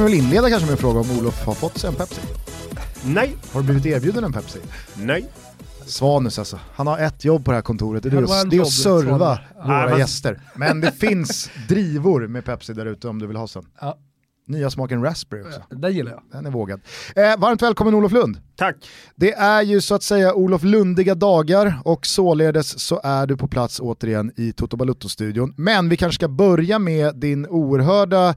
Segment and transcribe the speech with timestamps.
[0.00, 2.20] vi väl inleda kanske med en fråga om Olof har fått sig en Pepsi?
[3.04, 3.36] Nej.
[3.52, 4.58] Har du blivit erbjuden en Pepsi?
[4.96, 5.26] Nej.
[5.86, 8.60] Svanus alltså, han har ett jobb på det här kontoret, det är, att, det är
[8.60, 9.66] att serva Svanus.
[9.66, 10.40] våra gäster.
[10.54, 13.66] Men det finns drivor med Pepsi där ute om du vill ha sen.
[13.80, 13.98] Ja.
[14.46, 16.22] Nya smaken raspberry också, Den gillar jag.
[16.32, 16.80] den är vågad.
[17.16, 18.40] Eh, varmt välkommen Olof Lund.
[18.56, 18.76] Tack.
[19.16, 23.48] Det är ju så att säga Olof Lundiga dagar och således så är du på
[23.48, 25.54] plats återigen i Toto Balutto-studion.
[25.56, 28.34] Men vi kanske ska börja med din oerhörda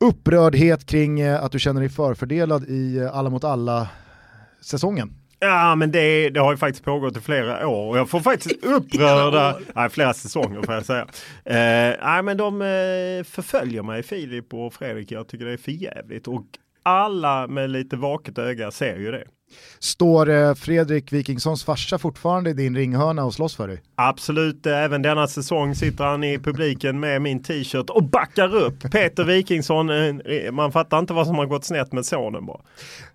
[0.00, 5.12] upprördhet kring eh, att du känner dig förfördelad i eh, Alla mot alla-säsongen.
[5.42, 8.54] Ja men det, det har ju faktiskt pågått i flera år och jag får faktiskt
[8.64, 11.06] upprörda, nej flera säsonger får jag säga.
[11.44, 15.72] Eh, nej men de eh, förföljer mig Filip och Fredrik, jag tycker det är för
[15.72, 16.44] jävligt och
[16.82, 19.24] alla med lite vaket öga ser ju det.
[19.78, 23.82] Står eh, Fredrik Wikingssons farsa fortfarande i din ringhörna och slåss för dig?
[23.94, 28.80] Absolut, eh, även denna säsong sitter han i publiken med min t-shirt och backar upp
[28.92, 29.90] Peter Wikingsson.
[29.90, 32.60] eh, Man fattar inte vad som har gått snett med sonen bara.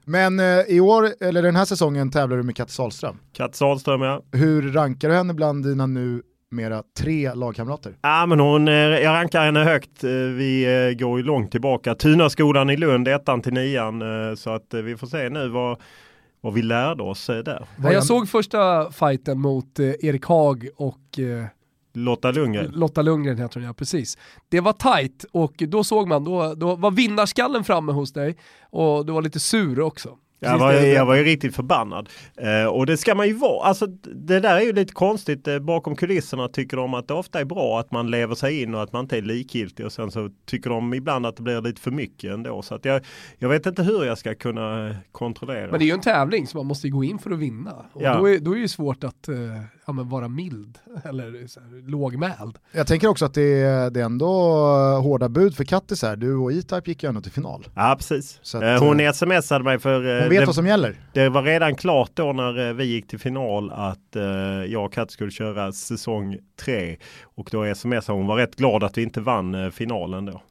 [0.06, 3.18] Men i år, eller den här säsongen tävlar du med Katte Sahlström.
[3.34, 4.22] Katt Sahlström ja.
[4.32, 7.96] Hur rankar du henne bland dina nu mera tre lagkamrater?
[8.02, 10.04] Ja men hon, eh, jag rankar henne högt.
[10.04, 11.96] Eh, Vi eh, går ju långt tillbaka.
[11.96, 14.04] Tunaskolan i Lund, ettan till nian.
[14.38, 15.82] Så att vi får se nu vad,
[16.42, 17.68] vad vi lärde oss där.
[17.84, 21.20] Jag såg första fighten mot Erik Haag och
[21.94, 22.72] Lotta Lundgren.
[22.72, 24.18] Lotta Lundgren heter hon ja, precis.
[24.50, 28.38] Det var tight och då såg man, då, då var vinnarskallen framme hos dig
[28.70, 30.18] och du var lite sur också.
[30.40, 32.10] Jag var, jag var ju riktigt förbannad.
[32.38, 33.68] Eh, och det ska man ju vara.
[33.68, 35.48] Alltså, det där är ju lite konstigt.
[35.48, 38.76] Eh, bakom kulisserna tycker de att det ofta är bra att man lever sig in
[38.76, 39.86] och att man inte är likgiltig.
[39.86, 42.62] Och sen så tycker de ibland att det blir lite för mycket ändå.
[42.62, 43.02] Så att jag,
[43.38, 45.68] jag vet inte hur jag ska kunna eh, kontrollera.
[45.72, 47.86] Men det är ju en tävling så man måste ju gå in för att vinna.
[47.94, 48.18] Och Ja.
[48.18, 49.36] då, är, då är det ju svårt att eh,
[49.88, 52.58] ja, men vara mild eller så här, lågmäld.
[52.72, 54.28] Jag tänker också att det är, det är ändå
[55.02, 56.16] hårda bud för Kattis här.
[56.16, 57.68] Du och E-Type gick ju ändå till final.
[57.76, 58.56] Ja precis.
[58.56, 60.96] Att, Eh, hon eh, smsade mig för eh, Hon vet det, vad som gäller.
[61.14, 64.24] det var redan klart då när eh, vi gick till final att eh,
[64.68, 66.98] jag och Kat skulle köra säsong tre.
[67.24, 70.42] Och då smsade hon var rätt glad att vi inte vann eh, finalen då.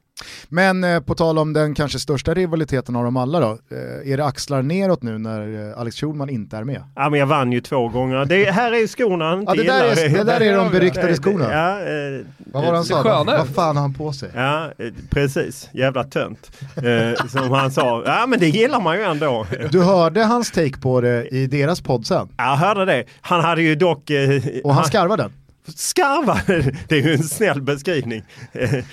[0.49, 3.47] Men eh, på tal om den kanske största rivaliteten av dem alla då.
[3.71, 6.83] Eh, är det axlar neråt nu när eh, Alex Schulman inte är med?
[6.95, 8.25] Ja men jag vann ju två gånger.
[8.25, 10.71] Det, här är ju skorna han inte Ja, det, där är, det där är de
[10.71, 11.51] beryktade skorna.
[11.53, 13.03] Ja, eh, Vad var det han sa?
[13.03, 14.29] sköna Vad fan har han på sig?
[14.35, 15.69] Ja, eh, precis.
[15.73, 16.51] Jävla tönt.
[16.75, 18.03] Eh, som han sa.
[18.05, 19.45] Ja, men det gillar man ju ändå.
[19.71, 22.27] Du hörde hans take på det i deras podd sen.
[22.37, 23.03] Jag hörde det.
[23.21, 24.09] Han hade ju dock...
[24.09, 25.31] Eh, Och han skarvade den.
[25.65, 26.41] Skarvar.
[26.87, 28.23] Det är ju en snäll beskrivning.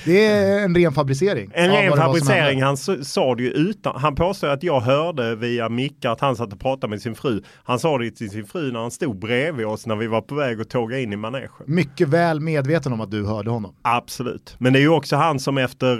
[0.04, 1.50] Det är en ren fabricering.
[1.54, 2.62] En ren fabricering.
[2.62, 4.00] Han sa det ju utan.
[4.00, 7.42] Han påstår att jag hörde via Micke att han satt och pratade med sin fru.
[7.64, 10.34] Han sa det till sin fru när han stod bredvid oss när vi var på
[10.34, 11.50] väg att tåga in i manegen.
[11.66, 13.74] Mycket väl medveten om att du hörde honom.
[13.82, 14.56] Absolut.
[14.58, 15.92] Men det är ju också han som efter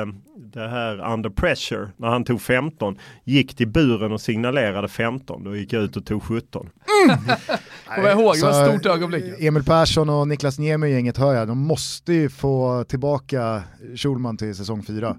[0.00, 0.06] eh,
[0.38, 5.44] det här under pressure, när han tog 15, gick till buren och signalerade 15.
[5.44, 6.70] Då gick jag ut och tog 17.
[7.94, 9.24] Kommer jag ihåg, det var ett stort ögonblick.
[9.38, 13.62] Emil Persson och Niklas Niemi gänget hör jag, de måste ju få tillbaka
[13.96, 15.16] Schulman till säsong 4.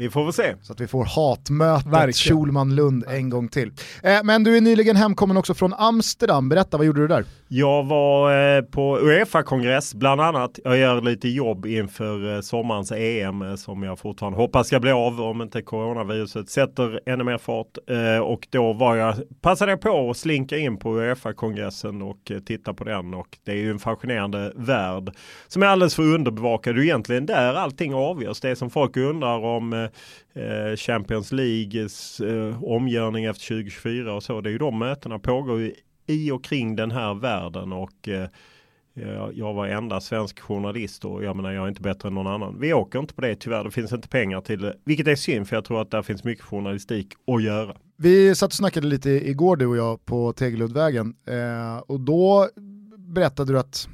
[0.00, 0.54] Vi får väl se.
[0.62, 2.16] Så att vi får hatmötet.
[2.16, 3.72] Schulman-Lund en gång till.
[4.02, 7.24] Eh, men du är nyligen hemkommen också från Amsterdam, berätta vad gjorde du där?
[7.52, 10.58] Jag var eh, på Uefa-kongress bland annat.
[10.64, 14.90] Jag gör lite jobb inför eh, sommarens EM eh, som jag fortfarande hoppas ska bli
[14.90, 17.78] av om inte coronaviruset sätter ännu mer fart.
[17.90, 22.38] Eh, och då var jag, passade jag på att slinka in på Uefa-kongressen och eh,
[22.38, 23.14] titta på den.
[23.14, 25.10] Och det är ju en fascinerande värld
[25.48, 26.74] som är alldeles för underbevakad.
[26.74, 28.40] Det är egentligen där allting avgörs.
[28.40, 29.88] Det som folk undrar om
[30.34, 34.40] Eh, Champions Leagues eh, omgörning efter 2024 och så.
[34.40, 35.74] Det är ju de mötena pågår ju
[36.06, 38.28] i och kring den här världen och eh,
[38.94, 42.26] jag- jag var enda svensk journalist och jag menar jag är inte bättre än någon
[42.26, 42.60] annan.
[42.60, 43.64] Vi åker inte på det tyvärr.
[43.64, 44.76] Det finns inte pengar till det.
[44.84, 47.76] Vilket är synd för jag tror att där finns mycket journalistik att göra.
[47.96, 52.48] Vi satt och snackade lite igår du och jag på Tegeluddvägen eh, och då
[52.96, 53.88] berättade du att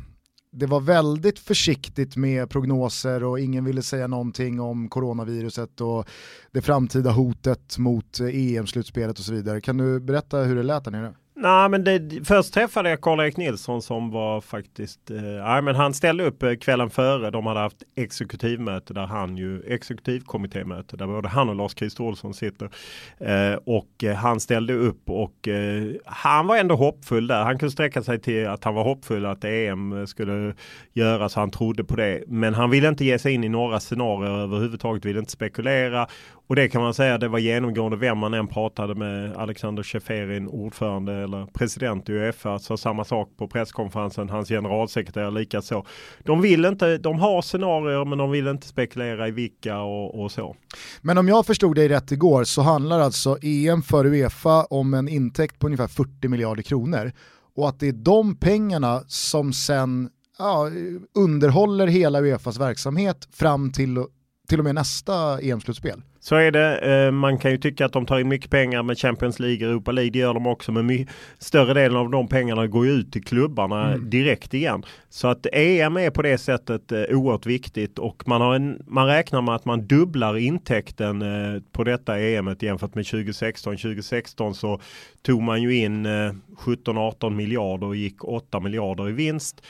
[0.58, 6.08] det var väldigt försiktigt med prognoser och ingen ville säga någonting om coronaviruset och
[6.52, 9.60] det framtida hotet mot EM-slutspelet och så vidare.
[9.60, 11.14] Kan du berätta hur det lät där nere?
[11.38, 16.24] Nej men det, först träffade jag Karl-Erik Nilsson som var faktiskt, eh, men han ställde
[16.24, 17.30] upp eh, kvällen före.
[17.30, 22.70] De hade haft exekutivmöte där han ju, exekutivkommittémöte där både han och Lars-Christer Olsson sitter.
[23.18, 27.44] Eh, och eh, han ställde upp och eh, han var ändå hoppfull där.
[27.44, 30.54] Han kunde sträcka sig till att han var hoppfull att EM skulle
[30.92, 31.34] göras.
[31.34, 32.24] Han trodde på det.
[32.26, 36.06] Men han ville inte ge sig in i några scenarier överhuvudtaget, ville inte spekulera
[36.48, 39.36] och det kan man säga det var genomgående vem man än pratade med.
[39.36, 44.30] Alexander Scheferin, ordförande eller president i Uefa, sa samma sak på presskonferensen.
[44.30, 45.84] Hans generalsekreterare likaså.
[46.24, 50.32] De vill inte, de har scenarier men de vill inte spekulera i vilka och, och
[50.32, 50.56] så.
[51.02, 55.08] Men om jag förstod dig rätt igår så handlar alltså EM för Uefa om en
[55.08, 57.12] intäkt på ungefär 40 miljarder kronor
[57.56, 60.70] och att det är de pengarna som sen ja,
[61.14, 64.04] underhåller hela Uefas verksamhet fram till,
[64.46, 66.02] till och med nästa EM-slutspel.
[66.20, 66.78] Så är det.
[66.78, 69.72] Eh, man kan ju tycka att de tar in mycket pengar med Champions League och
[69.72, 70.10] Europa League.
[70.10, 70.72] Det gör de också.
[70.72, 71.06] Men
[71.38, 74.10] större delen av de pengarna går ju ut till klubbarna mm.
[74.10, 74.82] direkt igen.
[75.08, 79.06] Så att EM är på det sättet eh, oerhört viktigt och man, har en, man
[79.06, 83.76] räknar med att man dubblar intäkten eh, på detta EM jämfört med 2016.
[83.76, 84.80] 2016 så
[85.22, 89.62] tog man ju in 17-18 miljarder och gick 8 miljarder i vinst.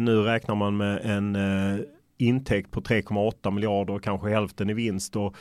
[0.00, 1.36] Nu räknar man med en
[2.26, 5.16] intäkt på 3,8 miljarder och kanske hälften i vinst.
[5.16, 5.36] Och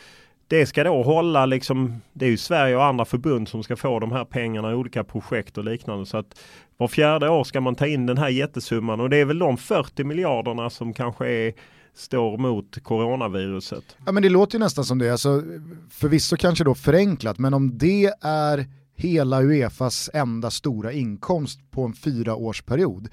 [0.47, 3.99] det ska då hålla liksom, det är ju Sverige och andra förbund som ska få
[3.99, 6.05] de här pengarna i olika projekt och liknande.
[6.05, 6.39] Så att
[6.77, 9.57] var fjärde år ska man ta in den här jättesumman och det är väl de
[9.57, 11.53] 40 miljarderna som kanske är
[11.93, 13.97] står mot coronaviruset.
[14.05, 15.43] Ja men det låter ju nästan som det, alltså,
[15.89, 21.93] förvisso kanske då förenklat, men om det är hela Uefas enda stora inkomst på en
[21.93, 23.09] fyraårsperiod,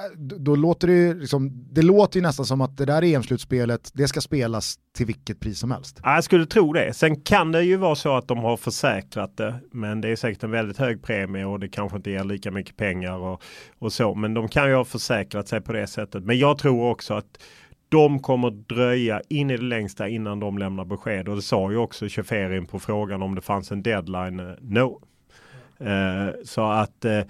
[0.00, 4.08] Äh, då låter det, liksom, det låter ju nästan som att det där EM-slutspelet, det
[4.08, 6.00] ska spelas till vilket pris som helst.
[6.02, 6.92] jag skulle tro det.
[6.92, 10.42] Sen kan det ju vara så att de har försäkrat det, men det är säkert
[10.42, 13.42] en väldigt hög premie och det kanske inte ger lika mycket pengar och,
[13.78, 14.14] och så.
[14.14, 16.24] Men de kan ju ha försäkrat sig på det sättet.
[16.24, 17.38] Men jag tror också att
[17.88, 21.28] de kommer dröja in i det längsta innan de lämnar besked.
[21.28, 24.40] Och det sa ju också Cheferin på frågan om det fanns en deadline.
[24.40, 25.02] Eh, no.
[25.80, 27.20] Uh, så att uh,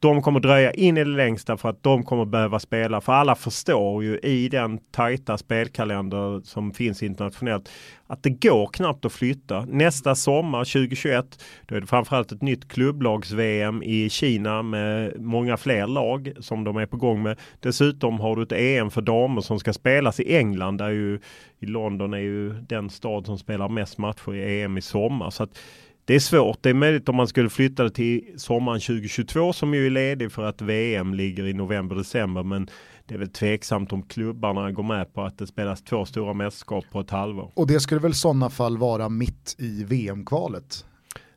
[0.00, 3.00] de kommer dröja in i det längsta för att de kommer behöva spela.
[3.00, 7.70] För alla förstår ju i den tajta spelkalender som finns internationellt
[8.06, 9.64] att det går knappt att flytta.
[9.64, 15.86] Nästa sommar 2021 då är det framförallt ett nytt klubblags-VM i Kina med många fler
[15.86, 17.38] lag som de är på gång med.
[17.60, 21.20] Dessutom har du ett EM för damer som ska spelas i England där ju
[21.58, 25.30] i London är ju den stad som spelar mest matcher i EM i sommar.
[25.30, 25.58] Så att
[26.04, 26.58] det är svårt.
[26.60, 30.32] Det är möjligt om man skulle flytta det till sommaren 2022 som ju är ledig
[30.32, 32.42] för att VM ligger i november-december.
[32.42, 32.68] Men
[33.06, 36.84] det är väl tveksamt om klubbarna går med på att det spelas två stora mästerskap
[36.92, 37.52] på ett halvår.
[37.54, 40.84] Och det skulle väl i sådana fall vara mitt i VM-kvalet?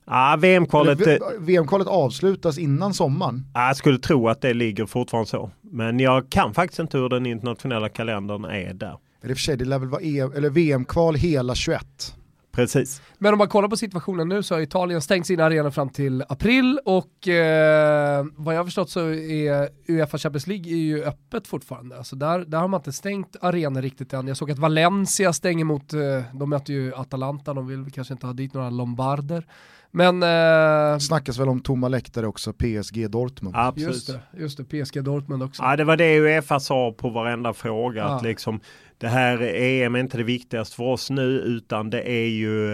[0.06, 3.46] Ah, VM-kvalet, VM-kvalet avslutas innan sommaren.
[3.54, 5.52] Ah, jag skulle tro att det ligger fortfarande så.
[5.62, 8.98] Men jag kan faktiskt inte hur den internationella kalendern är där.
[9.24, 12.16] Eller för sig, det lär väl vara e VM-kval hela 21.
[12.54, 13.02] Precis.
[13.18, 16.24] Men om man kollar på situationen nu så har Italien stängt sina arenor fram till
[16.30, 21.48] april och eh, vad jag har förstått så är Uefa Champions League är ju öppet
[21.48, 21.98] fortfarande.
[21.98, 24.28] Alltså där, där har man inte stängt arenor riktigt än.
[24.28, 26.00] Jag såg att Valencia stänger mot, eh,
[26.34, 29.46] de möter ju Atalanta, de vill kanske inte ha dit några lombarder.
[29.92, 30.24] Men...
[30.24, 33.56] Eh, Snackas väl om tomma läktare också, PSG Dortmund.
[33.56, 33.94] Absolut.
[33.94, 35.64] Just det, just det, PSG Dortmund också.
[35.64, 38.02] Ja, det var det Uefa sa på varenda fråga.
[38.02, 38.16] Ja.
[38.16, 38.60] Att liksom,
[39.04, 42.74] det här EM är inte det viktigaste för oss nu utan det är ju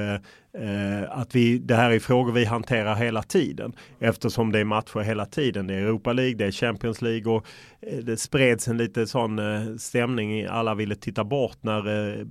[0.53, 4.99] eh, att vi, det här är frågor vi hanterar hela tiden eftersom det är matcher
[4.99, 5.67] hela tiden.
[5.67, 7.45] Det är Europa League, det är Champions League och
[7.81, 10.45] eh, det spreds en lite sån eh, stämning.
[10.45, 12.25] Alla ville titta bort när eh,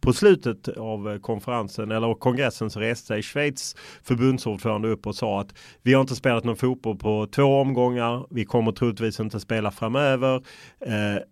[0.00, 5.54] på slutet av konferensen eller kongressen så reste sig Schweiz förbundsordförande upp och sa att
[5.82, 8.26] vi har inte spelat någon fotboll på två omgångar.
[8.30, 10.34] Vi kommer troligtvis inte spela framöver.
[10.80, 11.22] Eh,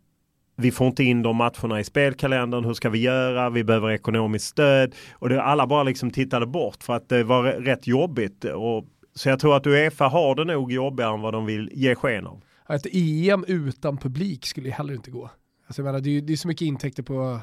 [0.57, 2.65] vi får inte in de matcherna i spelkalendern.
[2.65, 3.51] Hur ska vi göra?
[3.51, 4.95] Vi behöver ekonomiskt stöd.
[5.13, 8.45] Och det, alla bara liksom tittade bort för att det var rätt jobbigt.
[8.45, 11.95] Och, så jag tror att Uefa har det nog jobbigare än vad de vill ge
[11.95, 12.43] sken av.
[12.69, 15.31] Ett EM utan publik skulle heller inte gå.
[15.67, 17.41] Alltså jag menar, det, är, det är så mycket intäkter på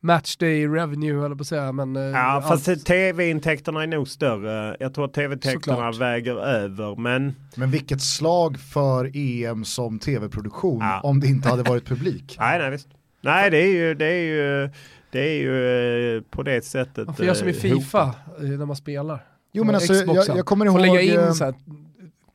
[0.00, 1.72] matchday revenue eller på att säga.
[1.72, 4.76] Men, eh, ja, fast tv-intäkterna är nog större.
[4.80, 6.96] Jag tror att tv-intäkterna väger över.
[6.96, 7.34] Men...
[7.56, 11.00] men vilket slag för EM som tv-produktion ja.
[11.00, 12.36] om det inte hade varit publik.
[12.40, 12.88] nej, nej, visst.
[13.20, 14.70] Nej, det är ju, det är ju,
[15.10, 17.06] det är ju eh, på det sättet.
[17.06, 18.14] Man får göra som i eh, Fifa hopa.
[18.38, 19.26] när man spelar.
[19.52, 20.80] Jo men alltså, jag, jag, kommer ihåg...
[20.80, 21.54] lägga in så här,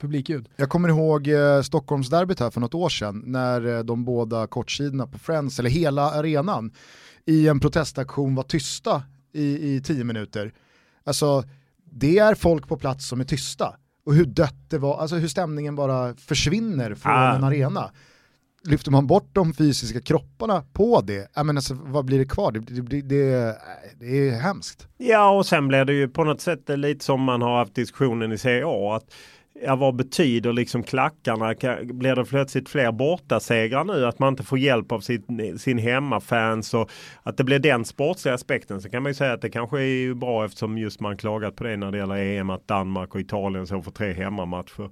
[0.02, 0.50] publikljud.
[0.56, 5.20] Jag kommer ihåg eh, Stockholmsderbyt här för något år sedan när de båda kortsidorna på
[5.20, 6.72] Friends, eller hela arenan,
[7.26, 10.54] i en protestaktion var tysta i, i tio minuter.
[11.04, 11.44] Alltså,
[11.92, 13.76] det är folk på plats som är tysta.
[14.06, 17.36] Och hur dött det var, alltså hur stämningen bara försvinner från ah.
[17.36, 17.92] en arena.
[18.64, 22.52] Lyfter man bort de fysiska kropparna på det, ja, men alltså, vad blir det kvar?
[22.52, 23.58] Det, det, det,
[24.00, 24.88] det är hemskt.
[24.98, 28.32] Ja, och sen blir det ju på något sätt lite som man har haft diskussionen
[28.32, 29.14] i CA, att
[29.64, 31.56] ja, vad betyder liksom klackarna?
[31.84, 34.06] Blir det plötsligt fler bortasegrar nu?
[34.06, 36.92] Att man inte får hjälp av sin, sin hemmafans och
[37.24, 38.82] att det blir den sportsliga aspekten.
[38.82, 41.64] Så kan man ju säga att det kanske är bra eftersom just man klagat på
[41.64, 44.92] det när det gäller EM att Danmark och Italien så får tre hemmamatcher.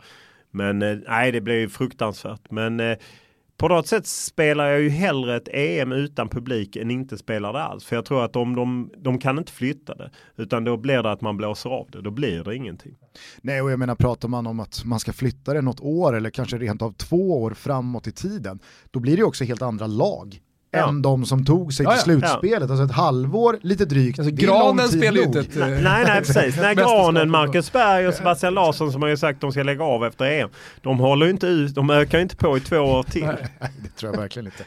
[0.51, 2.51] Men eh, nej, det blir ju fruktansvärt.
[2.51, 2.97] Men eh,
[3.60, 7.63] på något sätt spelar jag ju hellre ett EM utan publik än inte spelar det
[7.63, 7.86] alls.
[7.86, 10.12] För jag tror att om de, de kan inte flytta det.
[10.36, 12.01] Utan då blir det att man blåser av det.
[12.01, 12.96] Då blir det ingenting.
[13.42, 16.30] Nej, och jag menar pratar man om att man ska flytta det något år eller
[16.30, 18.60] kanske rent av två år framåt i tiden.
[18.92, 20.39] Då blir det också helt andra lag
[20.71, 20.89] ja.
[20.89, 22.69] än de som tog sig till ja, slutspelet.
[22.69, 22.69] Ja.
[22.69, 24.19] Alltså ett halvår, lite drygt.
[24.19, 25.55] Alltså, granen spelar ju inte ett...
[25.55, 26.57] Nej, nej, precis.
[26.61, 29.83] Nej, granen, Marcus Berg och Sebastian Larsson som har ju sagt att de ska lägga
[29.83, 30.49] av efter EM.
[30.81, 33.25] De håller inte ut, de ökar inte på i två år till.
[33.25, 34.63] Nej, det tror jag verkligen inte.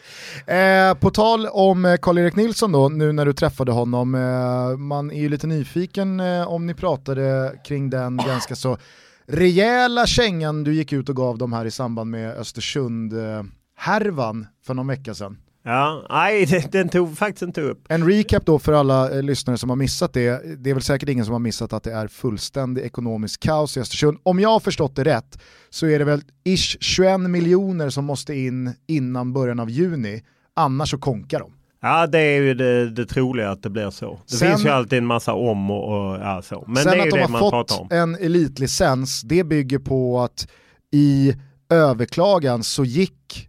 [0.54, 4.14] Eh, på tal om eh, Karl-Erik Nilsson då, nu när du träffade honom.
[4.14, 8.78] Eh, man är ju lite nyfiken eh, om ni pratade kring den ganska så
[9.26, 13.42] rejäla kängan du gick ut och gav dem här i samband med Östersund eh,
[13.76, 15.36] härvan för någon vecka sedan.
[15.64, 17.86] Ja, nej den tog faktiskt inte upp.
[17.88, 20.56] En recap då för alla eh, lyssnare som har missat det.
[20.58, 23.80] Det är väl säkert ingen som har missat att det är fullständig ekonomisk kaos i
[23.80, 24.18] Östersund.
[24.22, 25.38] Om jag har förstått det rätt
[25.70, 30.22] så är det väl ish 21 miljoner som måste in innan början av juni.
[30.56, 31.52] Annars så konkar de.
[31.82, 34.20] Ja det är ju det, det troliga att det blir så.
[34.30, 36.64] Det sen, finns ju alltid en massa om och, och ja, så.
[36.66, 37.88] Men sen det är att de det pratar om.
[37.90, 40.48] en elitlicens, det bygger på att
[40.92, 41.34] i
[41.70, 43.48] överklagan så gick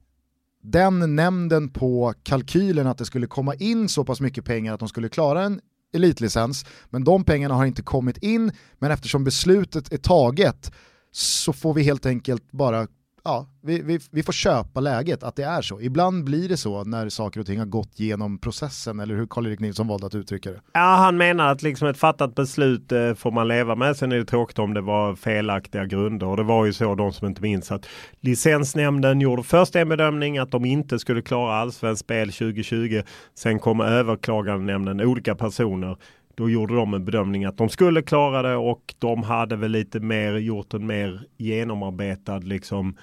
[0.64, 4.90] den nämnden på kalkylen att det skulle komma in så pass mycket pengar att de
[4.90, 5.62] skulle klara en
[5.94, 10.72] elitlicens, men de pengarna har inte kommit in, men eftersom beslutet är taget
[11.12, 12.88] så får vi helt enkelt bara
[13.24, 15.82] ja, vi, vi, vi, får köpa läget, att det är så.
[15.82, 19.60] Ibland blir det så när saker och ting har gått genom processen, eller hur Karl-Erik
[19.60, 20.62] Nilsson valde att uttrycka det.
[20.74, 23.98] Ja, han menar att liksom ett fattat beslut eh, får man leva med.
[23.98, 26.28] Sen är det tråkigt om det var felaktiga grunder.
[26.28, 27.86] Och det var ju så, de som inte minns, att
[28.22, 33.02] licensnämnden gjorde först en bedömning att de inte skulle klara allsvenskt spel 2020.
[33.36, 35.98] Sen kom överklagandenämnden, olika personer,
[36.36, 40.00] då gjorde de en bedömning att de skulle klara det och de hade väl lite
[40.00, 42.96] mer gjort en mer genomarbetad liksom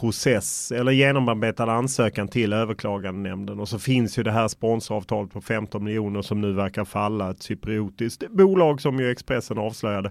[0.00, 3.60] process eller genomarbetad ansökan till överklagandenämnden.
[3.60, 7.30] Och så finns ju det här sponsoravtalet på 15 miljoner som nu verkar falla.
[7.30, 10.10] Ett cypriotiskt bolag som ju Expressen avslöjade.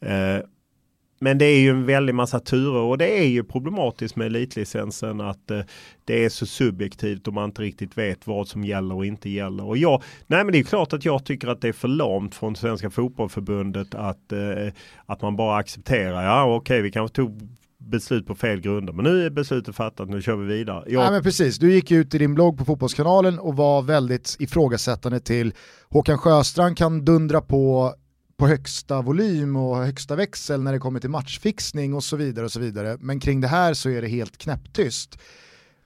[0.00, 0.38] Eh,
[1.22, 5.20] men det är ju en väldig massa turer och det är ju problematiskt med elitlicensen
[5.20, 5.60] att eh,
[6.04, 9.64] det är så subjektivt och man inte riktigt vet vad som gäller och inte gäller.
[9.64, 12.34] Och jag, nej men det är klart att jag tycker att det är för lamt
[12.34, 14.72] från Svenska Fotbollförbundet att, eh,
[15.06, 17.48] att man bara accepterar, ja okej okay, vi kanske tog
[17.90, 18.92] beslut på fel grunder.
[18.92, 20.84] Men nu är beslutet fattat, nu kör vi vidare.
[20.86, 21.00] Jag...
[21.00, 25.20] Nej, men precis, du gick ut i din blogg på Fotbollskanalen och var väldigt ifrågasättande
[25.20, 25.54] till
[25.88, 27.94] Håkan Sjöstrand kan dundra på
[28.36, 32.52] på högsta volym och högsta växel när det kommer till matchfixning och så vidare och
[32.52, 32.96] så vidare.
[33.00, 35.18] Men kring det här så är det helt knäpptyst.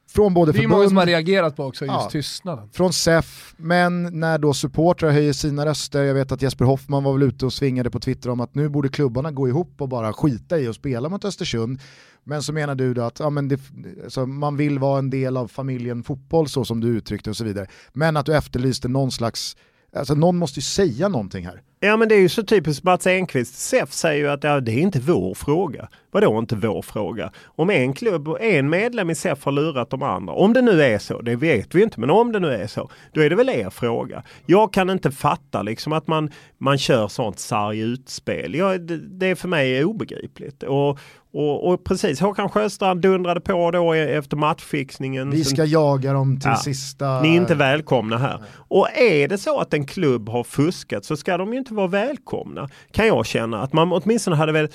[0.08, 2.68] Från både det är många som har reagerat på också, just ja, tystnaden.
[2.72, 7.12] Från SEF, men när då supportrar höjer sina röster, jag vet att Jesper Hoffman var
[7.12, 10.12] väl ute och svingade på Twitter om att nu borde klubbarna gå ihop och bara
[10.12, 11.80] skita i att spela mot Östersund.
[12.24, 13.60] Men så menar du då att ja, men det,
[14.04, 17.44] alltså, man vill vara en del av familjen fotboll så som du uttryckte och så
[17.44, 17.66] vidare.
[17.92, 19.56] Men att du efterlyste någon slags
[19.96, 21.62] Alltså någon måste ju säga någonting här.
[21.80, 23.54] Ja men det är ju så typiskt Mats Enqvist.
[23.54, 25.88] SEF säger ju att ja, det är inte vår fråga.
[26.10, 27.32] Vadå inte vår fråga?
[27.46, 30.82] Om en klubb och en medlem i SEF har lurat de andra, om det nu
[30.82, 33.36] är så, det vet vi inte, men om det nu är så, då är det
[33.36, 34.22] väl er fråga.
[34.46, 38.54] Jag kan inte fatta liksom att man, man kör sånt sarg utspel.
[38.54, 40.62] Ja, det, det är för mig obegripligt.
[40.62, 40.98] Och,
[41.32, 45.30] och, och, precis, Håkan Sjöstrand dundrade på då e- efter matchfixningen.
[45.30, 47.20] Vi ska jaga dem till ja, sista...
[47.20, 48.38] Ni är inte välkomna här.
[48.38, 48.48] Nej.
[48.68, 51.86] Och är det så att en klubb har fuskat så ska de ju inte vara
[51.86, 52.68] välkomna.
[52.90, 54.68] Kan jag känna att man åtminstone hade väl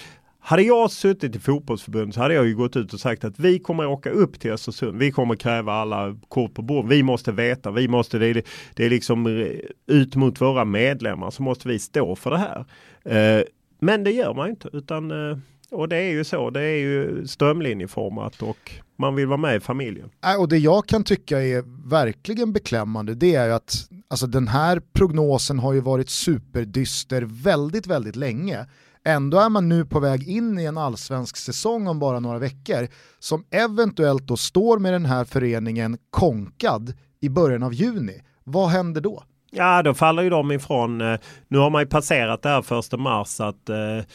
[0.44, 3.60] hade jag suttit i fotbollsförbundet så hade jag ju gått ut och sagt att vi
[3.60, 4.98] kommer åka upp till Östersund.
[4.98, 6.88] Vi kommer kräva alla kort på bord.
[6.88, 8.44] Vi måste veta, vi måste, det är,
[8.74, 9.48] det är liksom
[9.88, 12.66] ut mot våra medlemmar så måste vi stå för det här.
[13.06, 13.44] Eh,
[13.80, 15.38] men det gör man inte utan eh,
[15.72, 19.60] och det är ju så, det är ju strömlinjeformat och man vill vara med i
[19.60, 20.10] familjen.
[20.40, 24.82] och det jag kan tycka är verkligen beklämmande det är ju att alltså den här
[24.94, 28.66] prognosen har ju varit superdyster väldigt, väldigt länge.
[29.06, 32.88] Ändå är man nu på väg in i en allsvensk säsong om bara några veckor
[33.20, 38.22] som eventuellt då står med den här föreningen konkad i början av juni.
[38.44, 39.24] Vad händer då?
[39.52, 41.02] Ja, då faller ju de ifrån.
[41.02, 44.06] Eh, nu har man ju passerat det här första mars att eh,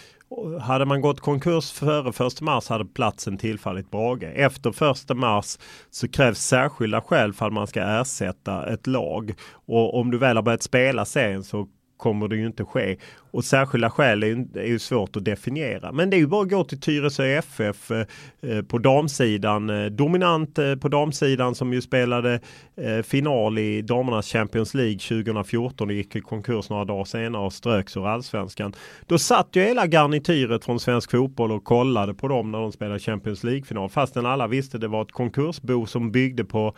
[0.60, 4.32] hade man gått konkurs före första mars hade platsen tillfallit Brage.
[4.34, 5.58] Efter första mars
[5.90, 9.34] så krävs särskilda skäl för att man ska ersätta ett lag.
[9.66, 12.96] Och om du väl har börjat spela serien så kommer det ju inte ske.
[13.30, 15.92] Och särskilda skäl är ju, är ju svårt att definiera.
[15.92, 19.70] Men det är ju bara att gå till Tyresö FF eh, på damsidan.
[19.70, 22.40] Eh, dominant eh, på damsidan som ju spelade
[22.76, 27.52] eh, final i damernas Champions League 2014 och gick i konkurs några dagar senare och
[27.52, 28.74] ströks ur allsvenskan.
[29.06, 32.98] Då satt ju hela garnityret från svensk fotboll och kollade på dem när de spelade
[32.98, 33.88] Champions League-final.
[33.88, 36.74] Fastän alla visste det var ett konkursbo som byggde på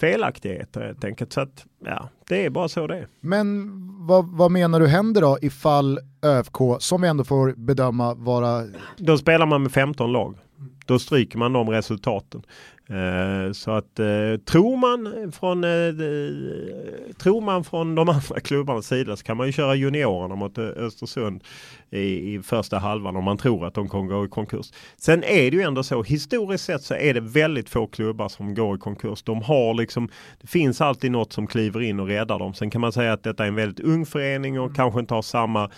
[0.00, 1.32] felaktigheter helt enkelt.
[1.32, 3.08] Så att, ja, det är bara så det är.
[3.20, 3.70] Men
[4.06, 8.62] vad, vad menar du händer då ifall ÖFK, som vi ändå får bedöma vara...
[8.96, 10.38] Då spelar man med 15 lag.
[10.86, 12.42] Då stryker man de resultaten.
[12.88, 19.16] Eh, så att eh, tror man från eh, tror man från de andra klubbarnas sida
[19.16, 21.44] så kan man ju köra juniorerna mot Östersund
[21.90, 24.72] i, i första halvan om man tror att de kommer gå i konkurs.
[24.96, 28.54] Sen är det ju ändå så historiskt sett så är det väldigt få klubbar som
[28.54, 29.22] går i konkurs.
[29.22, 30.08] De har liksom
[30.40, 32.54] det finns alltid något som kliver in och räddar dem.
[32.54, 34.74] Sen kan man säga att detta är en väldigt ung förening och mm.
[34.74, 35.70] kanske inte har samma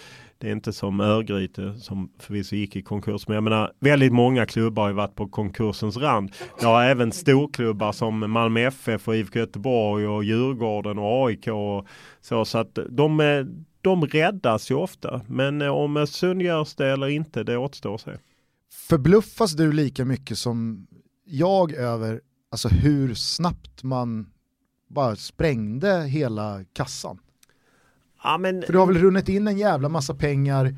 [0.45, 3.29] det är inte som Örgryte som förvisso gick i konkurs.
[3.29, 6.33] Men jag menar väldigt många klubbar har ju varit på konkursens rand.
[6.61, 11.87] Det har även storklubbar som Malmö FF och IFK Göteborg och Djurgården och AIK och
[12.21, 12.45] så.
[12.45, 13.45] Så att de, eh,
[13.81, 15.21] de räddas ju ofta.
[15.27, 18.13] Men eh, om Östersund görs det eller inte, det återstår att se.
[18.89, 20.87] Förbluffas du lika mycket som
[21.25, 22.21] jag över
[22.51, 24.27] alltså hur snabbt man
[24.89, 27.19] bara sprängde hela kassan?
[28.25, 28.63] Ja, men...
[28.63, 30.75] För du har väl runnit in en jävla massa pengar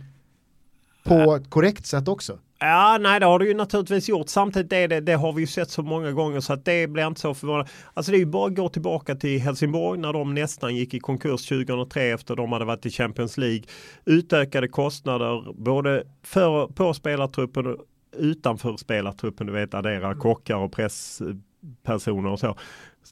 [1.05, 1.37] på ja.
[1.37, 2.38] ett korrekt sätt också?
[2.59, 4.29] Ja, nej det har du ju naturligtvis gjort.
[4.29, 7.07] Samtidigt är det, det har vi ju sett så många gånger så att det blir
[7.07, 7.71] inte så förvånande.
[7.95, 11.00] Alltså det är ju bara att gå tillbaka till Helsingborg när de nästan gick i
[11.00, 13.62] konkurs 2003 efter de hade varit i Champions League.
[14.05, 17.76] Utökade kostnader både för, på spelartruppen och
[18.19, 19.47] utanför spelartruppen.
[19.47, 22.57] Du vet addera kockar och presspersoner och så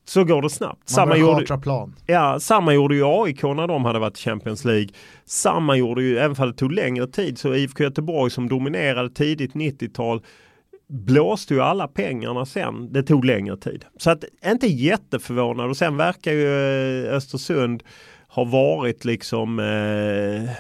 [0.05, 0.79] så går det snabbt.
[0.79, 1.95] Man samma gjorde, plan.
[2.07, 4.89] Ja, samma gjorde ju AIK när de hade varit i Champions League.
[5.25, 9.53] Samma gjorde ju, även om det tog längre tid, så IFK Göteborg som dominerade tidigt
[9.53, 10.23] 90-tal
[10.89, 12.93] blåste ju alla pengarna sen.
[12.93, 13.85] Det tog längre tid.
[13.99, 17.83] Så att inte jätteförvånad och sen verkar ju eh, Östersund
[18.29, 20.51] ha varit liksom eh,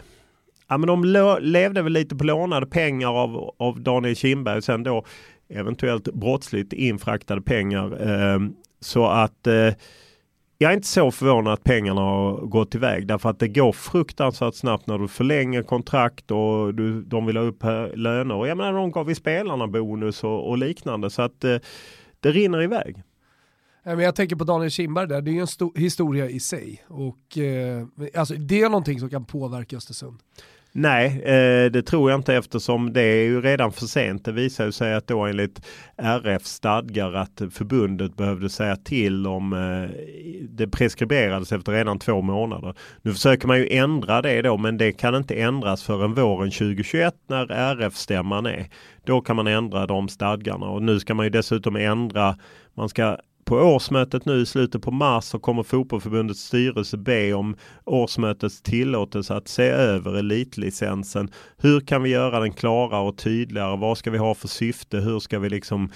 [0.68, 1.04] Ja men de
[1.40, 5.04] levde väl lite på lånade pengar av, av Daniel Kindberg och sen då
[5.48, 8.08] eventuellt brottsligt infraktade pengar.
[8.08, 8.38] Eh,
[8.84, 9.74] så att eh,
[10.58, 14.54] jag är inte så förvånad att pengarna har gått iväg därför att det går fruktansvärt
[14.54, 17.62] snabbt när du förlänger kontrakt och du, de vill ha upp
[17.94, 18.34] löner.
[18.34, 21.56] Och jag menar de gav ju spelarna bonus och, och liknande så att eh,
[22.20, 23.02] det rinner iväg.
[23.84, 26.84] Jag tänker på Daniel Kindberg där, det är ju en historia i sig.
[26.88, 30.18] Och, eh, alltså, det är någonting som kan påverka Östersund.
[30.76, 34.24] Nej, eh, det tror jag inte eftersom det är ju redan för sent.
[34.24, 39.90] Det visar sig att då enligt RF stadgar att förbundet behövde säga till om eh,
[40.48, 42.74] det preskriberades efter redan två månader.
[43.02, 47.14] Nu försöker man ju ändra det då men det kan inte ändras förrän våren 2021
[47.28, 48.66] när RF-stämman är.
[49.04, 52.36] Då kan man ändra de stadgarna och nu ska man ju dessutom ändra
[52.74, 57.56] man ska på årsmötet nu i slutet på mars så kommer fotbollförbundets styrelse be om
[57.84, 61.30] årsmötets tillåtelse att se över elitlicensen.
[61.56, 63.76] Hur kan vi göra den klarare och tydligare?
[63.76, 64.98] Vad ska vi ha för syfte?
[64.98, 65.90] Hur ska vi liksom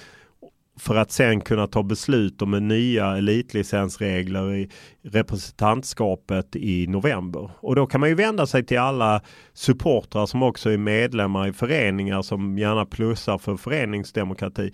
[0.79, 4.71] för att sen kunna ta beslut om nya elitlicensregler i
[5.03, 7.51] representantskapet i november.
[7.61, 11.53] Och då kan man ju vända sig till alla supportrar som också är medlemmar i
[11.53, 14.73] föreningar som gärna plussar för föreningsdemokrati.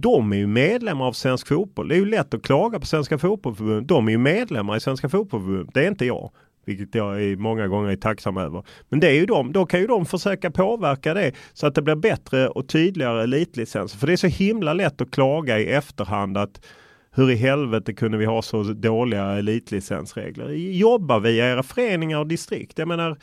[0.00, 1.88] De är ju medlemmar av Svensk Fotboll.
[1.88, 3.88] Det är ju lätt att klaga på Svenska Fotbollförbundet.
[3.88, 5.74] De är ju medlemmar i Svenska Fotbollförbundet.
[5.74, 6.30] Det är inte jag.
[6.64, 8.64] Vilket jag är många gånger är tacksam över.
[8.88, 9.52] Men det är ju de.
[9.52, 13.98] Då kan ju de försöka påverka det så att det blir bättre och tydligare elitlicenser.
[13.98, 16.66] För det är så himla lätt att klaga i efterhand att
[17.10, 20.48] hur i helvete kunde vi ha så dåliga elitlicensregler?
[20.52, 22.78] Jobba via era föreningar och distrikt.
[22.78, 23.18] Jag menar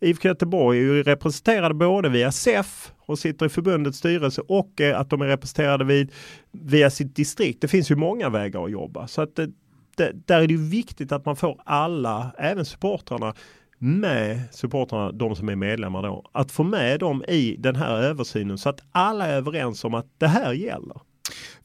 [0.00, 5.10] IFK Göteborg är ju representerade både via SEF och sitter i förbundets styrelse och att
[5.10, 6.12] de är representerade vid,
[6.52, 7.60] via sitt distrikt.
[7.60, 9.06] Det finns ju många vägar att jobba.
[9.06, 9.50] Så att det,
[9.96, 13.34] det, där är det viktigt att man får alla, även supportrarna,
[13.78, 18.58] med supportrarna, de som är medlemmar då, att få med dem i den här översynen
[18.58, 21.00] så att alla är överens om att det här gäller.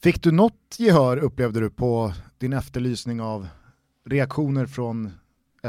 [0.04, 3.48] Fick du något gehör upplevde du på din efterlysning av
[4.10, 5.12] reaktioner från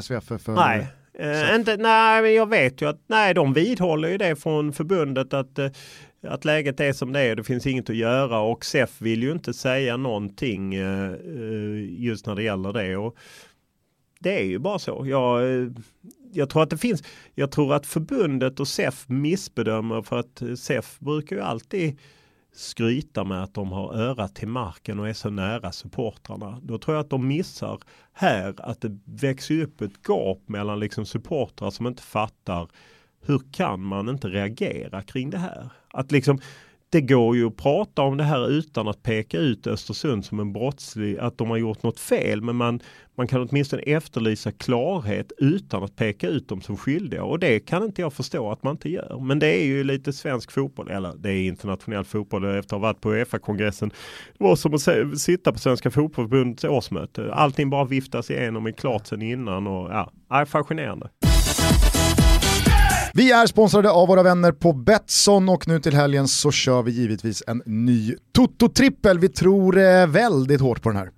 [0.03, 0.25] SVF?
[0.25, 0.87] För Nej,
[1.21, 5.35] Uh, inte, nej, men jag vet ju att nej, de vidhåller ju det från förbundet
[5.35, 5.69] att, uh,
[6.27, 7.37] att läget är som det är.
[7.37, 11.15] Det finns inget att göra och SEF vill ju inte säga någonting uh,
[12.03, 12.97] just när det gäller det.
[12.97, 13.17] Och
[14.21, 15.05] det är ju bara så.
[15.07, 15.43] Jag,
[16.33, 17.03] jag tror att det finns.
[17.35, 21.99] Jag tror att förbundet och SEF missbedömer för att SEF brukar ju alltid
[22.61, 26.61] skryta med att de har örat till marken och är så nära supportrarna.
[26.63, 27.79] Då tror jag att de missar
[28.13, 32.69] här att det växer upp ett gap mellan liksom supportrar som inte fattar
[33.27, 35.69] hur kan man inte reagera kring det här?
[35.89, 36.41] Att liksom
[36.91, 40.53] det går ju att prata om det här utan att peka ut Östersund som en
[40.53, 42.43] brottslig, att de har gjort något fel.
[42.43, 42.81] Men man,
[43.15, 47.25] man kan åtminstone efterlysa klarhet utan att peka ut dem som skyldiga.
[47.25, 49.21] Och det kan inte jag förstå att man inte gör.
[49.21, 52.89] Men det är ju lite svensk fotboll, eller det är internationell fotboll efter att ha
[52.89, 53.91] varit på Uefa-kongressen.
[54.39, 57.35] Det var som att sitta på Svenska Fotbollförbundets årsmöte.
[57.35, 61.09] Allting bara viftas igenom i klart sen innan och ja, är fascinerande.
[63.15, 66.91] Vi är sponsrade av våra vänner på Betsson och nu till helgen så kör vi
[66.91, 69.19] givetvis en ny Toto-trippel.
[69.19, 71.11] Vi tror eh, väldigt hårt på den här.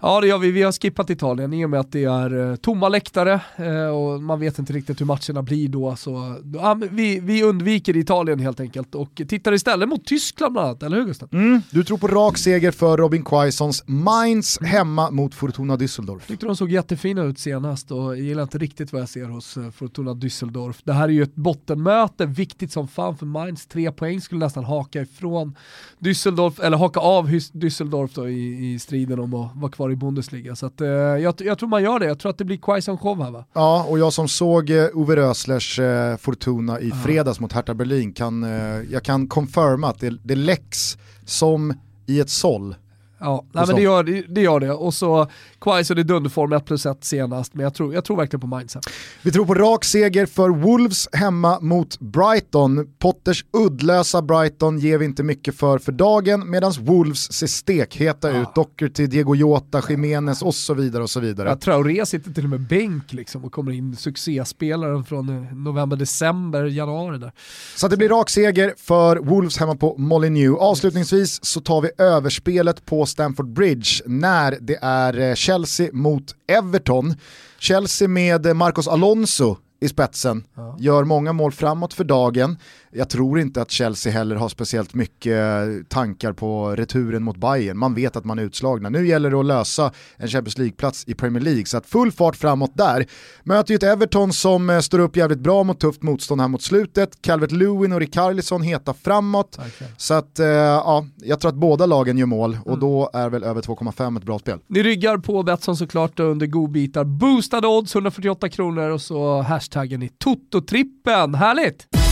[0.00, 2.56] Ja det gör vi, vi har skippat Italien i och med att det är eh,
[2.56, 5.96] tomma läktare eh, och man vet inte riktigt hur matcherna blir då.
[5.96, 10.82] Så, ja, vi, vi undviker Italien helt enkelt och tittar istället mot Tyskland bland annat,
[10.82, 11.28] eller hur Gustav?
[11.32, 16.26] Mm, du tror på rak seger för Robin Quaisons Mainz hemma mot Fortuna Düsseldorf.
[16.26, 19.56] Tyckte de såg jättefina ut senast och jag gillar inte riktigt vad jag ser hos
[19.56, 20.76] eh, Fortuna Düsseldorf.
[20.84, 23.66] Det här är ju ett bottenmöte, viktigt som fan för Mainz.
[23.66, 25.56] Tre poäng skulle nästan haka ifrån
[25.98, 30.56] Düsseldorf, eller haka av Düsseldorf då i, i striden om att vara kvar i Bundesliga.
[30.56, 32.98] Så att, eh, jag, jag, tror man gör det, jag tror att det blir Quaison
[32.98, 33.44] show här va?
[33.52, 38.12] Ja, och jag som såg eh, Ove Röslers eh, Fortuna i fredags mot Hertha Berlin
[38.12, 41.74] kan, eh, jag kan confirma att det, det läcks som
[42.06, 42.74] i ett såll
[43.18, 44.02] Ja, nej, men det gör,
[44.34, 44.72] det gör det.
[44.72, 48.40] Och så Quaison i dunderform 1 plus 1 senast, men jag tror, jag tror verkligen
[48.40, 48.86] på mindset.
[49.22, 52.86] Vi tror på rak seger för Wolves hemma mot Brighton.
[52.98, 58.42] Potters uddlösa Brighton ger vi inte mycket för för dagen, medan Wolves ser stekheta ja.
[58.42, 58.54] ut.
[58.54, 61.48] Docherty, Diego Jota, Jiménez och så vidare och så vidare.
[61.48, 65.96] Ja, Traoré sitter till och med bänk liksom och kommer in succéspelaren från eh, november,
[65.96, 67.32] december, januari där.
[67.76, 70.58] Så det blir rak seger för Wolves hemma på Molineux.
[70.60, 77.14] Avslutningsvis så tar vi överspelet på Stamford Bridge när det är eh, Chelsea mot Everton.
[77.58, 80.76] Chelsea med Marcos Alonso i spetsen, ja.
[80.78, 82.58] gör många mål framåt för dagen
[82.96, 87.78] jag tror inte att Chelsea heller har speciellt mycket tankar på returen mot Bayern.
[87.78, 88.88] Man vet att man är utslagna.
[88.88, 92.36] Nu gäller det att lösa en Champions League-plats i Premier League, så att full fart
[92.36, 93.06] framåt där.
[93.42, 96.62] Möter ju ett Everton som eh, står upp jävligt bra mot tufft motstånd här mot
[96.62, 97.22] slutet.
[97.22, 99.58] Calvert Lewin och Rikarlison heta framåt.
[99.58, 99.88] Okay.
[99.96, 102.80] Så att, eh, ja, jag tror att båda lagen gör mål och mm.
[102.80, 104.58] då är väl över 2,5 ett bra spel.
[104.66, 107.04] Ni ryggar på Betsson såklart under godbitar.
[107.04, 111.34] Boostade odds 148 kronor och så hashtaggen i Toto-trippen.
[111.34, 112.05] Härligt!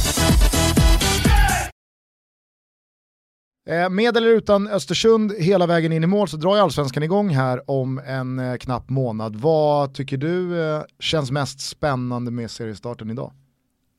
[3.66, 7.28] Eh, med eller utan Östersund hela vägen in i mål så drar ju allsvenskan igång
[7.28, 9.36] här om en eh, knapp månad.
[9.36, 13.32] Vad tycker du eh, känns mest spännande med seriestarten idag?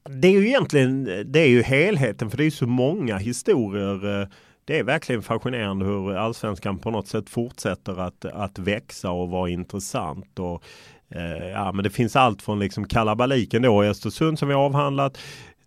[0.10, 4.30] Det är ju egentligen det är ju helheten för det är så många historier.
[4.66, 9.50] Det är verkligen fascinerande hur allsvenskan på något sätt fortsätter att, att växa och vara
[9.50, 10.40] intressant.
[10.40, 10.64] Och,
[11.54, 15.18] ja, men det finns allt från liksom kalabaliken då i Östersund som vi avhandlat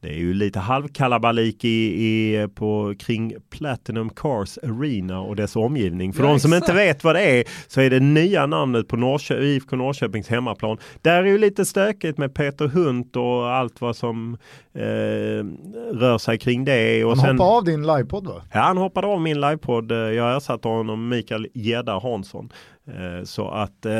[0.00, 6.12] det är ju lite halvkalabalik i, i, på, kring Platinum Cars Arena och dess omgivning.
[6.12, 6.68] För ja, de som exakt.
[6.68, 10.78] inte vet vad det är så är det nya namnet på Norrkö IFK Norrköpings hemmaplan.
[11.02, 14.38] Där är ju lite stökigt med Peter Hunt och allt vad som
[14.74, 15.44] eh,
[15.92, 17.04] rör sig kring det.
[17.04, 18.42] Och han sen, hoppade av din livepodd va?
[18.52, 19.92] Ja, han hoppade av min livepodd.
[19.92, 22.52] Jag ersatte honom Mikael Gedda Hansson.
[22.88, 23.92] Eh, så att eh,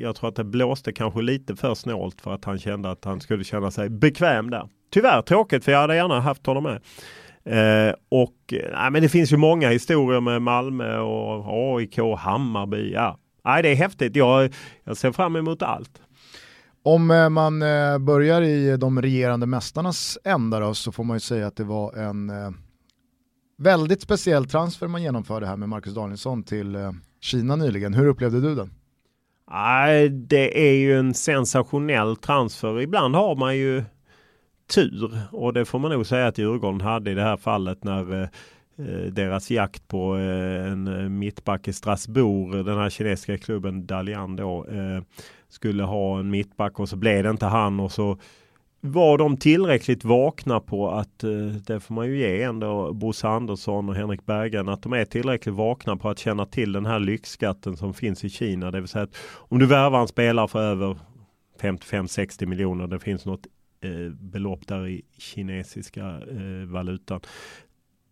[0.00, 3.20] jag tror att det blåste kanske lite för snålt för att han kände att han
[3.20, 4.68] skulle känna sig bekväm där.
[4.90, 6.80] Tyvärr tråkigt för jag hade gärna haft honom med.
[7.44, 12.92] Eh, och nej, men det finns ju många historier med Malmö och AIK, Hammarby.
[12.92, 13.18] Ja.
[13.44, 14.16] Nej, det är häftigt.
[14.16, 16.02] Jag, jag ser fram emot allt.
[16.82, 17.60] Om eh, man
[18.04, 21.96] börjar i de regerande mästarnas ända då, så får man ju säga att det var
[21.96, 22.32] en
[23.58, 26.76] väldigt speciell transfer man genomförde här med Marcus Danielsson till
[27.22, 27.94] Kina nyligen.
[27.94, 28.70] Hur upplevde du den?
[29.50, 32.80] Nej, det är ju en sensationell transfer.
[32.80, 33.84] Ibland har man ju
[34.74, 38.22] tur och det får man nog säga att Djurgården hade i det här fallet när
[38.22, 38.28] eh,
[38.76, 44.66] eh, deras jakt på eh, en mittback i Strasbourg, den här kinesiska klubben Dalian då,
[45.48, 48.18] skulle ha en mittback och så blev det inte han och så
[48.84, 51.30] var de tillräckligt vakna på att, eh,
[51.66, 55.54] det får man ju ge ändå Bosse Andersson och Henrik Berggren, att de är tillräckligt
[55.54, 58.70] vakna på att känna till den här lyxskatten som finns i Kina.
[58.70, 60.98] Det vill säga att om du värvar en spelare för över
[61.60, 63.46] 55-60 miljoner, det finns något
[63.80, 67.20] eh, belopp där i kinesiska eh, valutan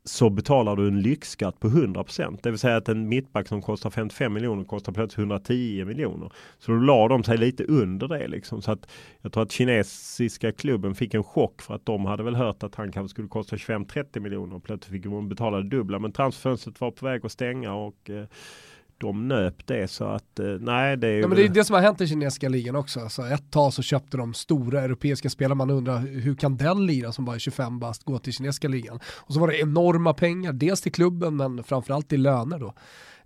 [0.05, 2.39] så betalar du en lyxskatt på 100%.
[2.43, 6.33] Det vill säga att en mittback som kostar 55 miljoner kostar plötsligt 110 miljoner.
[6.59, 8.63] Så då la de sig lite under det liksom.
[8.63, 12.35] Så att jag tror att kinesiska klubben fick en chock för att de hade väl
[12.35, 14.59] hört att han kanske skulle kosta 25-30 miljoner.
[14.59, 15.99] Plötsligt fick de betala det dubbla.
[15.99, 18.25] Men transferfönstret var på väg att stänga och eh,
[19.01, 21.21] de nöp det så att eh, nej det är ju...
[21.21, 23.09] Ja, men det är det som har hänt i kinesiska ligan också.
[23.09, 27.13] Så ett tag så köpte de stora europeiska spelare, man undrar hur kan den lira
[27.13, 29.01] som bara är 25 bast gå till kinesiska ligan?
[29.07, 32.75] Och så var det enorma pengar, dels till klubben men framförallt till löner då.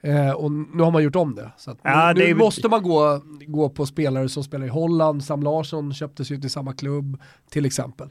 [0.05, 1.51] Eh, och nu har man gjort om det.
[1.57, 2.35] Så ja, nu, nu är...
[2.35, 6.51] måste man gå, gå på spelare som spelar i Holland, Sam Larsson köptes ju till
[6.51, 8.09] samma klubb till exempel.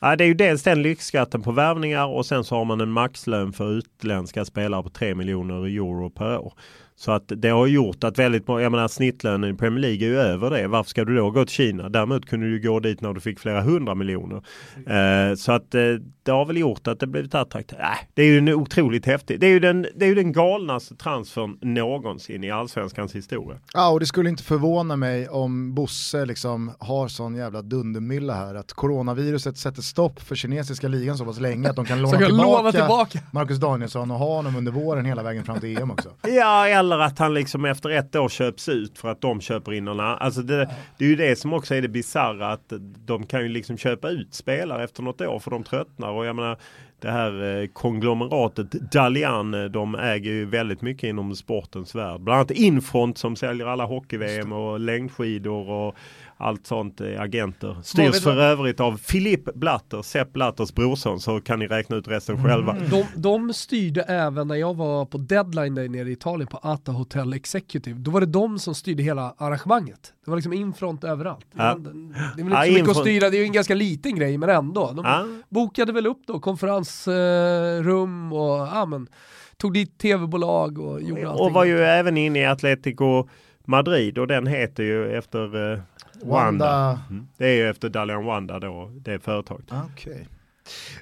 [0.00, 2.90] Ja, det är ju dels den lyxskatten på värvningar och sen så har man en
[2.90, 6.52] maxlön för utländska spelare på 3 miljoner euro per år.
[6.96, 10.10] Så att det har gjort att väldigt många, jag menar snittlönen i Premier League är
[10.10, 10.68] ju över det.
[10.68, 11.88] Varför ska du då gå till Kina?
[11.88, 14.42] Däremot kunde du gå dit när du fick flera hundra miljoner.
[14.86, 15.82] Eh, så att eh,
[16.22, 17.78] det har väl gjort att det blivit attraktivt.
[17.80, 19.40] Äh, det är ju en otroligt häftigt.
[19.40, 20.94] Det är ju den, det är ju den galnaste
[21.32, 23.58] transfern någonsin i allsvenskans historia.
[23.74, 28.54] Ja, och det skulle inte förvåna mig om Bosse liksom har sån jävla dundermylla här
[28.54, 32.70] att coronaviruset sätter stopp för kinesiska ligan så pass länge att de kan låna tillbaka,
[32.70, 36.08] tillbaka Marcus Danielsson och ha honom under våren hela vägen fram till EM också.
[36.28, 39.84] Ja, eller att han liksom efter ett år köps ut för att de köper in
[39.84, 40.18] någon annan.
[40.20, 42.72] Alltså det, det är ju det som också är det bisarra att
[43.06, 46.36] de kan ju liksom köpa ut spelare efter något år för de tröttnar och jag
[46.36, 46.58] menar
[47.02, 52.20] det här eh, konglomeratet Dalian, eh, de äger ju väldigt mycket inom sportens värld.
[52.20, 55.96] Bland annat Infront som säljer alla hockey-VM och längdskidor och
[56.42, 57.76] allt sånt är agenter.
[57.82, 62.36] Styrs för övrigt av Filip Blatter, Sepp Blatters brorson, så kan ni räkna ut resten
[62.36, 62.50] mm.
[62.50, 62.76] själva.
[62.90, 66.92] De, de styrde även när jag var på deadline där nere i Italien på Ata
[66.92, 67.98] Hotel Executive.
[67.98, 70.12] Då var det de som styrde hela arrangemanget.
[70.24, 71.46] Det var liksom infront överallt.
[71.56, 71.78] Ja.
[71.78, 74.16] Det, är väl inte ja, så mycket att styra, det är ju en ganska liten
[74.16, 74.92] grej men ändå.
[74.92, 75.26] De ja.
[75.48, 79.08] bokade väl upp då konferensrum och ja, men,
[79.56, 81.46] tog dit tv-bolag och gjorde allting.
[81.46, 83.28] Och var ju även inne i Atletico
[83.64, 85.82] Madrid och den heter ju efter
[86.22, 87.00] eh, Wanda.
[87.10, 87.28] Mm.
[87.36, 89.72] Det är ju efter Dalian Wanda då, det företaget.
[89.92, 90.24] Okay.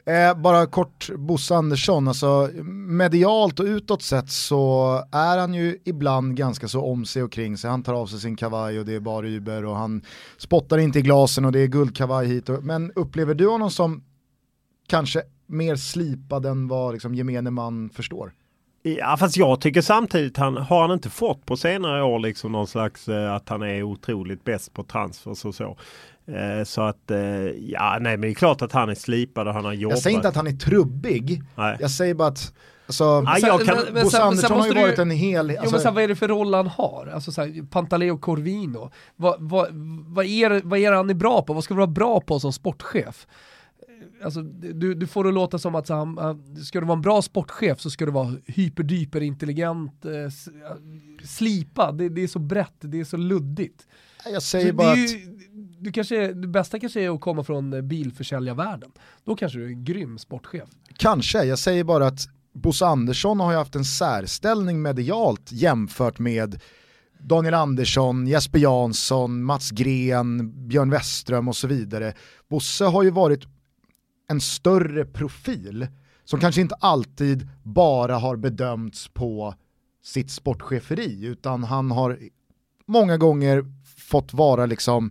[0.05, 6.37] Eh, bara kort Bosse Andersson, alltså medialt och utåt sett så är han ju ibland
[6.37, 7.71] ganska så om sig och kring sig.
[7.71, 10.03] Han tar av sig sin kavaj och det är bara Uber och han
[10.37, 12.49] spottar inte i glasen och det är guldkavaj hit.
[12.49, 14.05] Och, men upplever du honom som
[14.89, 18.33] kanske mer slipad än vad liksom gemene man förstår?
[18.83, 22.67] Ja fast jag tycker samtidigt han har han inte fått på senare år liksom någon
[22.67, 25.77] slags eh, att han är otroligt bäst på transfers och så.
[26.27, 29.55] Eh, så att eh, ja nej men det är klart att han är slipad och
[29.55, 29.97] han har jobbat.
[29.97, 31.43] Jag säger inte att han är trubbig.
[31.55, 31.77] Nej.
[31.81, 32.53] Jag säger bara att
[32.91, 35.51] Alltså, ja, jag kan, men, men, Bosse Andersson har ju varit en hel...
[35.51, 37.11] Alltså, jo, men sen, vad är det för roll han har?
[37.15, 38.91] Alltså så här, Pantaleo Corvino.
[39.17, 39.69] Vad, vad,
[40.07, 41.53] vad, är, vad är han är bra på?
[41.53, 43.27] Vad ska du vara bra på som sportchef?
[44.25, 47.23] Alltså, du, du får det låta som att så, han, ska du vara en bra
[47.23, 50.13] sportchef så ska du vara hyperdyper intelligent, eh,
[51.25, 53.87] slipa, det, det, är så brett, det är så luddigt.
[54.33, 55.11] Jag säger så bara ju, att...
[55.79, 58.91] Du kanske, det bästa kanske är att komma från eh, bilförsäljarvärlden.
[59.25, 60.69] Då kanske du är en grym sportchef.
[60.97, 66.61] Kanske, jag säger bara att Bosse Andersson har ju haft en särställning medialt jämfört med
[67.23, 72.15] Daniel Andersson, Jesper Jansson, Mats Gren, Björn Westström och så vidare.
[72.49, 73.47] Bosse har ju varit
[74.31, 75.87] en större profil
[76.25, 79.55] som kanske inte alltid bara har bedömts på
[80.03, 82.19] sitt sportcheferi utan han har
[82.87, 83.65] många gånger
[83.97, 85.11] fått vara liksom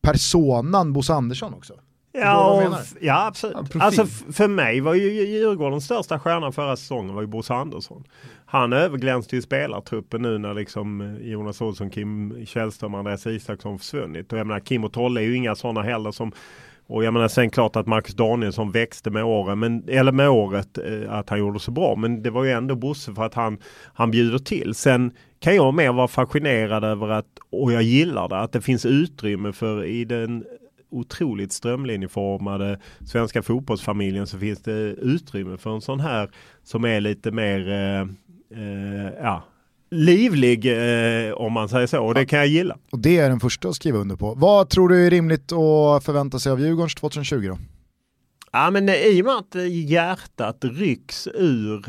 [0.00, 1.74] personan Bosse Andersson också.
[2.12, 3.76] Ja, ja absolut.
[3.76, 8.04] Alltså för mig var ju Djurgårdens största stjärna förra säsongen var ju Bosse Andersson.
[8.46, 14.32] Han överglänste ju spelartruppen nu när liksom eh, Jonas Olsson, Kim Källström Andreas Isaksson försvunnit.
[14.32, 16.32] Och jag menar Kim och Tolle är ju inga sådana heller som
[16.90, 20.78] och jag menar sen klart att Marcus Danielsson växte med åren, men, eller med året
[20.78, 21.96] eh, att han gjorde så bra.
[21.96, 23.58] Men det var ju ändå Bosse för att han,
[23.94, 24.74] han bjuder till.
[24.74, 28.86] Sen kan jag mer vara fascinerad över att, och jag gillar det, att det finns
[28.86, 30.44] utrymme för i den
[30.90, 36.30] otroligt strömlinjeformade svenska fotbollsfamiljen så finns det utrymme för en sån här
[36.62, 38.00] som är lite mer eh,
[38.62, 39.42] eh, ja,
[39.90, 42.78] livlig eh, om man säger så och det kan jag gilla.
[42.90, 44.34] Och det är den första att skriva under på.
[44.34, 47.58] Vad tror du är rimligt att förvänta sig av Djurgårdens 2020 då?
[48.52, 51.86] Ja men i och med att hjärtat rycks ur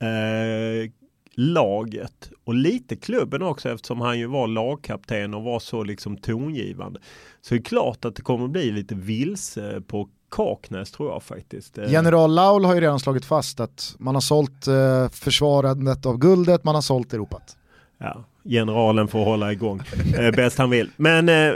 [0.00, 0.90] eh,
[1.34, 7.00] laget och lite klubben också eftersom han ju var lagkapten och var så liksom tongivande.
[7.40, 11.78] Så det är klart att det kommer bli lite vilse på Kaknäs tror jag faktiskt.
[11.78, 16.18] Eh, General Laul har ju redan slagit fast att man har sålt eh, försvarandet av
[16.18, 17.56] guldet, man har sålt Europat.
[17.98, 19.82] Ja, generalen får hålla igång
[20.18, 20.90] eh, bäst han vill.
[20.96, 21.52] Men eh,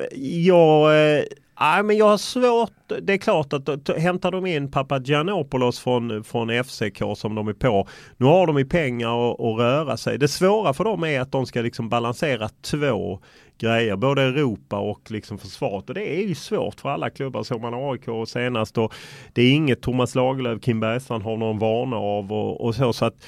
[0.47, 1.23] jag, eh,
[1.61, 2.73] Nej, men jag har svårt.
[3.03, 7.89] Det är klart att hämtar de in Papagiannopoulos från, från FCK som de är på.
[8.17, 10.19] Nu har de ju pengar att, röra sig.
[10.19, 13.21] Det svåra för dem är att de ska liksom balansera två
[13.59, 13.97] grejer.
[13.97, 15.89] Både Europa och liksom försvaret.
[15.89, 17.43] Och det är ju svårt för alla klubbar.
[17.43, 18.95] Såg man AIK senast och
[19.33, 22.93] det är inget Thomas Lagerlöf, Kim Bergstrand har någon vana av och, och så.
[22.93, 23.27] så att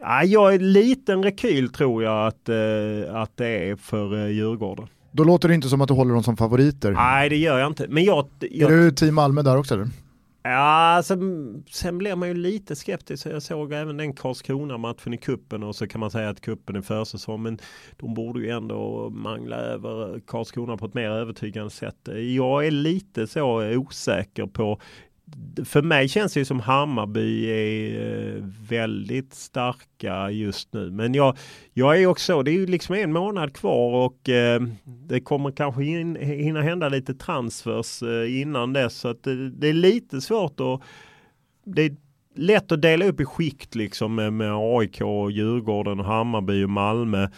[0.00, 4.86] Ja, jag är liten rekyl tror jag att, eh, att det är för eh, Djurgården.
[5.12, 6.92] Då låter det inte som att du håller dem som favoriter.
[6.92, 7.86] Nej det gör jag inte.
[7.88, 8.72] Men jag, jag...
[8.72, 9.88] Är du team Malmö där också eller?
[10.44, 13.26] Ja, sen, sen blir man ju lite skeptisk.
[13.26, 16.80] Jag såg även den Karlskrona-matchen i kuppen och så kan man säga att kuppen är
[16.80, 17.42] försäsong.
[17.42, 17.58] Men
[17.96, 22.08] de borde ju ändå mangla över Karlskrona på ett mer övertygande sätt.
[22.34, 24.80] Jag är lite så osäker på
[25.64, 30.90] för mig känns det som Hammarby är eh, väldigt starka just nu.
[30.90, 31.36] Men jag,
[31.72, 35.84] jag är också, det är ju liksom en månad kvar och eh, det kommer kanske
[35.84, 38.94] in, hinna hända lite transfers eh, innan dess.
[38.94, 40.80] Så att det, det, är lite svårt att,
[41.64, 41.96] det är
[42.34, 47.28] lätt att dela upp i skikt liksom med, med AIK, Djurgården, och Hammarby och Malmö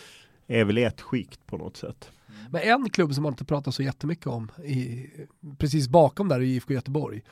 [0.47, 2.11] är väl ett skikt på något sätt.
[2.51, 5.07] Men en klubb som man inte pratar så jättemycket om, i,
[5.59, 7.23] precis bakom där i IFK Göteborg,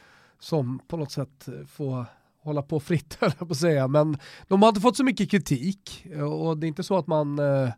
[0.43, 2.07] som på något sätt får
[2.43, 3.89] hålla på fritt höll jag på att säga.
[3.89, 6.07] Men de har inte fått så mycket kritik
[6.43, 7.71] och det är inte så att man eh,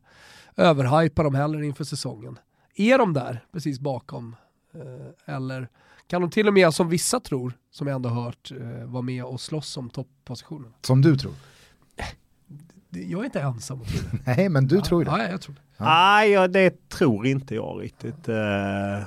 [0.56, 2.38] överhypar dem heller inför säsongen.
[2.74, 4.36] Är de där precis bakom?
[4.74, 5.68] Eh, eller
[6.06, 9.24] kan de till och med, som vissa tror, som jag ändå hört, eh, vara med
[9.24, 10.72] och slåss om topppositionen?
[10.80, 11.34] Som du tror?
[12.90, 14.18] Jag är inte ensam och tror det.
[14.36, 15.10] Nej, men du ja, tror det.
[15.10, 15.84] Ja, jag tror det.
[15.84, 16.48] Nej, ja.
[16.48, 18.28] det tror inte jag riktigt.
[18.28, 19.02] Eh,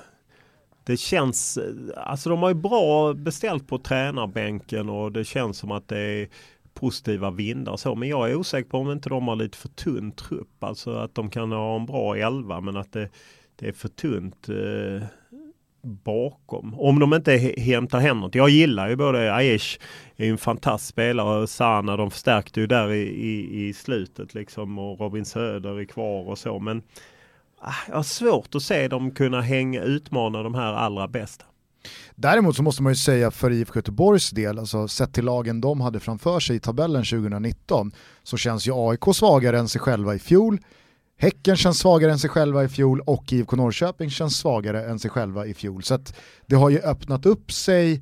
[0.88, 1.60] det känns,
[1.95, 6.28] alltså de har ju bra beställt på tränarbänken och det känns som att det är
[6.73, 7.95] positiva vindar och så.
[7.95, 10.63] Men jag är osäker på om inte de har lite för tunn trupp.
[10.63, 13.10] Alltså att de kan ha en bra elva men att det,
[13.56, 15.08] det är för tunt eh,
[15.82, 16.80] bakom.
[16.80, 18.36] Om de inte hämtar hem något.
[18.36, 19.80] Jag gillar ju både Aish,
[20.15, 24.80] är en fantastisk spelare, och Sana, de förstärkte ju där i, i, i slutet liksom
[24.80, 26.60] och Robin Söder är kvar och så.
[26.60, 26.82] Men
[27.62, 31.46] Ah, jag har svårt att se dem kunna hänga, utmana de här allra bästa.
[32.15, 35.82] Däremot så måste man ju säga för IFK Göteborgs del, alltså sett till lagen de
[35.82, 37.91] hade framför sig i tabellen 2019,
[38.24, 40.60] så känns ju AIK svagare än sig själva i fjol.
[41.20, 45.12] Häcken känns svagare än sig själva i fjol och IFK Norrköping känns svagare än sig
[45.12, 45.84] själva i fjol.
[45.84, 46.15] Så att
[46.46, 48.02] det har ju öppnat upp sig,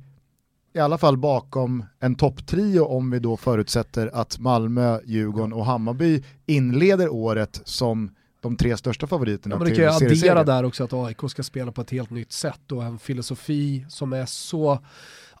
[0.74, 6.22] i alla fall bakom en topptrio om vi då förutsätter att Malmö, Djurgården och Hammarby
[6.46, 10.64] inleder året som de tre största favoriterna ja, men till Det kan ju addera där
[10.64, 14.26] också att AIK ska spela på ett helt nytt sätt och en filosofi som är
[14.26, 14.78] så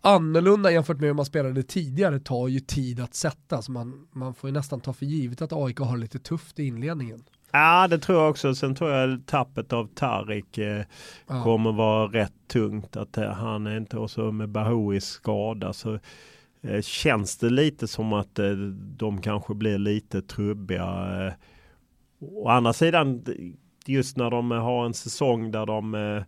[0.00, 3.62] annorlunda jämfört med hur man spelade tidigare tar ju tid att sätta.
[3.62, 6.64] Så man, man får ju nästan ta för givet att AIK har lite tufft i
[6.64, 7.24] inledningen.
[7.52, 8.54] Ja det tror jag också.
[8.54, 10.84] Sen tror jag tappet av Tarik eh,
[11.26, 11.42] ja.
[11.42, 12.96] kommer vara rätt tungt.
[12.96, 15.72] Att eh, han är inte också med Bahouis skada.
[15.72, 15.98] Så
[16.62, 18.50] eh, känns det lite som att eh,
[18.96, 21.32] de kanske blir lite trubbiga.
[22.20, 23.24] Å andra sidan,
[23.86, 26.22] just när de eh, har en säsong där de eh,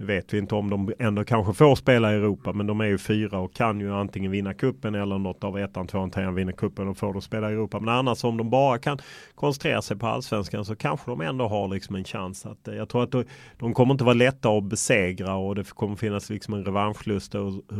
[0.00, 2.84] nu vet vi inte om de ändå kanske får spela i Europa men de är
[2.84, 6.52] ju fyra och kan ju antingen vinna kuppen eller något av ettan, tvåan, trean vinner
[6.52, 7.80] kuppen och får då spela i Europa.
[7.80, 8.98] Men annars om de bara kan
[9.34, 12.46] koncentrera sig på allsvenskan så kanske de ändå har liksom en chans.
[12.46, 13.26] att eh, Jag tror att
[13.58, 17.34] de kommer inte vara lätta att besegra och det kommer finnas liksom en revanschlust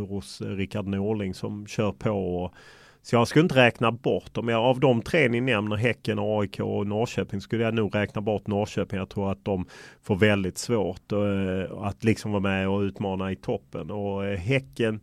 [0.09, 2.43] hos Rickard Norling som kör på.
[2.43, 2.55] Och,
[3.03, 4.49] så jag skulle inte räkna bort dem.
[4.49, 8.99] Av de tre ni nämner, Häcken, AIK och Norrköping, skulle jag nog räkna bort Norrköping.
[8.99, 9.67] Jag tror att de
[10.03, 13.91] får väldigt svårt uh, att liksom vara med och utmana i toppen.
[13.91, 15.01] Och uh, Häcken,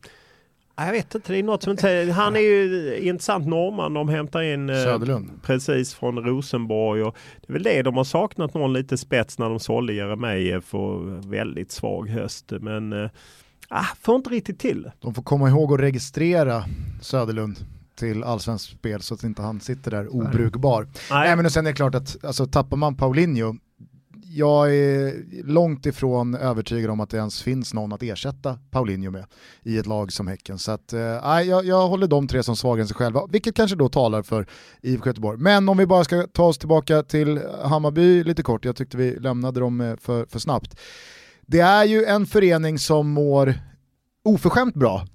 [0.75, 3.93] jag vet inte, det är något som inte Han är ju intressant norrman.
[3.93, 5.29] De hämtar in uh, Söderlund.
[5.43, 7.03] precis från Rosenborg.
[7.03, 10.75] Och det är väl det de har saknat någon lite spets när de sålde Jeremejeff
[10.75, 12.51] och väldigt svag höst.
[12.59, 13.09] Men uh,
[14.01, 16.63] får inte riktigt till De får komma ihåg att registrera
[17.01, 17.57] Söderlund
[17.97, 20.83] till allsvenskt spel så att inte han sitter där obrukbar.
[20.83, 21.27] Nej.
[21.27, 23.55] Nej men sen är det klart att alltså, tappar man Paulinho,
[24.37, 29.25] jag är långt ifrån övertygad om att det ens finns någon att ersätta Paulinho med
[29.63, 30.59] i ett lag som Häcken.
[30.59, 33.75] Så att, eh, jag, jag håller de tre som svagare än sig själva, vilket kanske
[33.77, 34.47] då talar för
[34.81, 35.37] IFK Göteborg.
[35.39, 39.15] Men om vi bara ska ta oss tillbaka till Hammarby lite kort, jag tyckte vi
[39.19, 40.79] lämnade dem eh, för, för snabbt.
[41.41, 43.53] Det är ju en förening som mår
[44.23, 45.05] oförskämt bra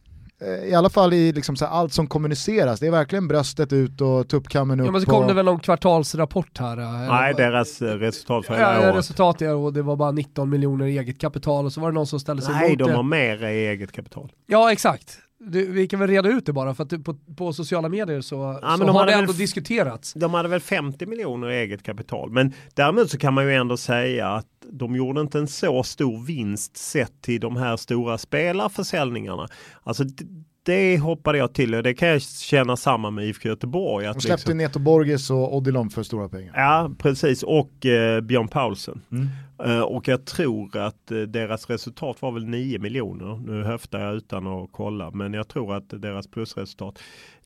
[0.64, 4.28] i alla fall i liksom så allt som kommuniceras, det är verkligen bröstet ut och
[4.28, 4.87] tuppkammen upp.
[4.87, 6.78] Ja men så kom det väl någon kvartalsrapport här?
[6.78, 7.09] Eh?
[7.09, 8.96] Nej, deras eh, resultat för hela ja, året.
[8.96, 11.94] resultat är och det var bara 19 miljoner i eget kapital och så var det
[11.94, 14.32] någon som ställde sig Nej, emot de har mer i eget kapital.
[14.47, 15.18] Ja, exakt.
[15.47, 18.59] Du, vi kan väl reda ut det bara, för att på, på sociala medier så,
[18.62, 20.12] Ja, så de har det ändå väl- diskuterats.
[20.12, 22.30] De hade väl 50 miljoner i eget kapital.
[22.30, 26.24] Men däremot så kan man ju ändå säga att de gjorde inte en så stor
[26.26, 29.49] vinst sett till de här stora spelarförsäljningarna.
[29.82, 30.24] Alltså d-
[30.64, 34.07] det hoppade jag till och det kan jag känna samma med IFK Göteborg.
[34.07, 36.53] Att De släppte liksom, Neto Borges och Odilon för stora pengar.
[36.57, 37.43] Ja, precis.
[37.43, 39.01] Och eh, Björn Paulsen.
[39.12, 39.28] Mm.
[39.64, 43.40] Eh, och jag tror att eh, deras resultat var väl 9 miljoner.
[43.46, 46.98] Nu höftar jag utan att kolla, men jag tror att deras plusresultat.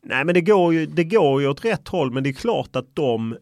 [0.02, 2.76] Nej, men det går ju, det går ju åt rätt håll, men det är klart
[2.76, 3.36] att de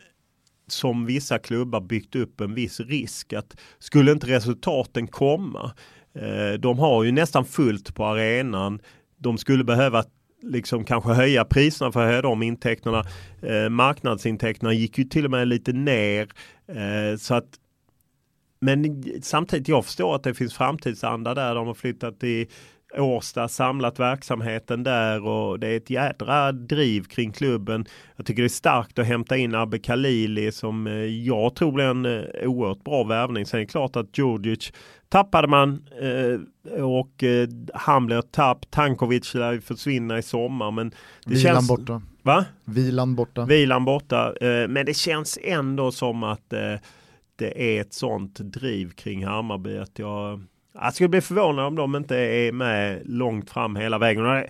[0.67, 5.73] som vissa klubbar byggt upp en viss risk att skulle inte resultaten komma.
[6.15, 8.81] Eh, de har ju nästan fullt på arenan.
[9.17, 10.05] De skulle behöva
[10.43, 13.05] liksom kanske höja priserna för att höja de intäkterna.
[13.43, 16.29] Eh, marknadsintäkterna gick ju till och med lite ner.
[16.69, 17.59] Eh, så att
[18.65, 21.55] men samtidigt, jag förstår att det finns framtidsanda där.
[21.55, 22.47] De har flyttat till
[22.99, 27.87] Årsta, samlat verksamheten där och det är ett jädra driv kring klubben.
[28.17, 31.85] Jag tycker det är starkt att hämta in Abbe Khalili som eh, jag tror blir
[31.85, 33.47] en eh, oerhört bra värvning.
[33.47, 34.73] Sen är det klart att Djurdjic
[35.09, 37.25] tappade man eh, och
[37.75, 38.71] han blir tapp.
[38.71, 40.91] Tankovic lär försvinna i sommar men
[41.25, 41.69] det Vilan känns...
[41.69, 42.03] borta.
[42.23, 42.45] Va?
[42.65, 43.45] Vilan borta.
[43.45, 44.35] Vilan borta.
[44.69, 46.53] Men det känns ändå som att
[47.37, 50.43] det är ett sånt driv kring Hammarby att jag,
[50.75, 54.45] jag skulle bli förvånad om de inte är med långt fram hela vägen.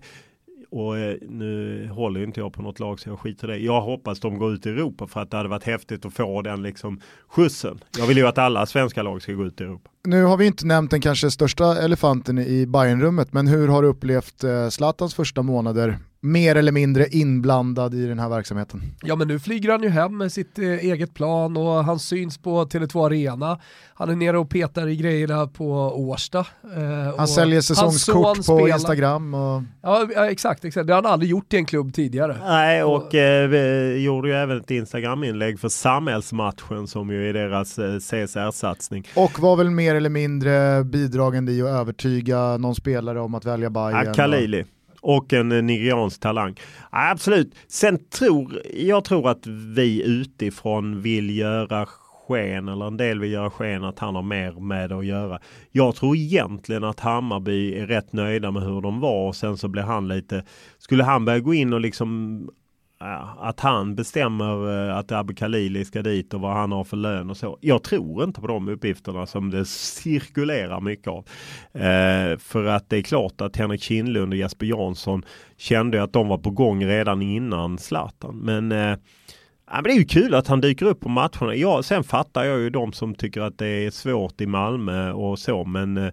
[0.70, 3.64] Och, eh, nu håller ju inte jag på något lag så jag skiter i det.
[3.64, 6.43] Jag hoppas de går ut i Europa för att det hade varit häftigt att få
[6.43, 7.78] den liksom skjutsen.
[7.99, 9.91] Jag vill ju att alla svenska lag ska gå ut i Europa.
[10.05, 13.89] Nu har vi inte nämnt den kanske största elefanten i Bayernrummet men hur har du
[13.89, 18.82] upplevt eh, Zlatans första månader mer eller mindre inblandad i den här verksamheten?
[19.02, 22.38] Ja men nu flyger han ju hem med sitt eh, eget plan och han syns
[22.38, 23.58] på Tele2 Arena.
[23.94, 26.38] Han är nere och petar i grejerna på Årsta.
[26.38, 30.92] eh, och Han säljer säsongskort son på spelar- Instagram och Ja ja, exakt, exakt, det
[30.94, 32.36] har han aldrig gjort i en klubb tidigare.
[32.44, 37.78] Nej, och eh, vi gjorde ju även ett Instagram-inlägg för samhällsmatchen som ju är deras
[37.78, 39.08] eh, CSR-satsning.
[39.16, 43.70] Och var väl mer eller mindre bidragande i att övertyga någon spelare om att välja
[43.70, 44.06] Bayern.
[44.06, 44.64] Ja, Khalili.
[45.07, 46.55] Och en nigeriansk talang.
[46.92, 47.55] Ja, absolut.
[47.68, 53.50] Sen tror jag tror att vi utifrån vill göra sken, eller en del vill göra
[53.50, 55.38] sken att han har mer med det att göra.
[55.72, 59.68] Jag tror egentligen att Hammarby är rätt nöjda med hur de var och sen så
[59.68, 60.44] blir han lite,
[60.78, 62.50] skulle han börja gå in och liksom
[63.05, 66.96] Eh, att han bestämmer eh, att Abbe Khalili ska dit och vad han har för
[66.96, 67.59] lön och så.
[67.61, 71.26] Jag tror inte på de uppgifterna som det cirkulerar mycket av.
[71.72, 75.22] Eh, för att det är klart att Henrik Kindlund och Jesper Jansson
[75.57, 78.36] kände att de var på gång redan innan Zlatan.
[78.36, 78.96] Men eh,
[79.66, 81.55] Ja, men det är ju kul att han dyker upp på matcherna.
[81.55, 85.38] Ja, sen fattar jag ju de som tycker att det är svårt i Malmö och
[85.38, 85.64] så.
[85.64, 86.12] Men eh,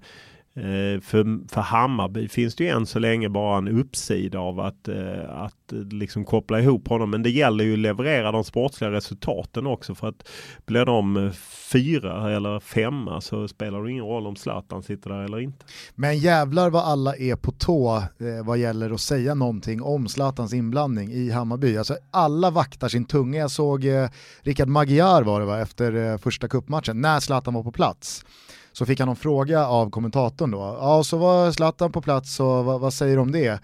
[0.61, 4.87] Eh, för, för Hammarby finns det ju än så länge bara en uppsida av att,
[4.87, 7.09] eh, att eh, liksom koppla ihop honom.
[7.09, 9.95] Men det gäller ju att leverera de sportsliga resultaten också.
[9.95, 10.27] För att
[10.65, 11.31] blir de
[11.71, 15.65] fyra eller femma så spelar det ingen roll om Zlatan sitter där eller inte.
[15.95, 18.03] Men jävlar vad alla är på tå
[18.43, 21.77] vad gäller att säga någonting om Zlatans inblandning i Hammarby.
[21.77, 23.39] Alltså, alla vaktar sin tunga.
[23.39, 27.71] Jag såg Richard Rickard Magyar var det va, efter första kuppmatchen när Zlatan var på
[27.71, 28.25] plats.
[28.73, 30.77] Så fick han en fråga av kommentatorn då.
[30.81, 33.61] Ja, så var Zlatan på plats och vad, vad säger du om det?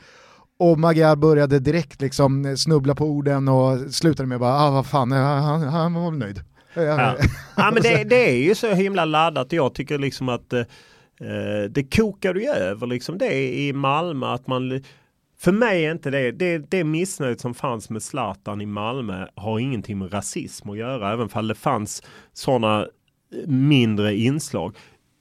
[0.60, 5.12] Och Magyar började direkt liksom snubbla på orden och slutade med bara, ah, vad fan,
[5.12, 6.42] han, han, han var väl nöjd.
[6.74, 7.16] Ja.
[7.56, 9.52] ja men det, det är ju så himla laddat.
[9.52, 10.64] Jag tycker liksom att eh,
[11.70, 14.34] det kokade ju över liksom det i Malmö.
[14.34, 14.84] Att man,
[15.40, 19.60] för mig är inte det, det, det missnöjet som fanns med Zlatan i Malmö har
[19.60, 21.14] ingenting med rasism att göra.
[21.14, 22.04] Även fall det fanns
[22.34, 22.88] sådana
[23.48, 24.76] mindre inslag.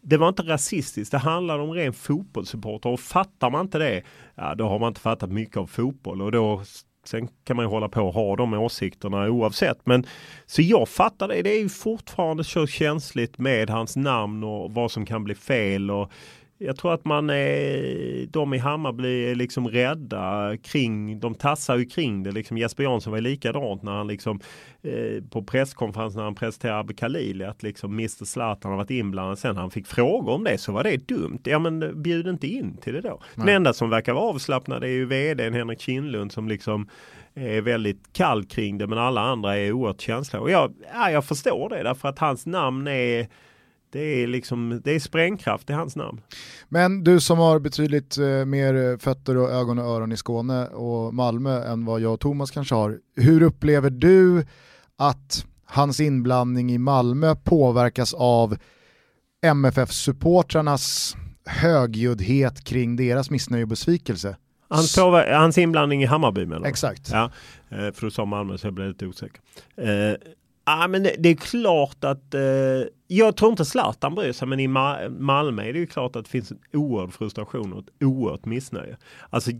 [0.08, 4.02] Det var inte rasistiskt, det handlade om ren fotbollssupporter och fattar man inte det,
[4.34, 6.62] ja då har man inte fattat mycket av fotboll och då
[7.08, 9.78] Sen kan man ju hålla på och ha de åsikterna oavsett.
[9.84, 10.06] Men
[10.46, 11.42] så jag fattar det.
[11.42, 15.90] Det är ju fortfarande så känsligt med hans namn och vad som kan bli fel.
[15.90, 16.10] Och
[16.58, 21.84] jag tror att man är, de i Hammarby är liksom rädda kring, de tassar ju
[21.84, 22.32] kring det.
[22.32, 24.40] Liksom Jesper Jansson var ju likadant när han liksom
[24.82, 29.38] eh, på presskonferensen när han presenterade Abbe Khalili att liksom Mr Zlatan har varit inblandad.
[29.38, 31.40] Sen han fick frågor om det så var det dumt.
[31.44, 33.22] Ja men bjud inte in till det då.
[33.34, 33.46] Nej.
[33.46, 36.88] Den enda som verkar vara avslappnad är ju vdn Henrik Kindlund som liksom
[37.34, 40.40] är väldigt kall kring det men alla andra är oerhört känsliga.
[40.40, 43.28] Och jag, ja, jag förstår det därför att hans namn är
[43.96, 46.20] det är liksom, det är sprängkraft i hans namn.
[46.68, 51.14] Men du som har betydligt eh, mer fötter och ögon och öron i Skåne och
[51.14, 52.98] Malmö än vad jag och Thomas kanske har.
[53.16, 54.46] Hur upplever du
[54.98, 58.56] att hans inblandning i Malmö påverkas av
[59.46, 61.16] MFF-supportrarnas
[61.46, 64.36] högljuddhet kring deras missnöje och besvikelse?
[64.68, 64.96] Hans,
[65.30, 67.08] hans inblandning i Hammarby menar Exakt.
[67.12, 67.30] Ja,
[67.68, 69.40] eh, för du sa Malmö så jag blev lite osäker.
[70.66, 72.40] Ja, men det, det, är klart att eh,
[73.06, 76.24] jag tror inte Zlatan bryr sig, men i Ma Malmö är det ju klart att
[76.24, 78.96] det finns en oerhörd frustration och ett oerhört missnöje.
[79.30, 79.50] Alltså,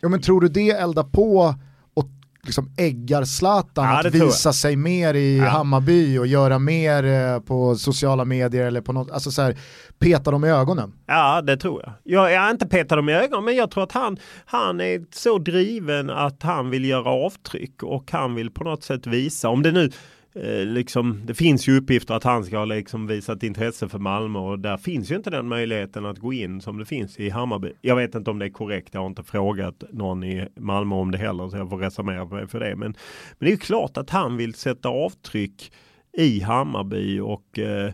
[0.00, 1.54] ja, men tror du det eldar på
[1.94, 2.04] och
[2.42, 5.44] liksom äggar Zlatan ja, att visa sig mer i ja.
[5.44, 9.56] Hammarby och göra mer eh, på sociala medier eller på något, alltså så här,
[9.98, 10.92] peta dem i ögonen?
[11.06, 11.92] Ja, det tror jag.
[12.04, 15.38] Jag är inte peta dem i ögonen, men jag tror att han, han är så
[15.38, 19.72] driven att han vill göra avtryck och han vill på något sätt visa, om det
[19.72, 19.90] nu
[20.34, 24.38] Eh, liksom, det finns ju uppgifter att han ska ha liksom visat intresse för Malmö
[24.38, 27.72] och där finns ju inte den möjligheten att gå in som det finns i Hammarby.
[27.80, 31.10] Jag vet inte om det är korrekt, jag har inte frågat någon i Malmö om
[31.10, 32.76] det heller så jag får reservera mig för det.
[32.76, 32.94] Men, men
[33.38, 35.72] det är ju klart att han vill sätta avtryck
[36.12, 37.92] i Hammarby och eh,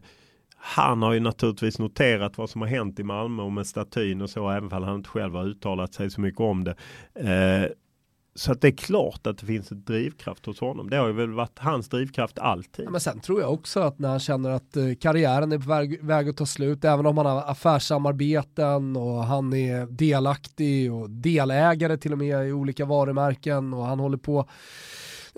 [0.57, 4.31] han har ju naturligtvis noterat vad som har hänt i Malmö och med statyn och
[4.31, 6.75] så, även om han inte själv har uttalat sig så mycket om det.
[7.15, 7.71] Eh,
[8.35, 10.91] så att det är klart att det finns ett drivkraft hos honom.
[10.91, 12.85] Det har ju väl varit hans drivkraft alltid.
[12.85, 15.69] Ja, men sen tror jag också att när han känner att eh, karriären är på
[15.69, 21.11] väg, väg att ta slut, även om han har affärssamarbeten och han är delaktig och
[21.11, 24.49] delägare till och med i olika varumärken och han håller på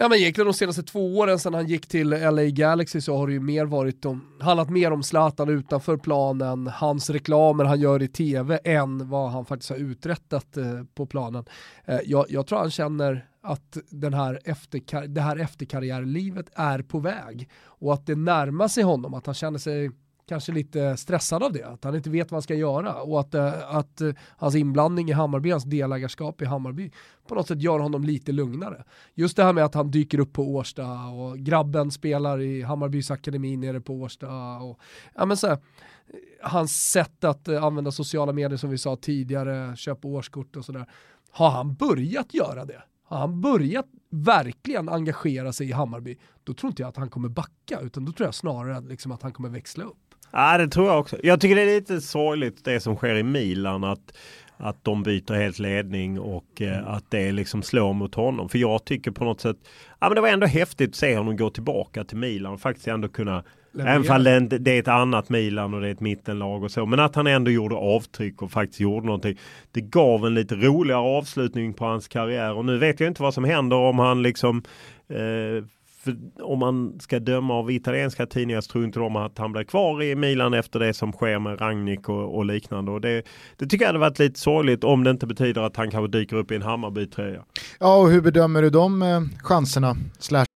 [0.03, 3.27] Ja men egentligen de senaste två åren sedan han gick till LA Galaxy så har
[3.27, 8.03] det ju mer varit om, handlat mer om Zlatan utanför planen, hans reklamer han gör
[8.03, 11.45] i tv än vad han faktiskt har uträttat eh, på planen.
[11.85, 16.99] Eh, jag, jag, tror han känner att den här efterkar det här efterkarriärlivet är på
[16.99, 19.91] väg och att det närmar sig honom, att han känner sig
[20.31, 23.35] kanske lite stressad av det, att han inte vet vad han ska göra och att,
[23.35, 24.01] eh, att
[24.37, 26.91] hans hans inblandning i Hammarby, hans delägarskap i Hammarby
[27.29, 28.85] på något sätt gör honom lite lugnare.
[29.15, 33.11] Just det här med att han dyker upp på Årsta och grabben spelar i Hammarbys
[33.11, 34.81] akademi nere på Årsta och
[35.15, 35.59] ja men så här,
[36.43, 40.87] hans sätt att eh, använda sociala medier som vi sa tidigare, köpa årskort och sådär.
[41.31, 42.83] Har han börjat göra det?
[43.05, 47.29] Har han börjat verkligen engagera sig i Hammarby, då tror inte jag att han kommer
[47.29, 50.10] backa, utan då tror jag snarare liksom att han kommer växla upp.
[50.33, 51.17] Ja, det tror jag också.
[51.23, 53.85] Jag tycker det är lite sorgligt det som sker i Milan.
[53.85, 54.17] Att,
[54.57, 58.49] att de byter helt ledning och eh, att det liksom slår mot honom.
[58.49, 59.57] För jag tycker på något sätt,
[60.01, 62.89] ja men det var ändå häftigt att se honom gå tillbaka till Milan och faktiskt
[62.89, 63.45] ändå kunna.
[63.79, 66.87] Även fall det, det är ett annat Milan och det är ett mittenlag och så.
[66.87, 69.39] Men att han ändå gjorde avtryck och faktiskt gjorde någonting.
[69.73, 72.53] Det gav en lite roligare avslutning på hans karriär.
[72.53, 74.63] Och nu vet jag inte vad som händer om han liksom
[75.09, 75.65] eh,
[76.43, 80.03] om man ska döma av italienska tidningar så tror inte de att han blir kvar
[80.03, 82.93] i Milan efter det som sker med Ragnik och, och liknande.
[82.93, 83.23] Och det,
[83.57, 86.37] det tycker jag hade varit lite sorgligt om det inte betyder att han kanske dyker
[86.37, 87.45] upp i en Hammarby-tröja.
[87.81, 89.97] Ja, och hur bedömer du de eh, chanserna?
[90.19, 90.47] Slash.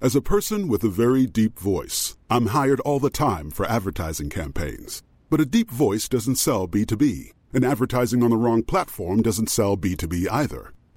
[0.00, 4.30] As a person with a very deep voice, I'm hired all the time for advertising
[4.30, 5.02] campaigns.
[5.30, 9.76] But a deep voice doesn't sell B2B, and advertising on the wrong platform doesn't sell
[9.76, 10.72] B2B either.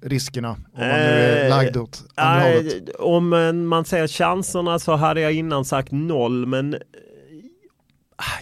[0.00, 0.50] riskerna?
[0.50, 2.62] Om man nu är eh, lagd åt andra äh,
[2.98, 3.28] Om
[3.68, 6.80] man ser chanserna så hade jag innan sagt noll men äh,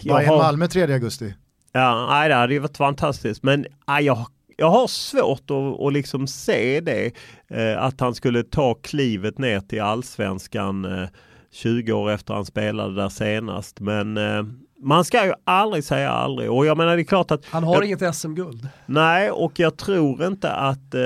[0.01, 0.37] jag är har...
[0.37, 1.33] Malmö 3 augusti?
[1.71, 4.27] Ja, nej, det hade ju varit fantastiskt men äh, jag,
[4.57, 7.11] jag har svårt att, att liksom se det.
[7.47, 11.07] Eh, att han skulle ta klivet ner till allsvenskan eh,
[11.51, 13.79] 20 år efter han spelade där senast.
[13.79, 14.43] Men eh,
[14.81, 17.75] man ska ju aldrig säga aldrig och jag menar det är klart att Han har
[17.75, 18.67] jag, inget SM-guld.
[18.85, 20.99] Nej och jag tror inte att eh,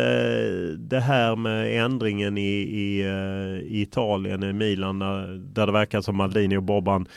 [0.77, 6.01] det här med ändringen i, i, eh, i Italien, i Milan där, där det verkar
[6.01, 7.07] som Maldini och Bobban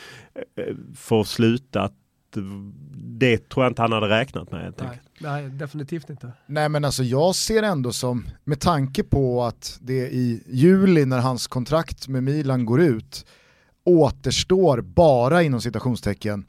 [0.55, 1.81] eh, får sluta.
[1.81, 1.93] Att,
[2.95, 6.31] det tror jag inte han hade räknat med helt Nej, nej, definitivt inte.
[6.45, 11.19] Nej men alltså jag ser ändå som, med tanke på att det i juli när
[11.19, 13.25] hans kontrakt med Milan går ut
[13.85, 16.45] återstår bara inom citationstecken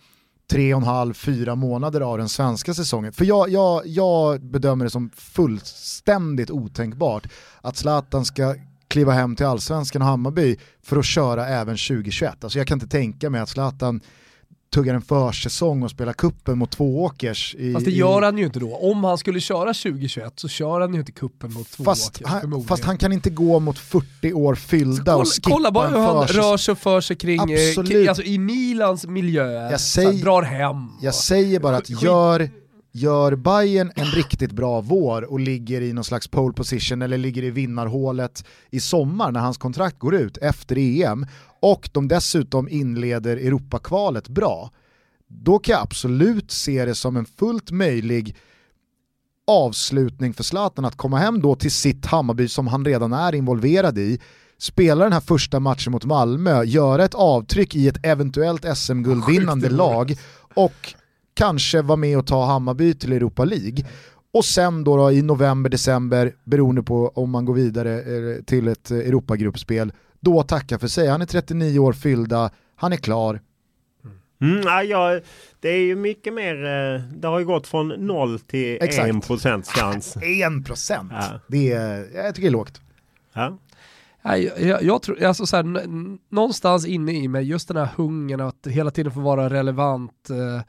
[0.51, 3.13] tre och en halv, fyra månader av den svenska säsongen.
[3.13, 7.27] För jag, jag, jag bedömer det som fullständigt otänkbart
[7.61, 8.55] att Zlatan ska
[8.89, 12.45] kliva hem till allsvenskan och Hammarby för att köra även 2021.
[12.45, 14.01] Alltså jag kan inte tänka mig att Zlatan
[14.75, 17.55] tuggar en försäsong och spelar kuppen mot Tvååkers.
[17.59, 18.77] I, Fast det gör han ju inte då.
[18.77, 22.85] Om han skulle köra 2021 så kör han ju inte kuppen mot Tvååkers han, fast
[22.85, 26.27] han kan inte gå mot 40 år fyllda kolla, och skippa kolla bara hur han
[26.27, 30.43] rör sig för sig kring, eh, alltså i Milans miljö, Jag så här, säger- drar
[30.43, 30.89] hem.
[31.03, 32.51] Jag säger bara att gör,
[32.93, 37.43] gör Bayern en riktigt bra vår och ligger i någon slags pole position eller ligger
[37.43, 41.27] i vinnarhålet i sommar när hans kontrakt går ut efter EM
[41.65, 44.71] och de dessutom inleder Europakvalet bra,
[45.29, 48.37] då kan jag absolut se det som en fullt möjlig
[49.47, 53.99] avslutning för Zlatan att komma hem då till sitt Hammarby som han redan är involverad
[53.99, 54.21] i,
[54.59, 60.17] spela den här första matchen mot Malmö, göra ett avtryck i ett eventuellt SM-guldvinnande lag
[60.55, 60.95] och
[61.35, 63.85] kanske vara med och ta Hammarby till Europa League.
[64.33, 68.69] Och sen då, då i november, december, beroende på om man går vidare eh, till
[68.69, 69.93] ett Europagruppspel,
[70.25, 71.09] då tacka för sig.
[71.09, 73.41] Han är 39 år fyllda, han är klar.
[74.41, 75.21] Mm, ja,
[75.61, 79.09] det är ju mycket mer, eh, det har ju gått från 0 till Exakt.
[79.09, 80.17] 1 procents chans.
[80.21, 81.09] 1%!
[81.11, 81.41] Ja.
[81.49, 82.81] Det är, jag tycker det är lågt.
[83.33, 83.59] Ja.
[84.25, 85.63] Nej, jag, jag, jag tror, alltså så här,
[86.35, 90.63] någonstans inne i mig, just den här hungern att hela tiden få vara relevant eh,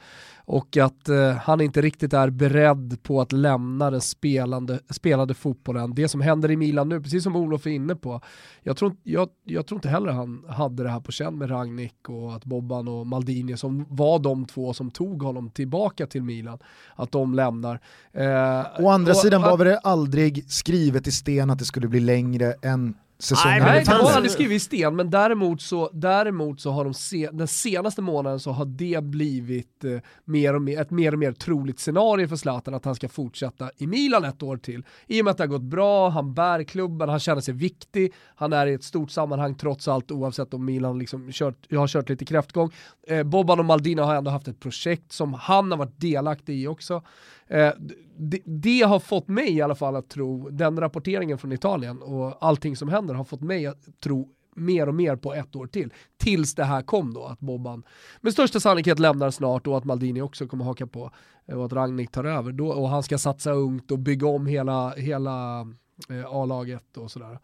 [0.47, 5.95] och att eh, han inte riktigt är beredd på att lämna den spelande, spelade fotbollen.
[5.95, 8.21] Det som händer i Milan nu, precis som Olof är inne på,
[8.63, 12.09] jag tror, jag, jag tror inte heller han hade det här på känn med Ragnik
[12.09, 16.59] och att Bobban och Maldini som var de två som tog honom tillbaka till Milan,
[16.95, 17.79] att de lämnar.
[18.13, 21.87] Eh, Å andra och- sidan var väl det aldrig skrivet i sten att det skulle
[21.87, 23.63] bli längre än säsongen.
[23.63, 27.29] Nej, men var aldrig skrivet i sten, men däremot så, däremot så har de se,
[27.33, 31.31] den senaste månaden så har det blivit eh, mer och mer, ett mer och mer
[31.31, 34.83] troligt scenario för Zlatan att han ska fortsätta i Milan ett år till.
[35.07, 38.13] I och med att det har gått bra, han bär klubben, han känner sig viktig,
[38.35, 42.09] han är i ett stort sammanhang trots allt oavsett om Milan liksom kört, har kört
[42.09, 42.71] lite kräftgång.
[43.07, 46.67] Eh, Bobban och Maldini har ändå haft ett projekt som han har varit delaktig i
[46.67, 47.01] också.
[47.47, 47.71] Eh,
[48.17, 52.37] det, det har fått mig i alla fall att tro, den rapporteringen från Italien och
[52.45, 55.93] allting som händer har fått mig att tro mer och mer på ett år till.
[56.17, 57.83] Tills det här kom då, att Bobban
[58.21, 61.11] med största sannolikhet lämnar snart och att Maldini också kommer haka på
[61.45, 62.51] eh, och att Ragnik tar över.
[62.51, 65.61] Då, och han ska satsa ungt och bygga om hela, hela
[66.09, 67.39] eh, A-laget och sådär.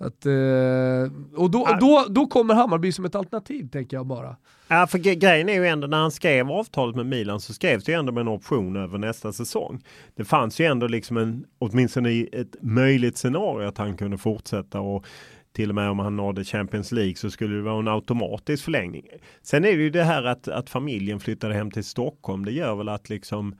[0.00, 4.36] Att, eh, och då, då, då kommer Hammarby som ett alternativ tänker jag bara.
[4.68, 7.84] Ja, för gre- grejen är ju ändå när han skrev avtalet med Milan så skrevs
[7.84, 9.82] det ju ändå med en option över nästa säsong.
[10.14, 14.80] Det fanns ju ändå liksom en, åtminstone i ett möjligt scenario att han kunde fortsätta
[14.80, 15.06] och
[15.52, 19.06] till och med om han nådde Champions League så skulle det vara en automatisk förlängning.
[19.42, 22.44] Sen är det ju det här att, att familjen flyttade hem till Stockholm.
[22.44, 23.54] Det gör väl att liksom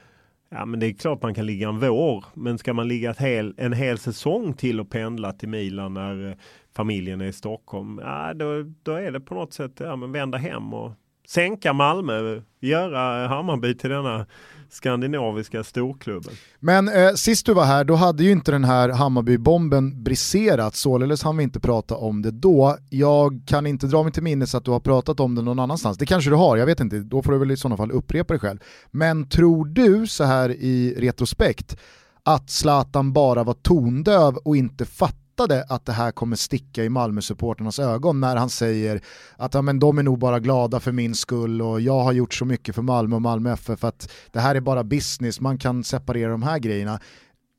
[0.49, 2.25] Ja men det är klart man kan ligga en vår.
[2.35, 6.29] Men ska man ligga ett hel, en hel säsong till och pendla till Milan när
[6.29, 6.37] eh,
[6.77, 8.01] familjen är i Stockholm.
[8.03, 10.93] Ja då, då är det på något sätt ja, men vända hem och
[11.29, 12.41] sänka Malmö.
[12.61, 14.27] Göra Hammarby till denna
[14.71, 16.35] skandinaviska storklubben.
[16.61, 21.23] Men eh, sist du var här, då hade ju inte den här Hammarby-bomben briserat, således
[21.23, 22.77] hann vi inte prata om det då.
[22.91, 25.99] Jag kan inte dra mig till minnes att du har pratat om det någon annanstans.
[25.99, 28.35] Det kanske du har, jag vet inte, då får du väl i sådana fall upprepa
[28.35, 28.59] dig själv.
[28.91, 31.77] Men tror du så här i retrospekt
[32.23, 35.26] att Zlatan bara var tondöv och inte fattade
[35.69, 39.01] att det här kommer sticka i Malmö-supporternas ögon när han säger
[39.37, 42.35] att ja, men de är nog bara glada för min skull och jag har gjort
[42.35, 45.59] så mycket för Malmö och Malmö FF för att det här är bara business, man
[45.59, 47.01] kan separera de här grejerna.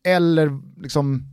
[0.03, 1.23] Eller liksom,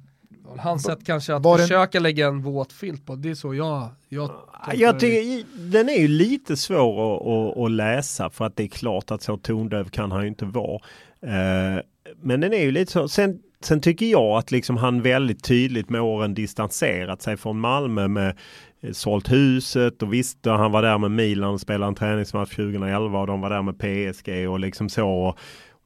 [0.59, 3.89] Hans sätt kanske att var försöka lägga en våt filt på, det är så jag,
[4.09, 4.31] jag.
[4.75, 8.69] Jag tycker, den är ju lite svår att, att, att läsa för att det är
[8.69, 10.81] klart att så tondöv kan han ju inte vara.
[11.23, 11.83] Eh,
[12.21, 13.09] men den är ju lite så.
[13.09, 18.09] Sen, sen tycker jag att liksom han väldigt tydligt med åren distanserat sig från Malmö
[18.09, 18.37] med
[18.81, 23.21] eh, sålt huset och visst han var där med Milan och spelade en träningsmatch 2011
[23.21, 25.37] och de var där med PSG och liksom så.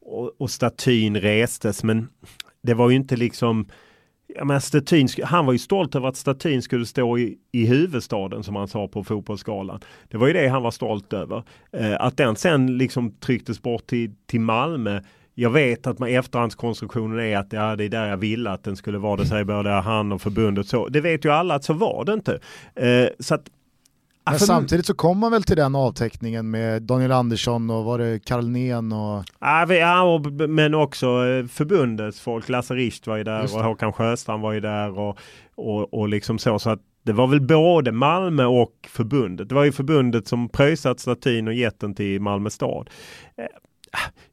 [0.00, 2.08] Och, och statyn restes men
[2.62, 3.66] det var ju inte liksom
[4.34, 8.42] Ja, men statyn, han var ju stolt över att statyn skulle stå i, i huvudstaden
[8.42, 9.80] som han sa på fotbollsskalan.
[10.08, 11.42] Det var ju det han var stolt över.
[11.72, 15.00] Eh, att den sen liksom trycktes bort till, till Malmö.
[15.40, 18.76] Jag vet att man efterhandskonstruktionen är att ja, det är där jag ville att den
[18.76, 19.16] skulle vara.
[19.16, 20.66] Det säger både han och förbundet.
[20.66, 22.38] Så, det vet ju alla att så var det inte.
[22.74, 23.48] Eh, så att
[24.30, 28.24] men samtidigt så kom man väl till den avteckningen med Daniel Andersson och var det
[28.24, 29.24] Karl och...
[29.40, 32.48] Ja, men också eh, förbundets folk.
[32.48, 35.18] Lasse Richt var ju där och Håkan Sjöstrand var ju där och,
[35.54, 36.58] och, och liksom så.
[36.58, 39.48] så att det var väl både Malmö och förbundet.
[39.48, 42.90] Det var ju förbundet som pröjsat statyn och gett den till Malmö stad.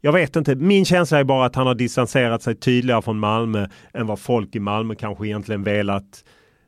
[0.01, 3.67] Jag vet inte, min känsla är bara att han har distanserat sig tydligare från Malmö
[3.93, 6.23] än vad folk i Malmö kanske egentligen velat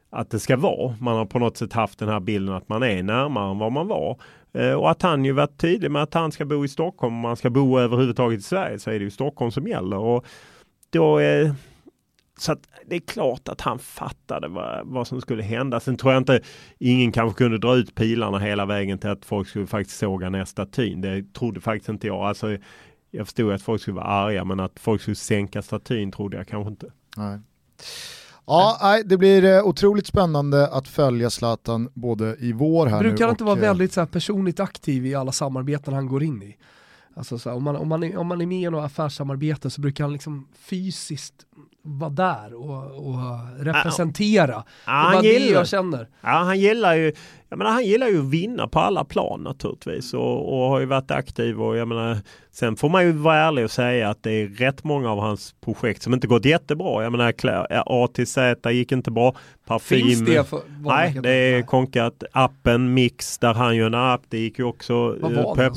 [0.10, 0.96] att det ska vara.
[1.00, 3.72] Man har på något sätt haft den här bilden att man är närmare än vad
[3.72, 4.20] man var.
[4.54, 7.16] Eh, och att han ju varit tydlig med att han ska bo i Stockholm.
[7.16, 9.98] Om man ska bo överhuvudtaget i Sverige så är det ju Stockholm som gäller.
[9.98, 10.26] Och
[10.90, 11.56] då, är
[12.38, 15.80] så att det är klart att han fattade vad, vad som skulle hända.
[15.80, 16.42] Sen tror jag inte,
[16.80, 20.66] ingen kanske kunde dra ut pilarna hela vägen till att folk skulle faktiskt såga nästa
[20.66, 21.02] statyn.
[21.02, 22.22] Det trodde faktiskt inte jag.
[22.22, 22.58] Alltså,
[23.12, 26.48] jag förstod att folk skulle vara arga men att folk skulle sänka statyn trodde jag
[26.48, 26.92] kanske inte.
[27.18, 27.40] Nej.
[28.46, 33.26] Ja, nej, det blir eh, otroligt spännande att följa Zlatan både i vår här Brukar
[33.26, 36.44] han inte vara eh, väldigt så här, personligt aktiv i alla samarbeten han går in
[36.44, 36.58] i?
[37.16, 39.70] Alltså så här, om, man, om, man är, om man är med i något affärssamarbete
[39.70, 41.46] så brukar han liksom fysiskt
[41.88, 43.18] vara där och, och
[43.60, 44.64] representera.
[44.86, 46.08] Ja, det är det jag känner.
[46.22, 47.14] Ja, han gillar ju
[47.50, 50.86] jag menar, han gillar ju att vinna på alla plan naturligtvis och, och har ju
[50.86, 52.18] varit aktiv och jag menar
[52.60, 55.56] Sen får man ju vara ärlig och säga att det är rätt många av hans
[55.66, 57.04] projekt som inte gått jättebra.
[57.04, 57.34] Jag menar
[57.70, 59.36] A till Z gick inte bra.
[59.68, 60.08] Parfym.
[60.08, 60.50] Finns det?
[60.50, 62.24] För, nej, det är konkat.
[62.32, 64.22] Appen Mix där han gör en app.
[64.30, 65.16] Det gick ju också.
[65.20, 65.74] Vad var eh,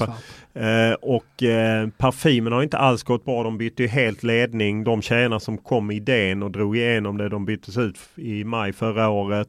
[0.52, 3.42] det eh, och eh, parfymen har inte alls gått bra.
[3.42, 4.84] De bytte ju helt ledning.
[4.84, 7.28] De tjejerna som kom med idén och drog igenom det.
[7.28, 9.48] De byttes ut i maj förra året.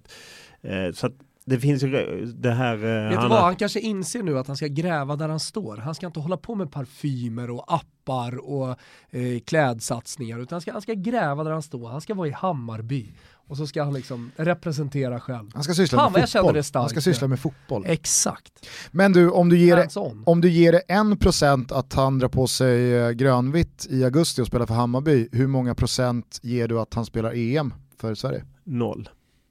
[0.62, 1.14] Eh, så att
[1.46, 1.88] det finns ju
[2.26, 2.74] det här...
[2.74, 5.78] Eh, Vet du vad, han kanske inser nu att han ska gräva där han står.
[5.78, 8.70] Han ska inte hålla på med parfymer och appar och
[9.10, 11.90] eh, klädsatsningar utan han ska, han ska gräva där han står.
[11.90, 13.14] Han ska vara i Hammarby
[13.48, 15.50] och så ska han liksom representera själv.
[15.54, 16.64] Han ska syssla Fan, med fotboll.
[16.74, 17.84] Han ska syssla med fotboll.
[17.88, 18.68] Exakt.
[18.92, 22.30] Men du, om du ger, det, om du ger det en procent att han drar
[22.30, 26.80] på sig eh, grönvitt i augusti och spelar för Hammarby, hur många procent ger du
[26.80, 28.46] att han spelar EM för Sverige?
[28.64, 29.10] Noll.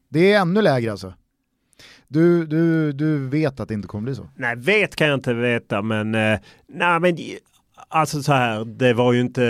[0.08, 1.12] Det är ännu lägre alltså?
[2.12, 4.28] Du, du, du vet att det inte kommer bli så?
[4.36, 6.38] Nej, vet kan jag inte veta men, eh,
[6.68, 7.16] nej men
[7.88, 9.42] alltså så här, det var ju inte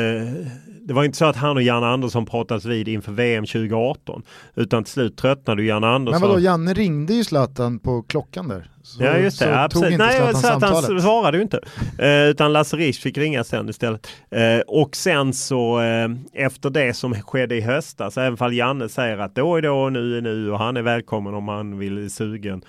[0.83, 4.23] det var inte så att han och Janne Andersson pratades vid inför VM 2018.
[4.55, 6.21] Utan till slut tröttnade Janne Andersson.
[6.21, 8.71] Men vadå, Janne ringde ju Zlatan på klockan där.
[8.91, 9.99] Så, ja just det, så absolut.
[9.99, 11.61] Nej, Zlatan svarade ju inte.
[11.99, 14.09] Eh, utan Lasse Risch fick ringa sen istället.
[14.31, 19.19] Eh, och sen så eh, efter det som skedde i höstas, även fall Janne säger
[19.19, 22.63] att då är då, nu är nu och han är välkommen om han vill sugen.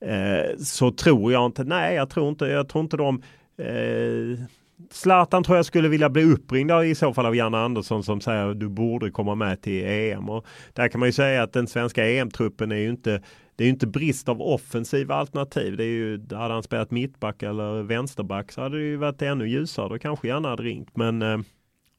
[0.00, 3.22] Eh, så tror jag inte, nej jag tror inte, jag tror inte de
[3.58, 4.44] eh,
[4.90, 8.46] Zlatan tror jag skulle vilja bli uppringd i så fall av Janne Andersson som säger
[8.46, 10.28] att du borde komma med till EM.
[10.28, 13.22] Och där kan man ju säga att den svenska EM-truppen är ju inte
[13.58, 15.76] det är ju inte brist av offensiva alternativ.
[15.76, 19.48] Det är ju, hade han spelat mittback eller vänsterback så hade det ju varit ännu
[19.48, 19.88] ljusare.
[19.88, 20.96] Då kanske Janne hade ringt.
[20.96, 21.38] Men, eh,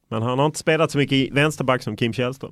[0.09, 2.51] men han har inte spelat så mycket vänsterback som Kim Källström.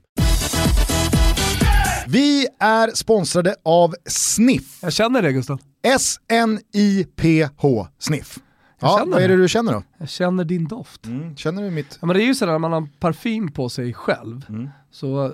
[2.08, 4.80] Vi är sponsrade av Sniff.
[4.82, 5.60] Jag känner det Gustav.
[5.84, 8.38] S-N-I-P-H, Sniff.
[8.80, 9.84] Ja, vad är det du känner då?
[9.98, 11.06] Jag känner din doft.
[11.06, 11.98] Mm, känner du mitt?
[12.02, 14.70] Ja, men det är ju sådär när man har parfym på sig själv, mm.
[14.92, 15.34] så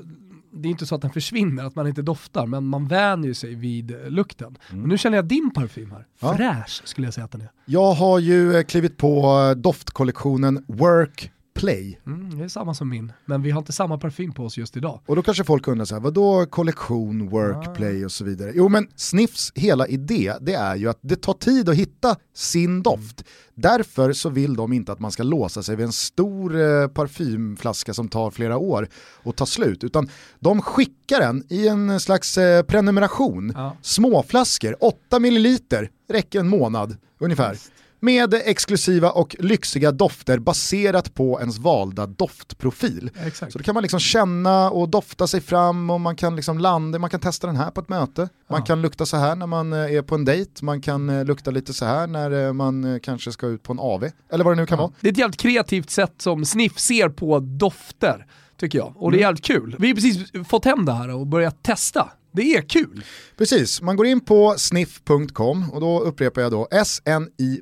[0.53, 3.55] det är inte så att den försvinner, att man inte doftar, men man vänjer sig
[3.55, 4.57] vid lukten.
[4.69, 4.81] Mm.
[4.81, 6.07] Men nu känner jag din parfym här.
[6.19, 6.35] Ja.
[6.37, 7.51] Fräsch skulle jag säga att den är.
[7.65, 11.99] Jag har ju eh, klivit på eh, doftkollektionen Work Play.
[12.05, 14.77] Mm, det är samma som min, men vi har inte samma parfym på oss just
[14.77, 14.99] idag.
[15.05, 18.05] Och då kanske folk undrar så här, vadå kollektion, workplay ah.
[18.05, 18.51] och så vidare?
[18.55, 22.83] Jo men Sniffs hela idé, det är ju att det tar tid att hitta sin
[22.83, 23.23] doft.
[23.55, 27.93] Därför så vill de inte att man ska låsa sig vid en stor eh, parfymflaska
[27.93, 28.87] som tar flera år
[29.23, 33.77] och tar slut, utan de skickar den i en slags eh, prenumeration, ja.
[33.81, 37.57] småflaskor, 8 milliliter, räcker en månad ungefär.
[38.03, 43.09] Med exklusiva och lyxiga dofter baserat på ens valda doftprofil.
[43.25, 43.51] Exakt.
[43.51, 46.99] Så då kan man liksom känna och dofta sig fram och man kan liksom landa,
[46.99, 48.65] man kan testa den här på ett möte, man ja.
[48.65, 51.51] kan lukta så här när man eh, är på en dejt, man kan eh, lukta
[51.51, 54.61] lite så här när eh, man kanske ska ut på en AV, eller vad det
[54.61, 54.81] nu kan ja.
[54.81, 54.93] vara.
[55.01, 58.25] Det är ett jävligt kreativt sätt som Sniff ser på dofter
[58.57, 58.93] tycker jag.
[58.95, 59.27] Och det är mm.
[59.27, 59.75] jävligt kul.
[59.79, 62.09] Vi har precis fått hem det här och börjat testa.
[62.33, 63.03] Det är kul.
[63.37, 67.61] Precis, man går in på sniff.com och då upprepar jag då S-N-I-P-H.com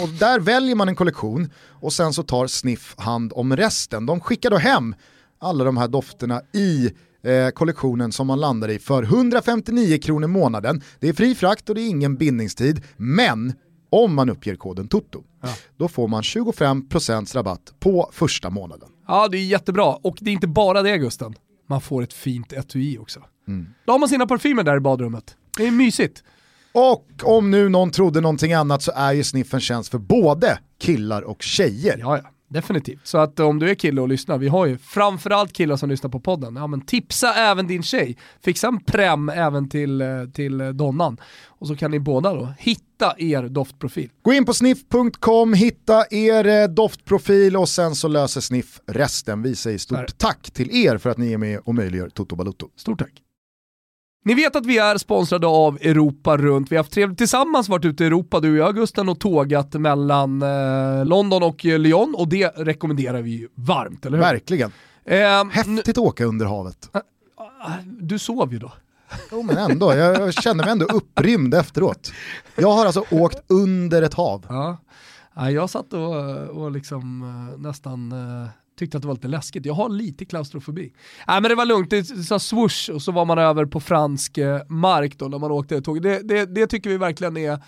[0.00, 1.50] och där väljer man en kollektion
[1.80, 4.06] och sen så tar Sniff hand om resten.
[4.06, 4.94] De skickar då hem
[5.40, 6.92] alla de här dofterna i
[7.22, 10.82] eh, kollektionen som man landar i för 159 kronor månaden.
[11.00, 13.52] Det är fri frakt och det är ingen bindningstid, men
[13.90, 15.48] om man uppger koden TOTO, ja.
[15.76, 18.88] då får man 25% rabatt på första månaden.
[19.08, 19.94] Ja, det är jättebra.
[19.94, 21.34] Och det är inte bara det Gusten.
[21.72, 23.20] Man får ett fint etui också.
[23.48, 23.66] Mm.
[23.84, 25.36] Då har man sina parfymer där i badrummet.
[25.56, 26.22] Det är mysigt.
[26.72, 31.22] Och om nu någon trodde någonting annat så är ju Sniffen tjänst för både killar
[31.22, 31.98] och tjejer.
[31.98, 32.30] Ja, ja.
[32.52, 33.06] Definitivt.
[33.06, 36.10] Så att om du är kille och lyssnar, vi har ju framförallt killar som lyssnar
[36.10, 38.16] på podden, ja men tipsa även din tjej.
[38.40, 41.16] Fixa en prem även till, eh, till donnan.
[41.46, 44.10] Och så kan ni båda då hitta er doftprofil.
[44.22, 49.42] Gå in på sniff.com, hitta er eh, doftprofil och sen så löser Sniff resten.
[49.42, 52.68] Vi säger stort tack till er för att ni är med och möjliggör Toto Balutto.
[52.76, 53.21] Stort tack.
[54.24, 56.72] Ni vet att vi är sponsrade av Europa runt.
[56.72, 59.72] Vi har haft trevligt tillsammans, varit ute i Europa, du och jag Gusten, och tågat
[59.72, 64.24] mellan eh, London och Lyon och det rekommenderar vi varmt, eller hur?
[64.24, 64.72] Verkligen.
[65.04, 66.90] Eh, Häftigt att åka under havet.
[66.94, 67.00] Eh,
[67.84, 68.72] du sov ju då.
[69.32, 72.12] Jo men ändå, jag känner mig ändå upprymd efteråt.
[72.56, 74.46] Jag har alltså åkt under ett hav.
[74.48, 74.76] Ja.
[75.50, 76.16] Jag satt och,
[76.48, 78.48] och liksom eh, nästan eh,
[78.82, 79.66] tyckte att det var lite läskigt.
[79.66, 80.92] Jag har lite klaustrofobi.
[81.28, 84.38] Nej men det var lugnt, det sa swoosh och så var man över på fransk
[84.38, 86.02] eh, mark då när man åkte tåg.
[86.02, 87.58] Det, det, det tycker vi verkligen är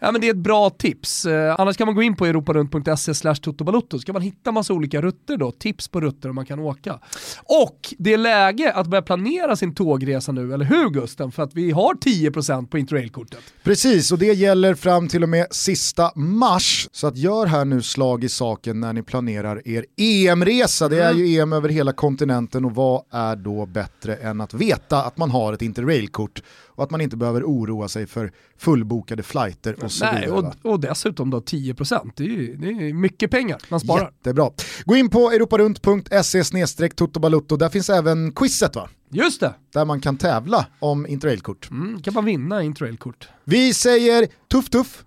[0.00, 1.26] ja, men det är ett bra tips.
[1.26, 4.72] Eh, annars kan man gå in på europarunt.se slash totobalutto så kan man hitta massa
[4.72, 6.98] olika rutter då, tips på rutter man kan åka.
[7.44, 11.32] Och det är läge att börja planera sin tågresa nu, eller hur Gusten?
[11.32, 13.38] För att vi har 10% på interrailkortet.
[13.62, 16.88] Precis, och det gäller fram till och med sista mars.
[16.92, 20.88] Så att gör här nu slag i saken när ni planerar er EM-resa.
[20.88, 25.02] Det är ju EM över hela kontinenten och vad är då bättre än att veta
[25.02, 26.42] att man har ett interrailkort
[26.76, 30.52] och att man inte behöver oroa sig för fullbokade flighter och så Nej, vidare.
[30.62, 34.04] Och, och dessutom då 10%, det är, ju, det är mycket pengar man sparar.
[34.04, 34.50] Jättebra.
[34.84, 38.88] Gå in på europarunt.se totobalutto, där finns även quizet va?
[39.10, 39.54] Just det.
[39.72, 41.70] Där man kan tävla om interrailkort.
[41.70, 43.28] Mm, kan man vinna interrailkort.
[43.44, 45.04] Vi säger tuff tuff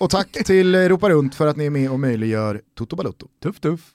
[0.00, 3.26] och tack till Europa Runt för att ni är med och möjliggör Toto Balutto.
[3.42, 3.94] Tuff tuff.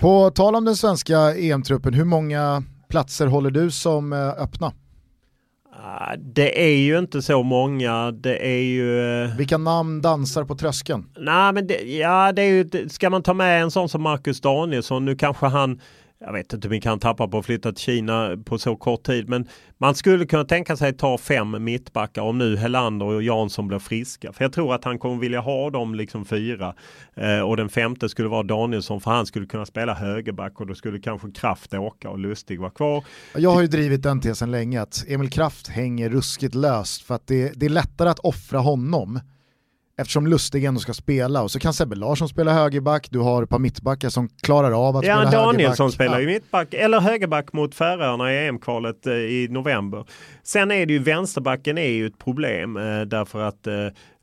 [0.00, 4.72] På tal om den svenska EM-truppen, hur många platser håller du som eh, öppna?
[5.82, 8.10] Ah, det är ju inte så många.
[8.10, 9.00] Det är ju...
[9.24, 11.04] Eh, Vilka namn dansar på tröskeln?
[11.18, 14.40] Nej men det, ja, det är ju, ska man ta med en sån som Marcus
[14.40, 15.80] Danielsson, nu kanske han
[16.24, 19.02] jag vet inte hur mycket han tappar på att flytta till Kina på så kort
[19.02, 19.28] tid.
[19.28, 19.48] Men
[19.78, 24.32] man skulle kunna tänka sig ta fem mittbackar om nu Helander och Jansson blir friska.
[24.32, 26.74] För jag tror att han kommer vilja ha dem liksom fyra.
[27.14, 30.74] Eh, och den femte skulle vara Danielsson för han skulle kunna spela högerback och då
[30.74, 33.04] skulle kanske Kraft åka och Lustig vara kvar.
[33.36, 37.26] Jag har ju drivit den tesen länge att Emil Kraft hänger ruskigt löst för att
[37.26, 39.20] det, det är lättare att offra honom
[40.00, 43.48] eftersom Lustig ändå ska spela och så kan Sebbe Larsson spela högerback, du har ett
[43.48, 45.76] par mittbackar som klarar av att ja, spela Danielsson högerback.
[45.76, 50.04] som spelar ju mittback eller högerback mot Färöarna i EM-kvalet eh, i november.
[50.42, 53.74] Sen är det ju vänsterbacken är ju ett problem eh, därför att eh,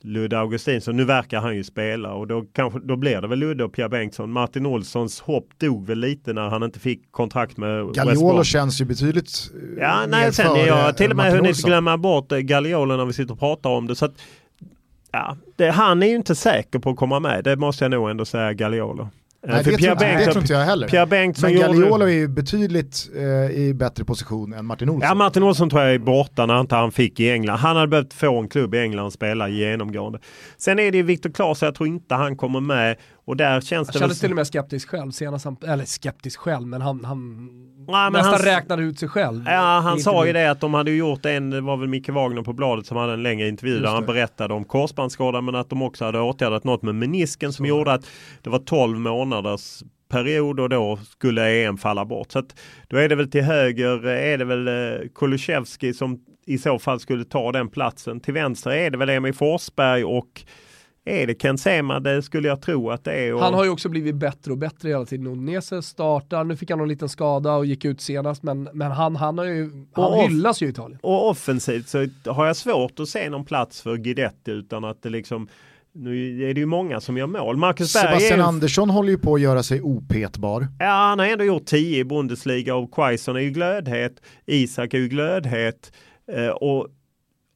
[0.01, 3.63] Ludde Augustinsson, nu verkar han ju spela och då, kanske, då blir det väl Ludde
[3.63, 4.31] och Pierre Bengtsson.
[4.31, 8.85] Martin Olssons hopp dog väl lite när han inte fick kontrakt med Gagliolo känns ju
[8.85, 13.13] betydligt Ja, nej, sen är jag till och med hunnit glömma bort Gagliolo när vi
[13.13, 13.95] sitter och pratar om det.
[13.95, 14.13] Så att,
[15.17, 17.43] Ja, det, han är ju inte säker på att komma med.
[17.43, 19.09] Det måste jag nog ändå säga Gagliolo.
[19.47, 20.87] Nej, det, tror, det tror inte jag heller.
[20.87, 25.07] Pierre Bengtsson Men Gagliolo är ju betydligt eh, i bättre position än Martin Olsson.
[25.07, 27.57] Ja, Martin Olsson tror jag är borta när inte han fick i England.
[27.57, 30.19] Han hade behövt få en klubb i England att spela genomgående.
[30.57, 32.95] Sen är det ju Viktor Claes, jag tror inte han kommer med.
[33.27, 36.39] Och där känns jag det kändes till och med skeptisk själv senast han, eller skeptisk
[36.39, 37.49] själv, men han, han
[37.87, 39.43] Nej, nästan han, räknade ut sig själv.
[39.45, 42.41] Ja, han sa ju det att de hade gjort en, det var väl Micke Wagner
[42.41, 45.81] på bladet som hade en längre intervju där han berättade om korsbandsskada men att de
[45.81, 47.69] också hade åtgärdat något med menisken som Så.
[47.69, 48.05] gjorde att
[48.41, 52.31] det var 12 månaders period och då skulle EM falla bort.
[52.31, 56.57] Så att då är det väl till höger är det väl eh, Kulusevski som i
[56.57, 58.19] så fall skulle ta den platsen.
[58.19, 60.43] Till vänster är det väl Emil Forsberg och
[61.07, 61.99] är det Ken Sema?
[61.99, 63.33] Det skulle jag tro att det är.
[63.33, 63.41] Och...
[63.41, 65.27] Han har ju också blivit bättre och bättre hela tiden.
[65.27, 69.15] Odinese startar, nu fick han någon liten skada och gick ut senast, men, men han,
[69.15, 70.99] han, har ju, han och hyllas ju i Italien.
[71.01, 75.09] Och offensivt så har jag svårt att se någon plats för Guidetti utan att det
[75.09, 75.47] liksom
[75.97, 77.57] nu är det ju många som gör mål.
[77.57, 78.43] Marcus Sebastian är...
[78.43, 80.67] Andersson håller ju på att göra sig opetbar.
[80.79, 84.21] Ja, han har ändå gjort 10 i Bundesliga och Quaison är ju glödhet.
[84.45, 85.91] Isak är ju glödhet.
[86.31, 86.87] Eh, och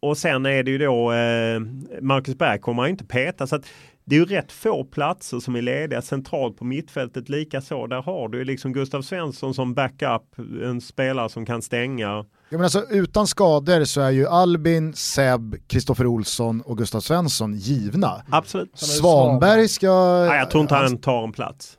[0.01, 1.59] och sen är det ju då eh,
[2.01, 3.47] Marcus Berg kommer inte peta.
[3.47, 3.65] Så att
[4.05, 7.87] det är ju rätt få platser som är lediga centralt på mittfältet likaså.
[7.87, 10.23] Där har du liksom Gustav Svensson som backup,
[10.63, 12.05] en spelare som kan stänga.
[12.05, 17.53] Ja, men alltså, utan skador så är ju Albin, Seb, Kristoffer Olsson och Gustav Svensson
[17.53, 18.23] givna.
[18.29, 18.79] Absolut.
[18.79, 20.25] Svanberg ska...
[20.29, 21.77] Nej, jag tror inte han tar en plats.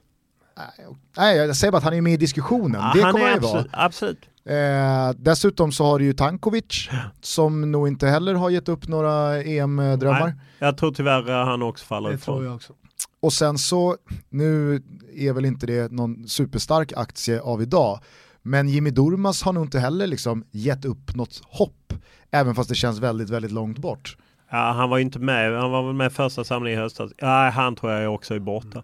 [1.17, 2.81] Nej, jag säger bara att han är med i diskussionen.
[2.81, 3.65] Ja, det han kommer är han ju vara.
[3.73, 4.19] absolut.
[4.45, 6.89] Eh, dessutom så har du ju Tankovic
[7.21, 10.27] som nog inte heller har gett upp några EM-drömmar.
[10.27, 12.73] Nej, Jag tror tyvärr eh, han också faller Det tror jag också.
[13.21, 13.97] Och sen så,
[14.31, 14.83] nu
[15.15, 18.01] är väl inte det någon superstark aktie av idag,
[18.43, 21.93] men Jimmy Durmas har nog inte heller liksom gett upp något hopp,
[22.31, 24.17] även fast det känns väldigt, väldigt långt bort.
[24.51, 27.13] Ja, han var ju inte med, han var väl med första samlingen i höstas.
[27.19, 28.79] Ja, han tror jag också är borta.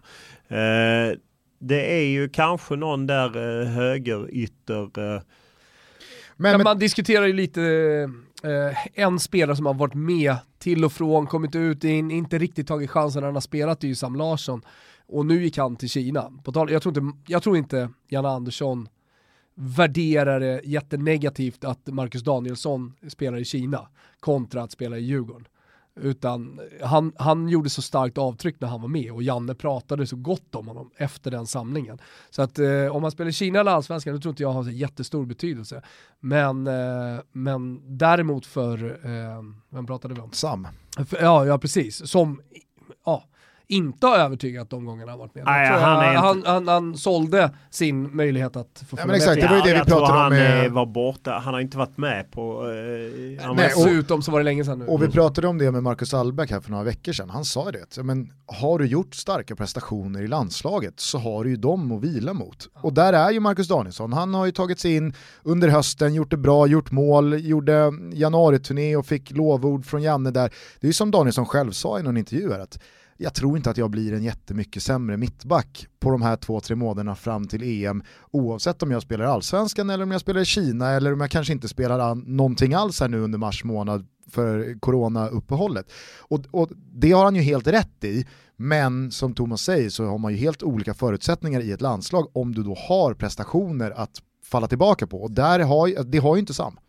[0.47, 1.17] Eh,
[1.59, 5.15] det är ju kanske någon där eh, högerytter.
[5.15, 5.21] Eh,
[6.41, 7.63] Men, Men man diskuterar ju lite
[8.43, 12.67] eh, en spelare som har varit med till och från, kommit ut, in, inte riktigt
[12.67, 14.61] tagit chansen när han har spelat, det är ju Sam Larsson.
[15.07, 16.31] Och nu gick han till Kina.
[16.43, 18.89] På tal, jag, tror inte, jag tror inte Janne Andersson
[19.55, 23.87] värderar det jättenegativt att Marcus Danielsson spelar i Kina
[24.19, 25.47] kontra att spela i Djurgården.
[25.95, 30.15] Utan han, han gjorde så starkt avtryck när han var med och Janne pratade så
[30.15, 31.99] gott om honom efter den samlingen.
[32.29, 34.69] Så att eh, om man spelar Kina eller Allsvenskan, det tror inte jag har så
[34.69, 35.81] jättestor betydelse.
[36.19, 40.31] Men, eh, men däremot för, eh, vem pratade vi om?
[40.31, 40.67] Sam.
[41.05, 42.09] För, ja, ja, precis.
[42.09, 42.41] Som
[43.05, 43.23] ja,
[43.69, 45.43] inte har övertygat de gångerna han varit med.
[45.45, 49.41] Nej, han han, inte- han, han, han sålde sin möjlighet att få Ja, men exakt,
[49.41, 51.41] det var ju det vi jag tror pratade om han med- eh, var borta.
[51.45, 52.41] Han har inte varit med på...
[52.41, 54.85] Eh, han Nej, Dessutom så var det länge sedan nu.
[54.85, 57.29] Och vi pratade om det med Marcus Albeck här för några veckor sedan.
[57.29, 61.49] Han sa det, att, men har du gjort starka prestationer i landslaget så har du
[61.49, 62.69] ju dem att vila mot.
[62.81, 64.13] Och där är ju Marcus Danielsson.
[64.13, 65.13] Han har ju tagit sig in
[65.43, 70.49] under hösten, gjort det bra, gjort mål, gjorde januariturné och fick lovord från Janne där.
[70.79, 72.79] Det är ju som Danielsson själv sa i någon intervju här att
[73.21, 76.75] jag tror inte att jag blir en jättemycket sämre mittback på de här två, tre
[76.75, 80.45] månaderna fram till EM oavsett om jag spelar i allsvenskan eller om jag spelar i
[80.45, 84.79] Kina eller om jag kanske inte spelar någonting alls här nu under mars månad för
[84.79, 85.91] corona-uppehållet.
[86.19, 90.17] Och, och det har han ju helt rätt i, men som Thomas säger så har
[90.17, 94.67] man ju helt olika förutsättningar i ett landslag om du då har prestationer att falla
[94.67, 95.21] tillbaka på.
[95.21, 96.79] Och där har, det har ju inte Sam.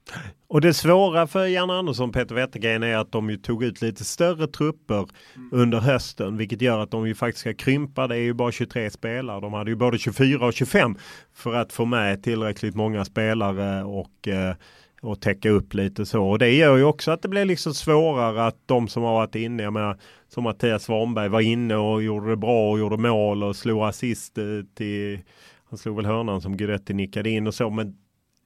[0.49, 3.83] Och det svåra för Janne Andersson och Peter Wettergren är att de ju tog ut
[3.83, 5.07] lite större trupper
[5.53, 8.07] under hösten, vilket gör att de ju faktiskt ska krympa.
[8.07, 9.41] Det är ju bara 23 spelare.
[9.41, 10.97] De hade ju både 24 och 25
[11.35, 14.55] för att få med tillräckligt många spelare och eh,
[15.03, 16.25] och täcka upp lite så.
[16.25, 19.35] Och det gör ju också att det blir liksom svårare att de som har varit
[19.35, 19.99] inne, jag menar
[20.29, 24.39] som Mattias Svanberg var inne och gjorde det bra och gjorde mål och slog assist
[24.39, 24.45] eh,
[24.75, 25.21] till,
[25.71, 27.95] han slog väl hörnan som Guidetti nickade in och så, men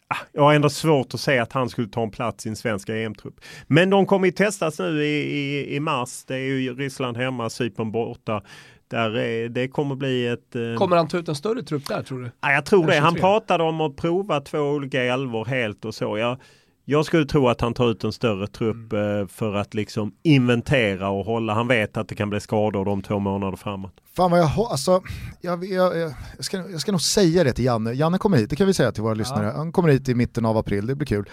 [0.08, 2.56] ah, jag har ändå svårt att säga att han skulle ta en plats i en
[2.56, 3.40] svenska EM-trupp.
[3.66, 6.24] Men de kommer ju testas nu i, i, i mars.
[6.26, 8.42] Det är ju Ryssland hemma, Cypern borta.
[8.88, 10.56] Där är, det kommer bli ett...
[10.56, 12.30] eh, Kommer han ta ut en större trupp där tror du?
[12.40, 12.98] Ja, jag tror det.
[12.98, 13.20] Han 23.
[13.20, 16.18] pratade om att prova två olika elvor helt och så.
[16.18, 16.40] Jag,
[16.84, 19.20] jag skulle tro att han tar ut en större trupp Mm.
[19.20, 21.54] eh, för att liksom inventera och hålla.
[21.54, 23.92] Han vet att det kan bli skador de två månader framåt.
[24.16, 25.02] Fan vad jag har, alltså,
[25.40, 27.92] jag, jag, jag, jag, ska, jag ska nog säga det till Janne.
[27.92, 29.52] Janne kommer hit, det kan vi säga till våra lyssnare.
[29.56, 31.28] Han kommer hit i mitten av april, det blir kul.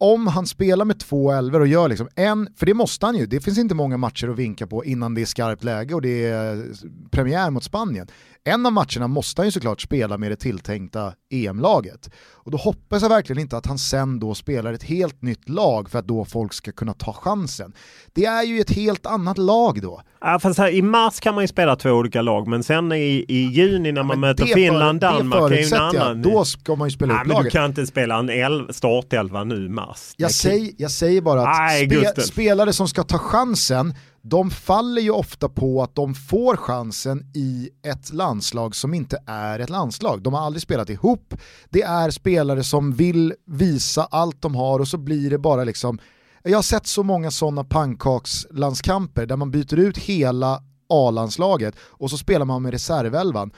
[0.00, 3.26] Om han spelar med två elver och gör liksom en, för det måste han ju,
[3.26, 6.24] det finns inte många matcher att vinka på innan det är skarpt läge och det
[6.24, 6.66] är
[7.10, 8.06] premiär mot Spanien.
[8.44, 12.10] En av matcherna måste han ju såklart spela med det tilltänkta EM-laget.
[12.32, 15.90] Och då hoppas jag verkligen inte att han sen då spelar ett helt nytt lag
[15.90, 17.72] för att då folk ska kunna ta chansen.
[18.12, 20.02] Det är ju ett helt annat lag då.
[20.20, 23.24] Ja, fast här, I mars kan man ju spela två olika lag men sen i,
[23.28, 26.02] i juni när man Men möter Finland, för- Danmark det är ju en förutsätter jag.
[26.06, 26.22] annan.
[26.22, 27.52] Då ska man ju spela ja, upp men du laget.
[27.52, 30.12] kan inte spela en elv, startelva nu i mars.
[30.16, 35.02] Jag, säger, jag säger bara att Nej, spe, spelare som ska ta chansen, de faller
[35.02, 40.22] ju ofta på att de får chansen i ett landslag som inte är ett landslag.
[40.22, 41.34] De har aldrig spelat ihop,
[41.70, 45.98] det är spelare som vill visa allt de har och så blir det bara liksom
[46.44, 52.18] jag har sett så många sådana pannkakslandskamper där man byter ut hela A-landslaget och så
[52.18, 53.50] spelar man med reservelvan.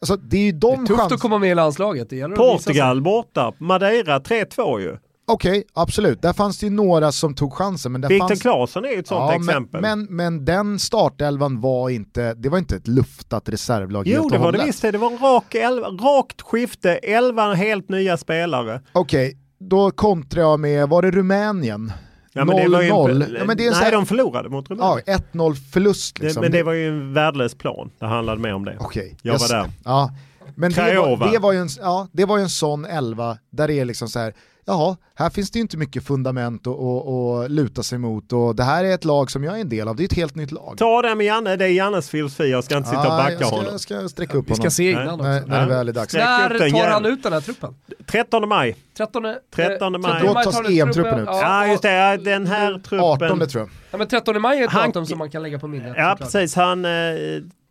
[0.00, 2.10] Alltså det är ju Det de är tufft chans- att komma med i landslaget.
[2.10, 2.28] Det.
[2.28, 4.96] Portugal borta, Madeira 3-2 ju.
[5.28, 6.22] Okej, absolut.
[6.22, 7.92] Där fanns det ju några som tog chansen.
[7.92, 8.42] Men där Victor fanns...
[8.42, 9.80] Claesson är ju ett sånt exempel.
[9.80, 14.32] Men, men, men den startelvan var inte, det var inte ett luftat reservlag Jo, helt
[14.32, 14.82] det var det visst.
[14.82, 18.80] Det var en rak elva, rakt skifte, elva helt nya spelare.
[18.92, 21.92] Okej, då kontrar jag med, var det Rumänien?
[22.32, 23.10] Ja, men det var ju 0-0.
[23.10, 25.00] en- Ja, men det är en nej, här- de förlorade mot Rumänien.
[25.06, 26.40] Ja, 1-0 förlust det, liksom.
[26.40, 27.90] men det var ju en värdelös plan.
[27.98, 28.76] Det handlade mer om det.
[28.80, 29.70] Okej, Jag var s- där.
[29.84, 30.10] Ja.
[30.54, 33.68] Men det var, det, var ju en, ja, det var ju en sån elva där
[33.68, 34.34] det är liksom så här,
[34.68, 38.56] jaha, här finns det ju inte mycket fundament att att- att luta sig mot och
[38.56, 40.34] det här är ett lag som jag är en del av, det är ett helt
[40.34, 40.74] nytt lag.
[40.78, 42.50] Ta det med Janne, det är Jannes filosofi.
[42.50, 43.70] Jag ska inte sitta och Ja, backa jag, ska, honom.
[43.72, 45.22] jag ska sträcka upp Vi ska honom se innan Nej, också.
[45.22, 46.14] när, när det väl är dags.
[46.14, 47.74] När tar han ut den här truppen?
[48.06, 48.76] 13 maj.
[48.96, 49.22] 13,
[49.54, 50.22] 13 eh, maj.
[50.26, 51.20] Då tar tas EM-truppen truppen.
[51.20, 51.28] ut.
[51.28, 52.16] Ja, just det.
[52.24, 53.00] Den här truppen.
[53.00, 53.68] 18 tror jag.
[53.90, 55.92] Ja, men 13 maj är ett Han- datum som man kan lägga på minnet.
[55.96, 56.18] Ja, såklart.
[56.32, 56.56] precis.
[56.56, 56.90] Han, eh,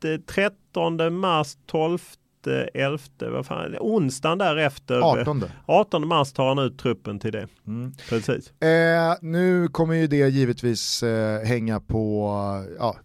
[0.02, 2.00] det- 13 mars, 12
[2.74, 5.00] 11, vad fan, onsdagen därefter.
[5.00, 5.44] 18.
[5.66, 7.48] 18 mars tar han ut truppen till det.
[7.68, 7.94] Mm.
[8.10, 8.62] Precis.
[8.62, 12.30] Eh, nu kommer ju det givetvis eh, hänga på
[12.80, 12.96] ja,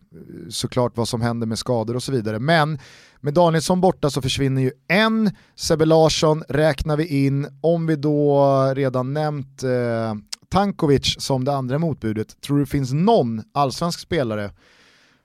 [0.51, 2.39] såklart vad som händer med skador och så vidare.
[2.39, 2.79] Men
[3.21, 8.45] med Danielsson borta så försvinner ju en, Sebbe Larsson räknar vi in, om vi då
[8.75, 10.15] redan nämnt eh,
[10.49, 14.51] Tankovic som det andra motbudet, tror du det finns någon allsvensk spelare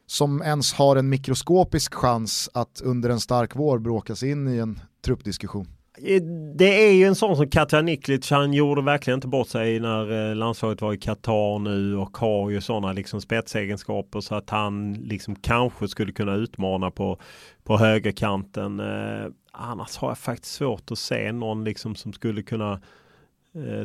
[0.07, 4.79] som ens har en mikroskopisk chans att under en stark vår bråkas in i en
[5.05, 5.67] truppdiskussion?
[6.55, 10.29] Det är ju en sån som Katja Niklic, han gjorde verkligen inte bort sig när
[10.29, 14.93] eh, landslaget var i Qatar nu och har ju sådana liksom spetsegenskaper så att han
[14.93, 17.19] liksom kanske skulle kunna utmana på,
[17.63, 18.79] på högerkanten.
[18.79, 22.81] Eh, annars har jag faktiskt svårt att se någon liksom som skulle kunna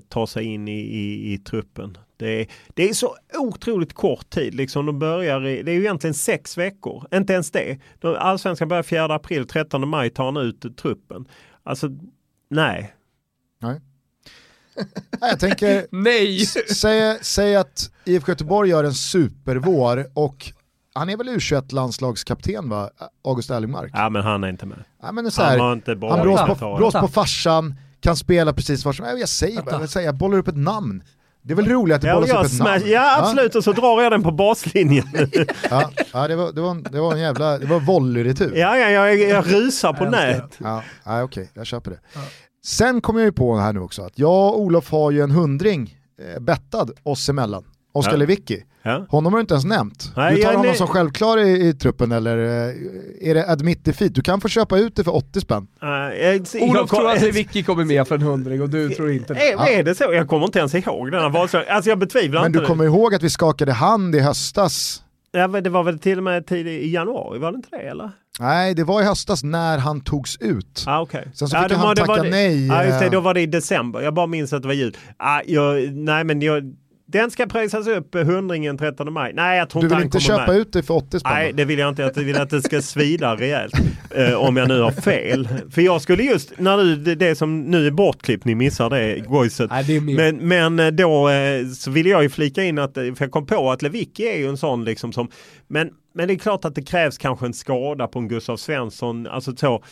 [0.09, 1.99] ta sig in i, i, i truppen.
[2.17, 4.55] Det är, det är så otroligt kort tid.
[4.55, 4.87] Liksom.
[4.87, 7.07] De börjar i, det är ju egentligen sex veckor.
[7.15, 7.79] Inte ens det.
[8.19, 11.25] Allsvenskan börjar 4 april, 13 maj tar han ut truppen.
[11.63, 11.89] Alltså,
[12.51, 12.95] nej.
[13.61, 13.81] Nej.
[15.21, 16.47] jag tänker, nej.
[16.47, 20.53] Säg, säg att IFK Göteborg gör en supervår och
[20.95, 22.91] han är väl U21-landslagskapten va,
[23.25, 23.91] August Erlingmark?
[23.95, 24.85] Ja men han är inte med.
[25.03, 28.53] Ja, men så här, han inte bra han brås på, brås på farsan, kan spela
[28.53, 31.03] precis var som Jag säger bara, jag, säger, jag bollar upp ett namn.
[31.43, 32.85] Det är väl roligt att det ja, bollas upp ett smash, namn?
[32.87, 33.59] Ja absolut, ja.
[33.59, 35.07] och så drar jag den på baslinjen.
[35.71, 38.57] ja, ja det, var, det, var en, det var en jävla, det var volleyretur.
[38.57, 40.59] Ja, ja jag, jag rusar på nät.
[40.59, 41.99] Ja, ja okej, okay, jag köper det.
[42.65, 45.31] Sen kommer jag ju på här nu också att jag och Olof har ju en
[45.31, 47.65] hundring eh, bettad oss emellan.
[47.93, 48.19] Oskar ja.
[48.19, 48.65] Lewicki.
[48.83, 49.07] Ja.
[49.09, 50.13] Honom har du inte ens nämnt.
[50.17, 50.77] Nej, du tar honom nej.
[50.77, 54.15] som självklar i, i, truppen eller eh, är det admit defeat?
[54.15, 55.67] Du kan få köpa ut det för 80 spänn.
[55.83, 59.35] Uh, jag, Olof tror att Lewicki kommer med för en hundring och du tror inte
[59.35, 59.49] det.
[59.49, 59.69] Är, ja.
[59.69, 60.05] är det så?
[60.05, 61.67] Jag kommer inte ens ihåg denna valslag.
[61.69, 65.03] Alltså jag betvivlar Men inte du kommer ihåg att vi skakade hand i höstas?
[65.33, 68.11] Ja, det var väl till och med tidigt i januari, var det inte det eller?
[68.41, 70.85] Nej, det var i höstas när han togs ut.
[70.87, 71.25] Ah, okay.
[71.35, 72.67] Sen så fick ja, han tacka nej.
[72.67, 74.01] Ja, just det, då var det i december.
[74.01, 74.97] Jag bara minns att det var jul.
[75.17, 76.75] Ah, jag, nej, men jag,
[77.13, 79.33] den ska pressas upp hundringen 13 maj.
[79.35, 80.57] Nej, jag tror Du vill inte köpa med.
[80.57, 81.33] ut det för 80 spänn?
[81.33, 82.03] Nej, det vill jag inte.
[82.03, 83.75] Jag vill att det ska svida rejält.
[84.11, 85.49] eh, om jag nu har fel.
[85.71, 89.21] För jag skulle just, när du, det, det som nu är bortklippt, ni missar det
[89.21, 89.71] gojset.
[90.17, 93.47] Men, men eh, då eh, så vill jag ju flika in att, för jag kom
[93.47, 95.29] på att Lewicki är ju en sån liksom som,
[95.69, 99.27] men, men det är klart att det krävs kanske en skada på en Gustav Svensson.
[99.27, 99.83] Alltså så,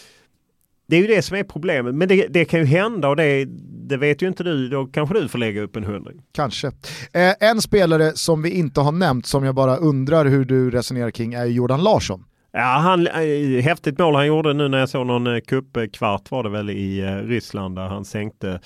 [0.91, 1.95] det är ju det som är problemet.
[1.95, 3.45] Men det, det kan ju hända och det,
[3.88, 4.68] det, vet ju inte du.
[4.68, 6.22] Då kanske du får lägga upp en hundring.
[6.32, 6.66] Kanske.
[7.12, 11.11] Eh, en spelare som vi inte har nämnt som jag bara undrar hur du resonerar
[11.11, 12.24] kring är Jordan Larsson.
[12.53, 16.43] Ja, han, eh, häftigt mål han gjorde nu när jag såg någon eh, cupkvart var
[16.43, 18.61] det väl i eh, Ryssland där han sänkte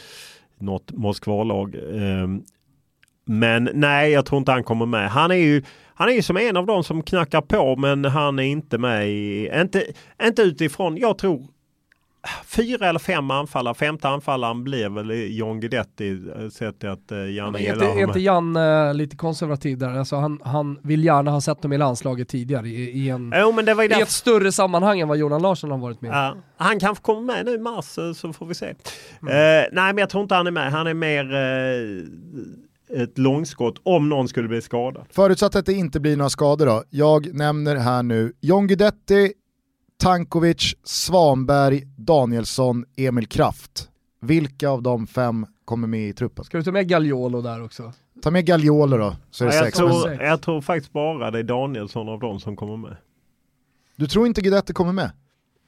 [0.61, 1.75] något Moskvalag.
[1.75, 2.29] Eh,
[3.27, 5.11] men nej, jag tror inte han kommer med.
[5.11, 5.63] Han är ju
[5.97, 9.09] han är ju som en av dem som knackar på men han är inte med
[9.09, 9.85] i, inte,
[10.23, 11.47] inte utifrån, jag tror
[12.47, 13.75] fyra eller fem anfallare.
[13.75, 18.03] Femte anfallaren blir väl John Guidetti eh, sett till att uh, Janne Är inte, är
[18.03, 19.99] inte Jan uh, lite konservativ där?
[19.99, 23.53] Alltså han, han vill gärna ha sett dem i landslaget tidigare i, i, en, jo,
[23.53, 26.39] men det var i ett större sammanhang än vad Jonan Larsson har varit med uh,
[26.57, 27.85] Han kanske kommer med nu i mars
[28.17, 28.67] så får vi se.
[28.67, 28.75] Mm.
[29.73, 30.73] nej men jag tror inte han är med.
[30.73, 31.25] Han är mer
[32.97, 35.05] ett långskott om någon skulle bli skadad.
[35.11, 36.85] Förutsatt att det inte blir några skador då.
[36.91, 39.33] Jag nämner här nu John Guidetti,
[40.05, 43.89] Tankovic, Svanberg, Danielsson, Emil Kraft.
[44.21, 46.45] Vilka av de fem kommer med i truppen?
[46.45, 47.93] Ska du ta med Gagliolo där också?
[48.23, 49.79] Ta med Gagliolo då, så är det ja, sex.
[49.79, 52.97] Jag tror, jag tror faktiskt bara det är Danielsson av dem som kommer med.
[53.97, 55.11] Du tror inte Guidetti kommer med?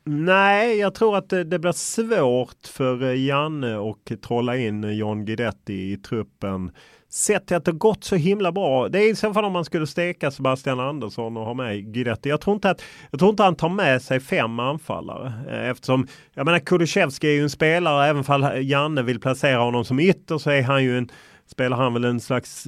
[0.05, 5.93] Nej, jag tror att det, det, blir svårt för Janne att trolla in John Guidetti
[5.93, 6.71] i truppen
[7.17, 8.89] sett till att det gått så himla bra.
[8.89, 12.29] Det är i så fall om man skulle steka Sebastian Andersson och ha med Guidetti.
[12.29, 16.07] Jag tror inte att jag tror inte han tar med sig fem anfallare eh, eftersom
[16.35, 20.39] jag menar Kulusevski är ju en spelare även om Janne vill placera honom som ytter
[20.39, 21.09] så är han ju en
[21.49, 22.67] spelar han väl en slags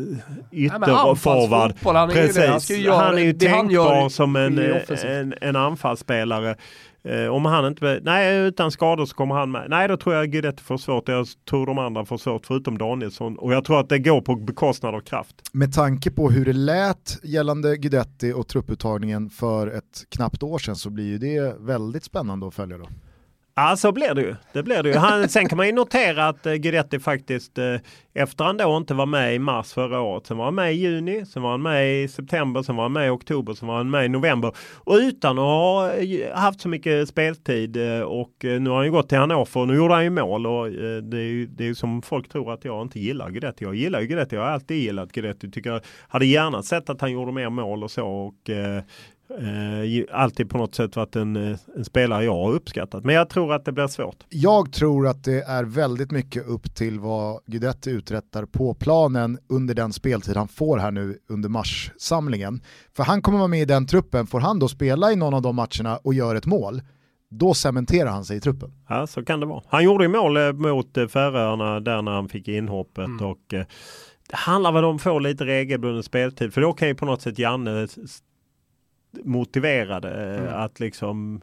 [0.53, 1.75] ytterforward.
[2.13, 2.87] Precis.
[2.87, 4.59] Han, han är ju tänkbar som en,
[5.05, 6.57] en, en anfallsspelare.
[7.09, 9.67] Eh, om han inte, nej utan skador så kommer han med.
[9.71, 11.09] Nej då tror jag Guidetti får svårt.
[11.09, 13.39] Jag tror de andra får svårt förutom Danielsson.
[13.39, 15.37] Och jag tror att det går på bekostnad av kraft.
[15.53, 20.77] Med tanke på hur det lät gällande Guidetti och trupputtagningen för ett knappt år sedan
[20.77, 22.89] så blir ju det väldigt spännande att följa då.
[23.59, 24.35] Ja, så blir det ju.
[24.53, 24.95] Det blir det ju.
[24.95, 27.75] Han, sen kan man ju notera att eh, Guidetti faktiskt, eh,
[28.15, 30.77] efter han då inte var med i mars förra året, sen var han med i
[30.77, 33.77] juni, sen var han med i september, sen var han med i oktober, sen var
[33.77, 34.53] han med i november.
[34.77, 38.87] Och utan att ha eh, haft så mycket speltid eh, och eh, nu har han
[38.87, 41.47] ju gått till Hannover och nu gjorde han ju mål och eh, det är ju
[41.47, 43.65] det är som folk tror att jag inte gillar Guidetti.
[43.65, 45.51] Jag gillar ju Guidetti, jag har alltid gillat Guidetti.
[45.51, 48.83] Tycker, hade gärna sett att han gjorde mer mål och så och eh,
[49.31, 53.05] eh, alltid på något sätt varit en, eh, en, spelare jag har uppskattat.
[53.05, 54.25] Men jag tror att det blir svårt.
[54.29, 59.75] Jag tror att det är väldigt mycket upp till vad Guidetti uträttar på planen under
[59.75, 62.61] den speltid han får här nu under marssamlingen.
[62.97, 65.43] För han kommer vara med i den truppen, får han då spela i någon av
[65.43, 66.83] de matcherna och gör ett mål,
[67.31, 68.73] då cementerar han sig i truppen.
[68.89, 69.63] Ja, så kan det vara.
[69.69, 73.27] Han gjorde ju mål eh, mot Färöarna där när han fick inhoppet mm.
[73.27, 73.55] och
[74.31, 77.23] det handlar väl om att få lite regelbunden speltid för då kan ju på något
[77.23, 77.89] sätt Janne
[79.25, 80.55] motiverade mm.
[80.55, 81.41] att liksom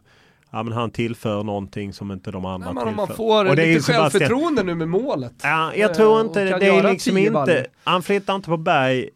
[0.50, 2.96] Ja, men han tillför någonting som inte de andra ja, tillför.
[2.96, 5.32] Man får och det lite självförtroende nu med målet.
[5.42, 9.08] Ja, jag tror inte, det är liksom inte, han flyttar inte på Berg,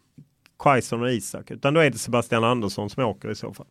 [0.63, 3.65] Quaison och Isak, utan då är det Sebastian Andersson som åker i så fall.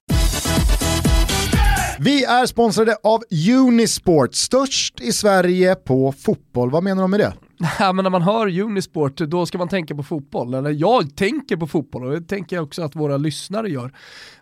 [1.98, 3.22] Vi är sponsrade av
[3.58, 6.70] Unisport, störst i Sverige på fotboll.
[6.70, 7.32] Vad menar de med det?
[7.60, 10.54] Nej, men när man hör Unisport då ska man tänka på fotboll.
[10.54, 13.92] Eller jag tänker på fotboll och det tänker jag också att våra lyssnare gör.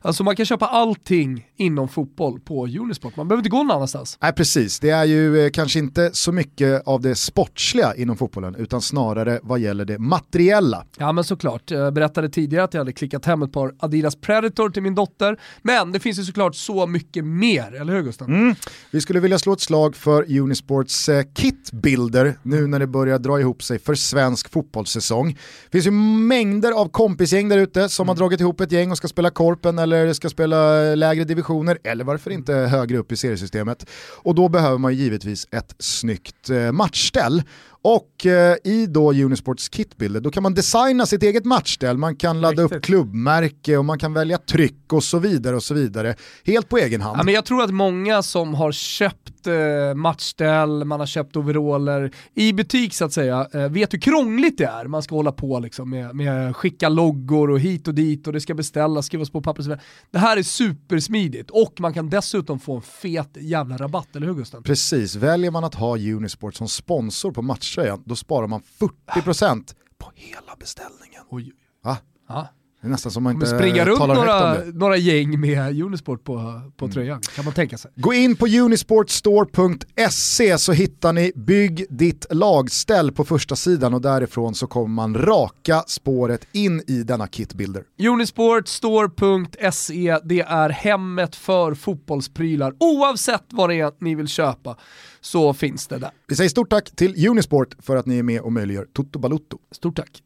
[0.03, 3.17] Alltså man kan köpa allting inom fotboll på Unisport.
[3.17, 4.19] Man behöver inte gå någon annanstans.
[4.23, 8.55] Nej precis, det är ju eh, kanske inte så mycket av det sportsliga inom fotbollen
[8.55, 10.85] utan snarare vad gäller det materiella.
[10.99, 14.71] Ja men såklart, jag berättade tidigare att jag hade klickat hem ett par Adidas Predator
[14.71, 15.41] till min dotter.
[15.63, 18.29] Men det finns ju såklart så mycket mer, eller hur Gustav?
[18.29, 18.55] Mm.
[18.91, 23.19] Vi skulle vilja slå ett slag för Unisports eh, kitbilder nu när det börjar börjar
[23.19, 25.33] dra ihop sig för svensk fotbollssäsong.
[25.65, 28.09] Det finns ju mängder av kompisgäng där ute som mm.
[28.09, 32.05] har dragit ihop ett gäng och ska spela korpen eller ska spela lägre divisioner eller
[32.05, 33.87] varför inte högre upp i seriesystemet.
[34.23, 37.43] Och då behöver man givetvis ett snyggt eh, matchställ.
[37.83, 42.41] Och eh, i då Unisports kitbilder, då kan man designa sitt eget matchställ, man kan
[42.41, 42.77] ladda Riktigt.
[42.77, 46.15] upp klubbmärke och man kan välja tryck och så vidare och så vidare.
[46.45, 47.19] Helt på egen hand.
[47.19, 52.15] Ja, men jag tror att många som har köpt eh, matchställ, man har köpt overaller
[52.35, 54.85] i butik så att säga, eh, vet hur krångligt det är.
[54.85, 58.41] Man ska hålla på liksom med, med skicka loggor och hit och dit och det
[58.41, 59.81] ska beställas, skrivas på papper.
[60.11, 64.35] Det här är supersmidigt och man kan dessutom få en fet jävla rabatt, eller hur
[64.35, 64.63] Gusten?
[64.63, 68.63] Precis, väljer man att ha Unisport som sponsor på match matchtröjan, då sparar man
[69.15, 71.23] 40% på hela beställningen.
[71.31, 71.53] Oj.
[71.85, 71.97] Va?
[72.29, 72.49] Ja.
[72.81, 76.85] Det är nästan som man inte springa runt några, några gäng med Unisport på, på
[76.85, 76.95] mm.
[76.95, 77.91] tröjan, kan man tänka sig.
[77.97, 84.55] Gå in på unisportstore.se så hittar ni Bygg ditt lagställ på första sidan och därifrån
[84.55, 87.85] så kommer man raka spåret in i denna kitbilder.
[88.09, 92.75] Unisportstore.se, det är hemmet för fotbollsprylar.
[92.81, 94.77] Oavsett vad det är ni vill köpa
[95.21, 96.11] så finns det där.
[96.29, 99.59] Vi säger stort tack till Unisport för att ni är med och möjliggör Toto Balutto.
[99.73, 100.23] Stort tack.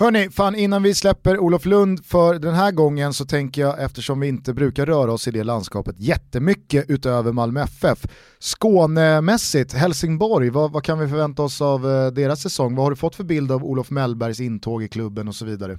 [0.00, 4.20] Hörni, fan innan vi släpper Olof Lund för den här gången så tänker jag, eftersom
[4.20, 8.06] vi inte brukar röra oss i det landskapet jättemycket utöver Malmö FF,
[8.38, 12.74] Skånemässigt, Helsingborg, vad, vad kan vi förvänta oss av eh, deras säsong?
[12.74, 15.78] Vad har du fått för bild av Olof Mellbergs intåg i klubben och så vidare?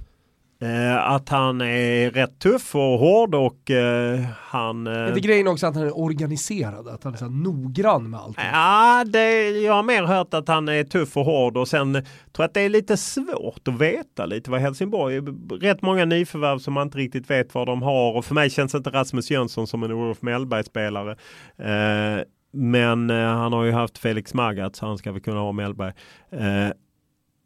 [0.62, 4.86] Eh, att han är rätt tuff och hård och eh, han...
[4.86, 4.92] Eh...
[4.92, 6.88] Är det grejen också att han är organiserad?
[6.88, 8.38] Att han är så noggrann med allt?
[8.52, 12.04] Ja, det, jag har mer hört att han är tuff och hård och sen tror
[12.36, 15.20] jag att det är lite svårt att veta lite vad Helsingborg.
[15.60, 18.74] Rätt många nyförvärv som man inte riktigt vet vad de har och för mig känns
[18.74, 21.10] inte Rasmus Jönsson som en Olof Mellberg-spelare.
[21.58, 25.52] Eh, men eh, han har ju haft Felix Magath så han ska väl kunna ha
[25.52, 25.92] Mellberg.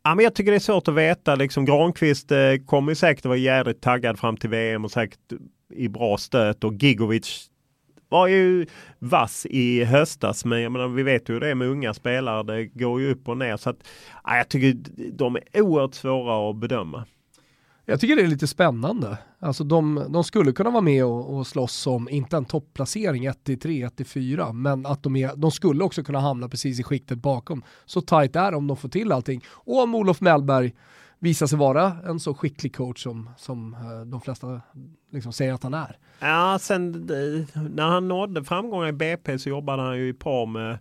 [0.07, 1.35] Ja, men jag tycker det är svårt att veta.
[1.35, 5.33] Liksom, Granqvist eh, kommer säkert att vara jävligt taggad fram till VM och säkert
[5.74, 7.51] i bra stöt och Gigovic
[8.09, 8.66] var ju
[8.99, 12.43] vass i höstas men jag menar, vi vet ju hur det är med unga spelare.
[12.43, 13.77] Det går ju upp och ner så att
[14.24, 17.05] ja, jag tycker de är oerhört svåra att bedöma.
[17.85, 19.19] Jag tycker det är lite spännande.
[19.47, 23.90] Alltså de, de skulle kunna vara med och, och slåss om, inte en topplacering 1-3,
[23.97, 27.62] 1-4, men att de, är, de skulle också kunna hamna precis i skiktet bakom.
[27.86, 29.44] Så tajt är det om de får till allting.
[29.48, 30.74] Och om Olof Mellberg
[31.18, 34.60] visar sig vara en så skicklig coach som, som eh, de flesta
[35.12, 35.98] liksom säger att han är.
[36.20, 40.47] Ja, sen eh, när han nådde framgångar i BP så jobbade han ju i par
[40.47, 40.78] med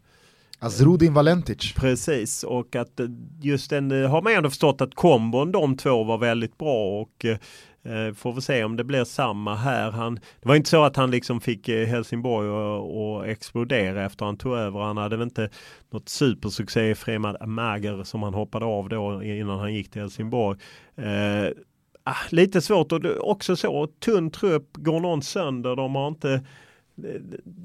[0.60, 1.74] Azrudin Valentic.
[1.74, 3.08] Precis, och att eh,
[3.42, 7.26] just den eh, har man ändå förstått att kombon de två var väldigt bra och
[7.26, 7.38] eh,
[8.16, 9.92] får vi se om det blir samma här.
[9.92, 14.38] Han, det var inte så att han liksom fick eh, Helsingborg att explodera efter han
[14.38, 14.80] tog över.
[14.80, 15.50] Han hade väl inte
[15.90, 20.60] något supersuccé i Fremad Mager som han hoppade av då innan han gick till Helsingborg.
[20.96, 21.52] Eh,
[22.04, 26.42] ah, lite svårt och också så tunn trupp, går någon sönder, de har inte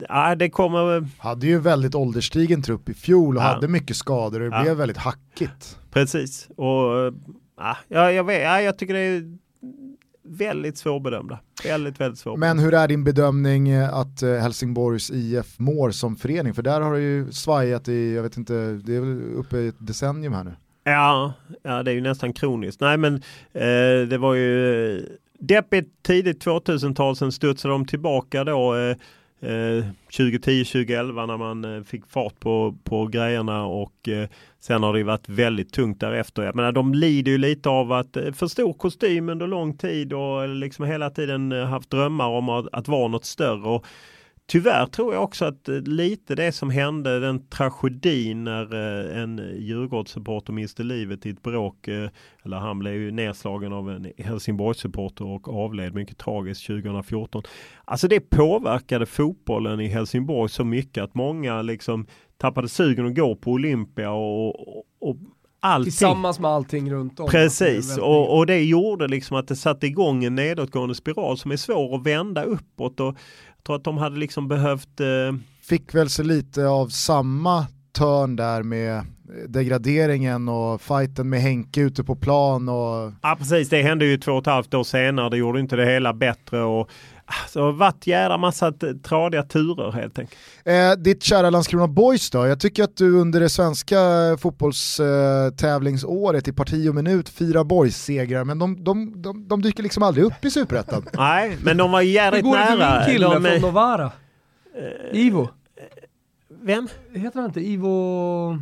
[0.09, 1.09] Ja, det kommer...
[1.19, 3.47] Hade ju väldigt ålderstigen trupp i fjol och ja.
[3.47, 4.63] hade mycket skador och det ja.
[4.63, 5.79] blev väldigt hackigt.
[5.91, 7.15] Precis, och
[7.89, 9.39] ja, jag, vet, ja, jag tycker det är
[10.31, 11.39] väldigt svårbedömda.
[11.65, 12.37] Väldigt, väldigt svår.
[12.37, 16.55] Men hur är din bedömning eh, att eh, Helsingborgs IF mår som förening?
[16.55, 18.53] För där har det ju svajat i, jag vet inte,
[18.85, 20.53] det är väl uppe i ett decennium här nu.
[20.85, 21.33] Ja,
[21.63, 22.81] ja det är ju nästan kroniskt.
[22.81, 23.15] Nej men
[23.53, 28.97] eh, det var ju deppigt tidigt 2000-tal, sen studsade de tillbaka då eh,
[29.43, 34.29] eh, 2010-2011 när man eh, fick fart på, på grejerna och eh,
[34.61, 36.43] sen har det varit väldigt tungt därefter.
[36.43, 40.13] Jag menar, de lider ju lite av att eh, för stor kostym under lång tid
[40.13, 43.69] och liksom hela tiden eh, haft drömmar om att, att vara något större.
[43.69, 43.87] Och,
[44.51, 49.39] Tyvärr tror jag också att eh, lite det som hände, den tragedin när eh, en
[49.59, 52.11] Djurgårdssupporter miste livet i ett bråk, eh,
[52.45, 57.43] eller han blev ju nedslagen av en Helsingborgssupporter och avled mycket tragiskt 2014.
[57.85, 62.07] Alltså det påverkade fotbollen i Helsingborg så mycket att många liksom
[62.37, 65.17] tappade sugen att gå på Olympia och, och, och
[65.61, 65.85] allting.
[65.85, 67.29] Tillsammans med allting runt om.
[67.29, 71.57] Precis, och, och, det gjorde liksom att det satte igång en nedåtgående spiral som är
[71.57, 73.01] svår att vända uppåt.
[73.01, 73.17] Och
[73.61, 75.01] jag tror att de hade liksom behövt...
[75.01, 75.07] Eh...
[75.63, 79.05] Fick väl så lite av samma törn där med
[79.49, 82.69] degraderingen och fighten med Henke ute på plan.
[82.69, 83.13] Och...
[83.23, 85.31] Ja precis, det hände ju två och ett halvt år senare.
[85.31, 86.63] Det gjorde inte det hela bättre.
[86.63, 86.91] Och
[87.49, 90.39] så jävla massa tradiga turer helt enkelt.
[90.65, 92.47] Eh, ditt kära Landskrona Boys då?
[92.47, 93.99] Jag tycker att du under det svenska
[94.41, 100.03] fotbollstävlingsåret eh, i parti och minut firar Boys-segrar, men de, de, de, de, dyker liksom
[100.03, 101.07] aldrig upp i superettan.
[101.13, 102.57] Nej, men de var jävligt nära.
[102.57, 104.13] Hur går det för min kille de, från Novara?
[105.13, 105.49] Eh, Ivo?
[106.63, 106.89] Vem?
[107.15, 108.59] Heter han inte Ivo?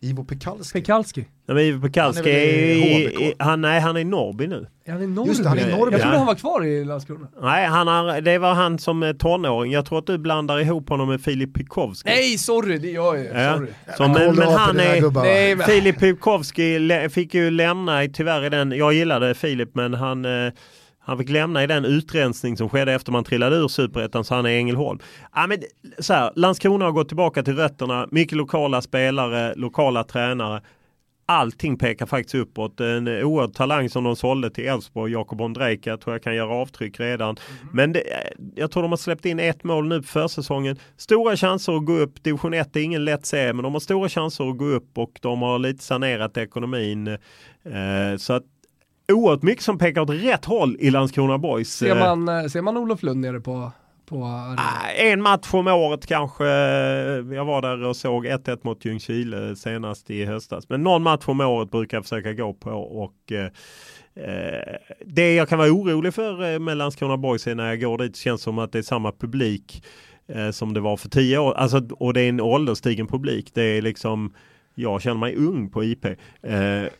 [0.00, 0.80] Ivo Pekalski.
[0.80, 1.20] Pekalski.
[1.20, 4.66] Nej, men Ivo Pekalski är, är, är, han, nej, han är i Norrby nu.
[4.84, 5.28] Är han i Norrby?
[5.28, 5.92] Just det, han är i Norrby.
[5.92, 7.28] Jag trodde han var kvar i Landskrona.
[7.42, 9.72] Nej, han har, det var han som tonåring.
[9.72, 12.10] Jag tror att du blandar ihop honom med Filip Pikowski.
[12.10, 13.44] Nej, sorry, det gör jag.
[13.44, 13.54] Ja.
[13.56, 13.68] Sorry.
[13.96, 15.22] Så, men, men han är...
[15.22, 15.66] Nej, men...
[15.66, 20.52] Filip Pikowski fick ju lämna tyvärr i den, jag gillade Filip men han eh,
[21.08, 24.46] han fick lämna i den utrensning som skedde efter man trillade ur superettan så han
[24.46, 24.98] är i Ängelholm.
[25.34, 25.58] Ja, men,
[25.98, 30.62] så här, Landskrona har gått tillbaka till rötterna, mycket lokala spelare, lokala tränare.
[31.26, 32.80] Allting pekar faktiskt uppåt.
[32.80, 37.00] En oerhörd talang som de sålde till Elfsborg, Jakob Ondrejka, tror jag kan göra avtryck
[37.00, 37.28] redan.
[37.28, 37.68] Mm.
[37.72, 38.02] Men det,
[38.54, 40.76] jag tror de har släppt in ett mål nu på försäsongen.
[40.96, 42.22] Stora chanser att gå upp.
[42.22, 45.18] Division 1 är ingen lätt serie, men de har stora chanser att gå upp och
[45.22, 47.08] de har lite sanerat ekonomin.
[47.08, 48.44] Eh, så att
[49.12, 51.72] oerhört mycket som pekar åt rätt håll i Landskrona Boys.
[51.72, 53.72] Ser eh, man, eh, ser man Olof Lund nere på
[54.10, 56.44] ah, en match om året kanske.
[57.34, 60.68] Jag var där och såg 1-1 mot Ljungskile senast i höstas.
[60.68, 62.70] Men någon match om året brukar jag försöka gå på.
[62.70, 63.44] Och, eh,
[64.24, 64.76] eh
[65.06, 68.42] det jag kan vara orolig för med Landskrona Boys är när jag går dit känns
[68.42, 69.84] som att det är samma publik
[70.28, 71.54] eh, som det var för tio år.
[71.54, 73.50] Alltså, och det är en ålderstigen publik.
[73.54, 74.34] Det är liksom
[74.78, 76.04] jag känner mig ung på IP.
[76.04, 76.14] Eh,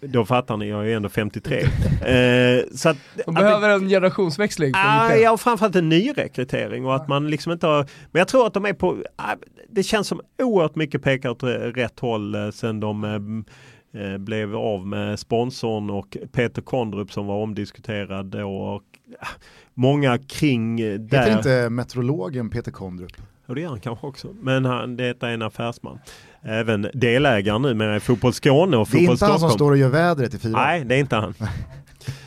[0.01, 1.59] då fattar ni, jag är ändå 53.
[1.59, 2.97] Eh, så att,
[3.27, 5.23] Man behöver en generationsväxling på ah, IP.
[5.23, 8.55] Ja, och framförallt en nyrekrytering och att man liksom inte har, men jag tror att
[8.55, 9.35] de är på, ah,
[9.71, 14.57] det känns som oerhört mycket pekar åt rätt håll eh, sen de eh, eh, blev
[14.57, 18.57] av med sponsorn och Peter Kondrup som var omdiskuterad då.
[18.57, 18.83] Och,
[19.21, 19.27] ah,
[19.75, 21.19] många kring där.
[21.19, 23.13] Heter inte meteorologen Peter Kondrup?
[23.47, 24.29] Och det gör han kanske också.
[24.41, 25.99] Men han, det är en affärsman
[26.43, 29.07] även delägare nu med Fotboll Skåne och Fotboll Stockholm.
[29.07, 30.53] Det är inte han som står och gör vädret i fyra.
[30.53, 31.35] Nej, det är inte han.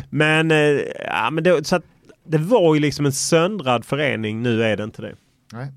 [0.09, 0.57] men, eh,
[1.05, 1.83] ja, men det, så att,
[2.27, 5.15] det var ju liksom en söndrad förening, nu är det inte det.
[5.53, 5.71] Nej.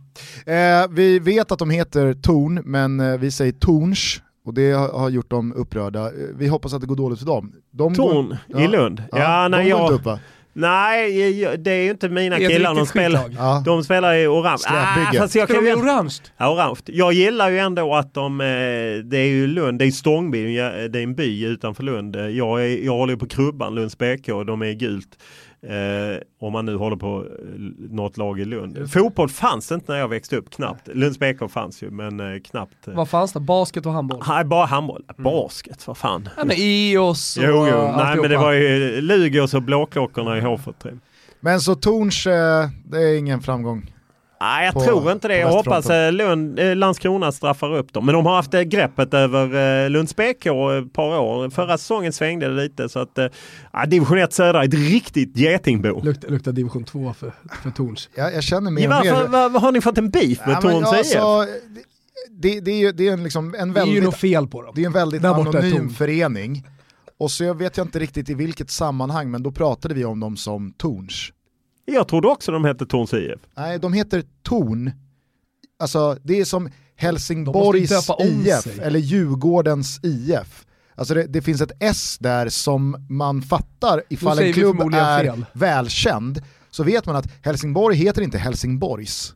[0.46, 5.08] Eh, vi vet att de heter Torn, men eh, vi säger Torns och det har
[5.08, 6.06] gjort dem upprörda.
[6.06, 7.52] Eh, vi hoppas att det går dåligt för dem.
[7.70, 9.02] De Torn går, ja, i Lund?
[9.12, 10.18] Ja, ja nej, jag, upp va?
[10.56, 11.12] Nej,
[11.56, 12.74] det är ju inte mina killar.
[12.74, 13.62] De spelar, ja.
[13.66, 14.62] de spelar i orange.
[14.66, 16.14] Ah, fast jag kan ju orange?
[16.36, 16.80] Ja, orange.
[16.86, 18.46] Jag gillar ju ändå att de, eh,
[19.04, 22.16] det är ju Lund, det är Stångby, det är en by utanför Lund.
[22.16, 25.18] Jag, är, jag håller på Krubban, Lunds BK, de är gult.
[25.68, 27.44] Eh, om man nu håller på eh,
[27.90, 28.90] något lag i Lund.
[28.92, 30.88] Fotboll fanns inte när jag växte upp, knappt.
[30.88, 32.88] Lunds BK fanns ju, men eh, knappt.
[32.88, 32.94] Eh.
[32.94, 33.40] Vad fanns det?
[33.40, 34.22] Basket och handboll?
[34.28, 35.04] Nej, bara handboll.
[35.18, 35.22] Mm.
[35.22, 36.28] Basket, vad fan.
[36.36, 37.92] Ja, men EOS och Jo, jo.
[37.96, 40.98] Nej, men det var ju Lugios och Blåklockorna i H43.
[41.40, 43.93] Men så Torns, eh, det är ingen framgång?
[44.44, 45.38] Nej, jag tror inte det.
[45.38, 48.06] Jag hoppas eh, Lund, eh, Landskrona straffar upp dem.
[48.06, 51.50] Men de har haft greppet över Lunds BK ett par år.
[51.50, 53.18] Förra säsongen svängde det lite så att
[53.72, 56.02] ja, division 1 södra är ett riktigt getingbo.
[56.02, 58.08] Luktar, luktar division 2 för, för Torns.
[58.14, 60.60] Ja, jag känner mer ja, varför, var, var, har ni fått en beef med ja,
[60.60, 61.46] Torns ja, alltså,
[62.30, 64.46] det, det, är ju det är en, liksom en väldigt, det är ju något fel
[64.46, 64.72] på dem.
[64.76, 66.66] Det är en väldigt anonym förening.
[67.18, 70.36] Och så vet jag inte riktigt i vilket sammanhang, men då pratade vi om dem
[70.36, 71.32] som Torns.
[71.84, 73.40] Jag trodde också de hette Torns IF.
[73.56, 74.90] Nej, de heter Torn.
[75.78, 78.78] Alltså det är som Helsingborgs IF sig.
[78.82, 80.66] eller Djurgårdens IF.
[80.94, 85.44] Alltså det, det, finns ett S där som man fattar ifall en klubb är fel.
[85.52, 89.34] välkänd så vet man att Helsingborg heter inte Helsingborgs.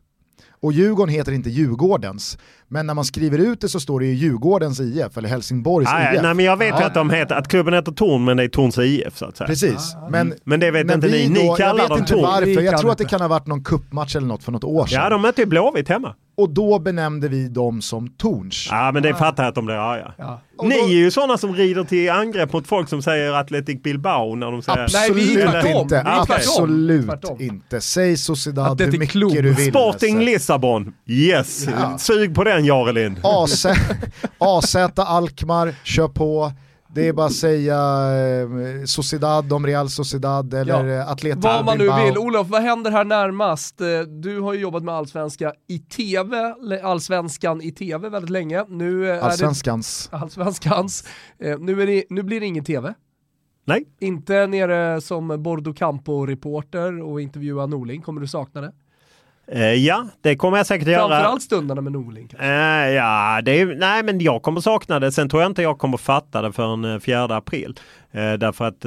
[0.61, 2.37] Och Djurgården heter inte Djurgårdens.
[2.67, 6.13] Men när man skriver ut det så står det ju Djurgårdens IF eller Helsingborgs Ah,
[6.13, 6.21] IF.
[6.21, 6.85] nej, men jag vet ju Ja.
[6.87, 9.47] att, de heter, att klubben heter Torn men det är Torns IF så att säga.
[9.47, 9.95] Precis.
[10.09, 11.27] Men, Men det vet men inte ni.
[11.29, 12.21] Ni kallar jag vet dem inte Torn.
[12.21, 13.09] varför, jag tror att det det.
[13.09, 14.99] kan ha varit någon kuppmatch eller något för något år sedan.
[15.03, 16.15] Ja, de mötte ju Blåvitt hemma.
[16.39, 18.67] Och då benämnde vi dem som Torns.
[18.71, 20.13] Ja, men det fattar jag att de blir arga.
[20.17, 20.41] Ja.
[20.63, 24.51] Ni är ju sådana som rider till angrepp mot folk som säger Athletic Bilbao när
[24.51, 24.83] de säger...
[24.83, 26.03] Absolut inte.
[26.05, 27.41] Absolut Tvärtom.
[27.41, 27.81] inte.
[27.81, 29.33] Säg Sociedad är hur mycket klubb.
[29.33, 29.69] du vill.
[29.69, 30.19] Sporting.
[30.19, 30.93] Lissabon.
[31.05, 31.67] Yes!
[31.67, 31.97] Ja.
[31.97, 33.19] Sug på den Jarelind.
[33.23, 33.65] AZ,
[34.37, 36.51] AZ Alkmaar, kör på.
[36.93, 40.93] Det är bara att säga eh, Sociedad om Real Sociedad eller Ja.
[40.95, 41.11] ja.
[41.11, 42.17] Atletico Vad man nu vill.
[42.17, 43.81] Olof, vad händer här närmast?
[43.81, 48.65] Eh, Du har ju jobbat med allsvenska i tv, allsvenskan i tv väldigt länge.
[48.67, 50.07] Nu eh, är Allsvenskans.
[50.11, 51.03] det allsvenskans.
[51.39, 52.93] Eh, Nu, är det, nu blir det ingen tv.
[53.65, 53.85] Nej.
[53.99, 58.71] Inte nere som Bordo Campo-reporter och intervjua Norling, kommer du sakna det?
[59.51, 61.07] Eh, ja, det kommer jag säkert göra.
[61.07, 62.27] Framförallt stundarna med Norling.
[62.27, 62.45] kanske.
[62.45, 65.11] Eh, ja, det är, nej men jag kommer sakna det.
[65.11, 67.79] Sen tror jag inte jag kommer fatta det förrän eh, 4 april.
[68.11, 68.81] Eh, därför att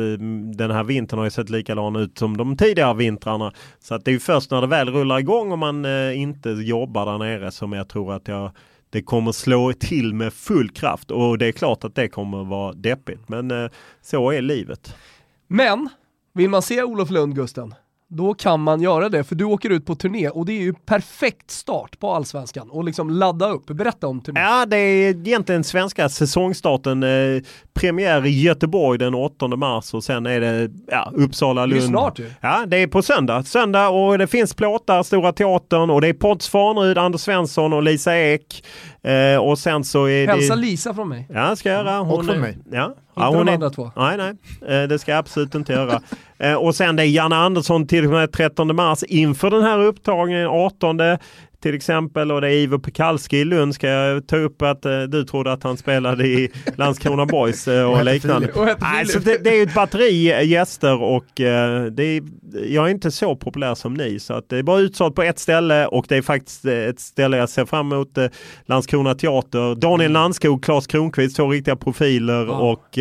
[0.57, 3.53] den här vintern har ju sett likadan ut som de tidigare vintrarna.
[3.81, 7.07] Så att det är ju först när det väl rullar igång och man inte jobbar
[7.07, 8.51] där nere som jag tror att jag
[8.91, 12.73] det kommer slå till med full kraft och det är klart att det kommer vara
[12.73, 13.29] deppigt.
[13.29, 13.71] Men
[14.03, 14.95] så är livet.
[15.47, 15.89] Men,
[16.33, 17.75] vill man se Olof Lund, Gusten,
[18.17, 20.75] då kan man göra det, för du åker ut på turné och det är ju
[20.75, 23.67] perfekt start på allsvenskan och liksom ladda upp.
[23.67, 24.43] Berätta om turnén.
[24.45, 27.03] Ja, det är egentligen svenska säsongstarten.
[27.03, 27.43] Eh,
[27.75, 31.89] premiär i Göteborg den 8 mars och sen är det ja, Uppsala, Det är Lund.
[31.89, 32.31] snart ju.
[32.41, 33.43] Ja, det är på söndag.
[33.43, 37.83] Söndag och det finns plåtar, Stora Teatern och det är Potts Farnerud, Anders Svensson och
[37.83, 38.65] Lisa Ek.
[39.05, 40.61] Eh, och sen så är Hälsa det...
[40.61, 41.29] Lisa från mig.
[41.35, 41.99] Ja, ska jag göra.
[41.99, 42.59] Hon Och från är- mig.
[42.73, 42.85] Ja.
[42.87, 43.55] Inte ja, hon de är...
[43.55, 43.91] andra två.
[43.97, 44.83] Nej, nej.
[44.83, 46.01] Eh, det ska jag absolut inte göra.
[46.39, 49.79] Eh, och sen det är Janne Andersson till och med 13 mars inför den här
[49.79, 50.97] upptagningen 18
[51.63, 55.03] till exempel och det är Ivo Pekalski i Lund ska jag ta upp att eh,
[55.03, 58.53] du trodde att han spelade i Landskrona Boys eh, och liknande.
[58.53, 62.23] Och Nej, så det, det är ju ett batteri eh, gäster och eh, det är,
[62.67, 65.39] jag är inte så populär som ni så att det är bara utsålt på ett
[65.39, 68.19] ställe och det är faktiskt ett ställe jag ser fram emot.
[68.67, 72.53] Landskrona Teater, Daniel Landskog, Claes Kronqvist, två riktiga profiler Ja.
[72.53, 72.99] och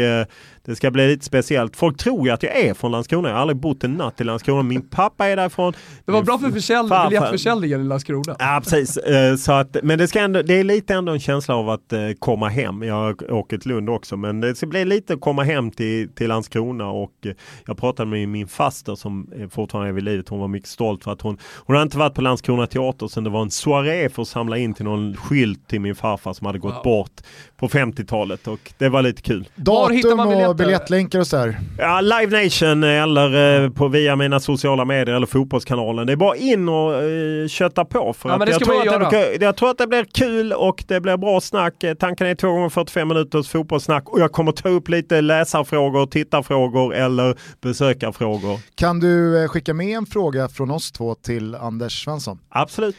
[0.66, 1.76] det ska bli lite speciellt.
[1.76, 3.28] Folk tror ju att jag är från Landskrona.
[3.30, 4.64] Jag har aldrig bott en natt i Landskrona.
[4.64, 5.74] Min pappa är därifrån.
[6.06, 8.36] Det var bra för försäljning, biljettförsäljningen i Landskrona.
[8.40, 11.56] Ja precis, Eh, så att, men det, ska ändå, det är lite ändå en känsla
[11.56, 12.84] av att eh, komma hem.
[12.84, 16.28] Jag åker till Lund också men det ska bli lite att komma hem till, till
[16.28, 17.32] Landskrona och eh,
[17.68, 20.30] jag pratade med min faster som fortfarande är vid livet.
[20.30, 23.24] Hon var mycket stolt för att hon, hon har inte varit på Landskrona teater sedan
[23.24, 26.48] det var en soaré för att samla in till någon skylt till min farfar som
[26.48, 26.84] hade gått Wow.
[26.84, 27.22] bort
[27.58, 29.48] på 50-talet och det var lite kul.
[29.56, 31.60] Var hittar Datum man och biljettlänkar och så här.
[31.78, 36.08] Ja, Live Nation eller eh, på via mina sociala medier eller fotbollskanalen.
[36.08, 38.14] Det är bara in och eh, kötta på.
[38.14, 40.06] För Ja, men att det jag, ska tror att det, jag tror att det blir
[40.14, 41.84] kul och det blir bra snack.
[41.84, 46.06] Eh, Tanken är 2 gånger 45 minuters fotbollssnack och jag kommer ta upp lite läsarfrågor,
[46.06, 48.60] tittarfrågor eller besökarfrågor.
[48.76, 52.40] Kan du skicka med en fråga från oss två till Anders Svensson?
[52.50, 52.96] Absolut.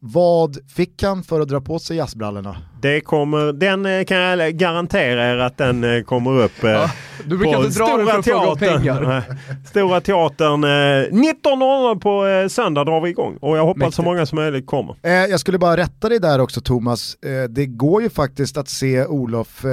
[0.00, 2.56] Vad fick han för att dra på sig jazzbrallorna?
[2.82, 6.64] Det kommer, den eh, kan jag garantera er att den eh, kommer upp.
[6.64, 6.90] eh, Ja,
[7.24, 9.00] du brukar på inte dra den för att fråga om pengar.
[9.00, 9.38] Nej.
[9.66, 10.64] Stora Teatern.
[10.64, 13.96] Eh, 19.00 på söndag drar vi igång och jag hoppas Mäktigt.
[13.96, 14.96] så många som möjligt kommer.
[15.02, 17.16] Jag skulle bara rätta dig där också Thomas.
[17.48, 19.64] Det går ju faktiskt att se Olof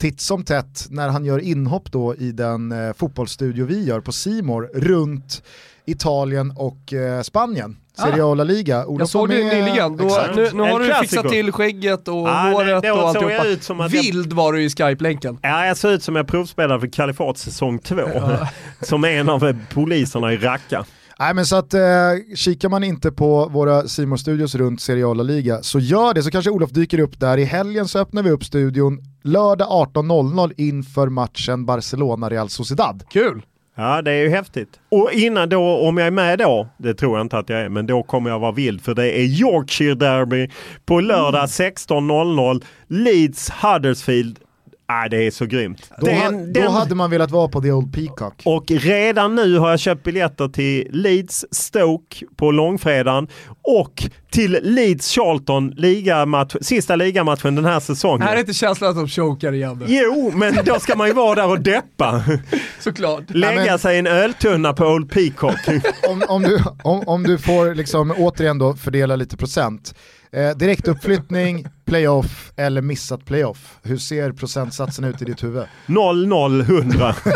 [0.00, 4.70] titt som tätt när han gör inhopp då i den fotbollsstudio vi gör på Simor
[4.74, 5.42] runt
[5.86, 7.76] Italien och eh, Spanien.
[7.98, 8.86] Serie A och La Liga.
[8.86, 9.96] Olof Jag såg det nyligen.
[9.96, 10.36] Då, Exakt.
[10.36, 13.44] nu, nu har du fixat till skägget och det- håret då och såg alltihopa.
[13.46, 15.38] ut som att jag- Vild var du i Skype-länken.
[15.42, 17.96] Ja, jag ser ut som jag provspelade för Kalifat säsong 2.
[18.82, 20.84] som en av eh, poliserna i Raqqa.
[21.18, 21.80] Nej men så att eh,
[22.36, 26.14] kikar man inte på våra simor studios runt Serie A och La Liga så gör
[26.14, 27.38] det så kanske Olof dyker upp där.
[27.38, 33.04] I helgen så öppnar vi upp studion lördag 18.00 inför matchen Barcelona-Real Sociedad.
[33.10, 33.42] Kul!
[33.76, 34.80] Ja, det är ju häftigt.
[34.88, 37.68] Och innan då, om jag är med då, det tror jag inte att jag är,
[37.68, 40.50] men då kommer jag vara vild för det är Yorkshire Derby
[40.86, 42.64] på lördag 16.00.
[42.88, 44.38] Leeds Huddersfield.
[44.86, 45.90] Ah, det är så grymt.
[45.98, 48.42] Då, Den- ha, den- då hade man velat vara på The Old Peacock.
[48.44, 53.28] Och redan nu har jag köpt biljetter till Leeds Stoke på långfredagen
[53.62, 58.22] och till Leeds Charlton ligamatch, sista ligamatchen den här säsongen.
[58.22, 59.84] Här är inte känslan att de chokar igen nu.
[59.88, 62.24] Jo, men då ska man ju vara där och deppa.
[62.80, 63.22] Såklart.
[63.28, 65.56] Lägga men- sig i en öltunna på Old Peacock.
[66.08, 69.94] om, om, du, om, om du får liksom återigen då fördela lite procent.
[70.36, 73.78] Eh, Direktuppflyttning, playoff eller missat playoff.
[73.82, 75.64] Hur ser procentsatsen ut i ditt huvud?
[75.86, 77.14] 0-0-100.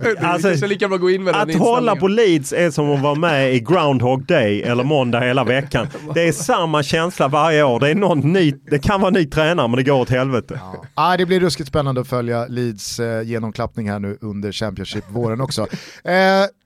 [0.00, 2.52] Det är Alltså, kanske lika bra att gå in med den Att hålla på Leeds
[2.52, 5.86] är som att vara med i Groundhog Day eller måndag hela veckan.
[5.92, 7.80] Det det är samma känsla varje år.
[7.80, 10.60] Det, är någon ny, det kan vara ny tränare men det går åt helvete.
[10.62, 10.84] Ja.
[10.94, 15.66] Ah, det blir ruskigt spännande att följa Leeds eh, genomklappning här nu under Championship-våren också.
[16.04, 16.14] Eh,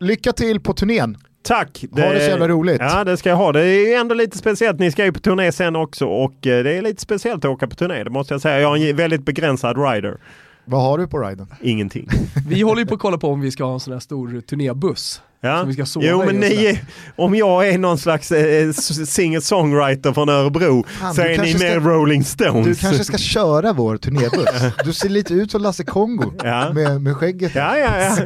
[0.01, 1.17] lycka till på turnén.
[1.43, 1.85] Tack!
[1.91, 2.81] Ha det så jävla roligt.
[2.81, 3.53] Ja det ska jag ha.
[3.53, 4.79] Det är ändå lite speciellt.
[4.79, 7.67] Ni ska ju på turné sen också och eh, det är lite speciellt att åka
[7.67, 8.05] på turné.
[8.05, 8.61] Det måste jag säga.
[8.61, 10.19] Jag har en väldigt begränsad rider.
[10.65, 11.47] Vad har du på riden?
[11.62, 12.09] Ingenting.
[12.49, 14.41] Vi håller ju på att kolla på om vi ska ha en sån här stor
[14.41, 15.23] turnébuss.
[15.43, 15.59] Ja.
[15.59, 16.81] Som vi ska sova jo men ni,
[17.17, 18.73] om jag är någon slags eh,
[19.07, 22.67] singer-songwriter från Örebro Fan, så är ni mer ska- Rolling Stones.
[22.67, 24.75] Du kanske ska köra vår turnébuss.
[24.85, 26.73] Du ser lite ut som Lasse Kongo Ja.
[26.73, 27.55] med, med skägget.
[27.55, 28.17] Ja, ja,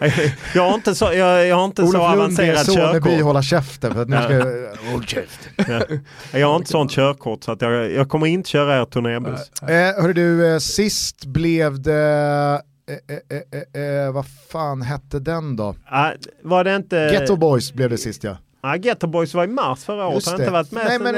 [0.00, 0.10] ja.
[0.54, 2.66] Jag har inte så, jag, jag har inte så Olof Lund är avancerat
[3.02, 3.20] körkort.
[3.22, 4.22] hålla käften för att nu Ja.
[4.22, 4.90] ska...
[4.92, 5.40] Håll käft.
[5.56, 5.80] Ja.
[6.38, 9.40] Jag har inte sånt körkort så att jag, jag kommer inte köra er turnébuss.
[9.62, 9.68] Eh,
[10.02, 12.60] hörru du, eh, sist blev det...
[12.88, 13.42] Eh, eh,
[13.74, 15.74] eh, eh, vad fan hette den då?
[15.86, 16.10] Ah,
[16.42, 17.08] var det inte...
[17.12, 18.36] Ghetto Boys blev det sist ja.
[18.60, 21.14] Ah, Ghetto Boys var i mars förra året, har inte varit med Nej men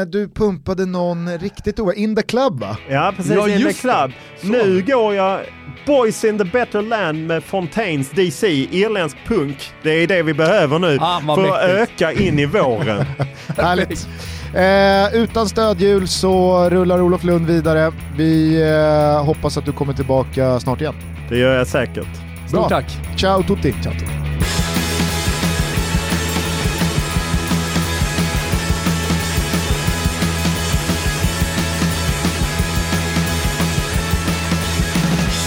[0.00, 1.92] eh, du pumpade någon riktigt o...
[1.92, 2.76] In the Club va?
[2.88, 4.10] Ja precis, Ja, in the club.
[4.42, 5.40] Nu går jag
[5.86, 9.72] Boys in the better land med Fontaines DC, irländsk punk.
[9.82, 12.00] Det är det vi behöver nu Ah, för att mäktigt.
[12.02, 13.04] öka in i våren.
[13.56, 14.08] Härligt.
[14.54, 17.92] Eh, utan stödhjul så rullar Olof Lund vidare.
[18.16, 20.94] Vi eh, hoppas att du kommer tillbaka snart igen.
[21.28, 22.08] Det gör jag säkert.
[22.48, 22.84] Stort tack.
[23.16, 23.72] Ciao tutti.
[23.82, 24.04] Ciao, tutti.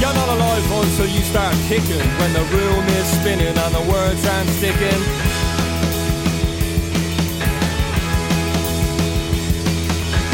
[0.01, 4.27] You're not alive until you start kicking when the room is spinning and the words
[4.27, 5.36] aren't sticking.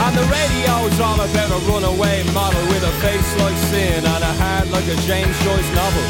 [0.03, 4.33] And the radio's all about a runaway model with a face like sin and a
[4.35, 6.05] heart like a James Joyce novel.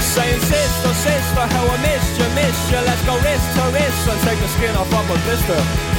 [0.00, 2.80] Saying sister, sister, how I missed you, missed you.
[2.80, 5.95] Let's go wrist to wrist and take the skin off of a blister.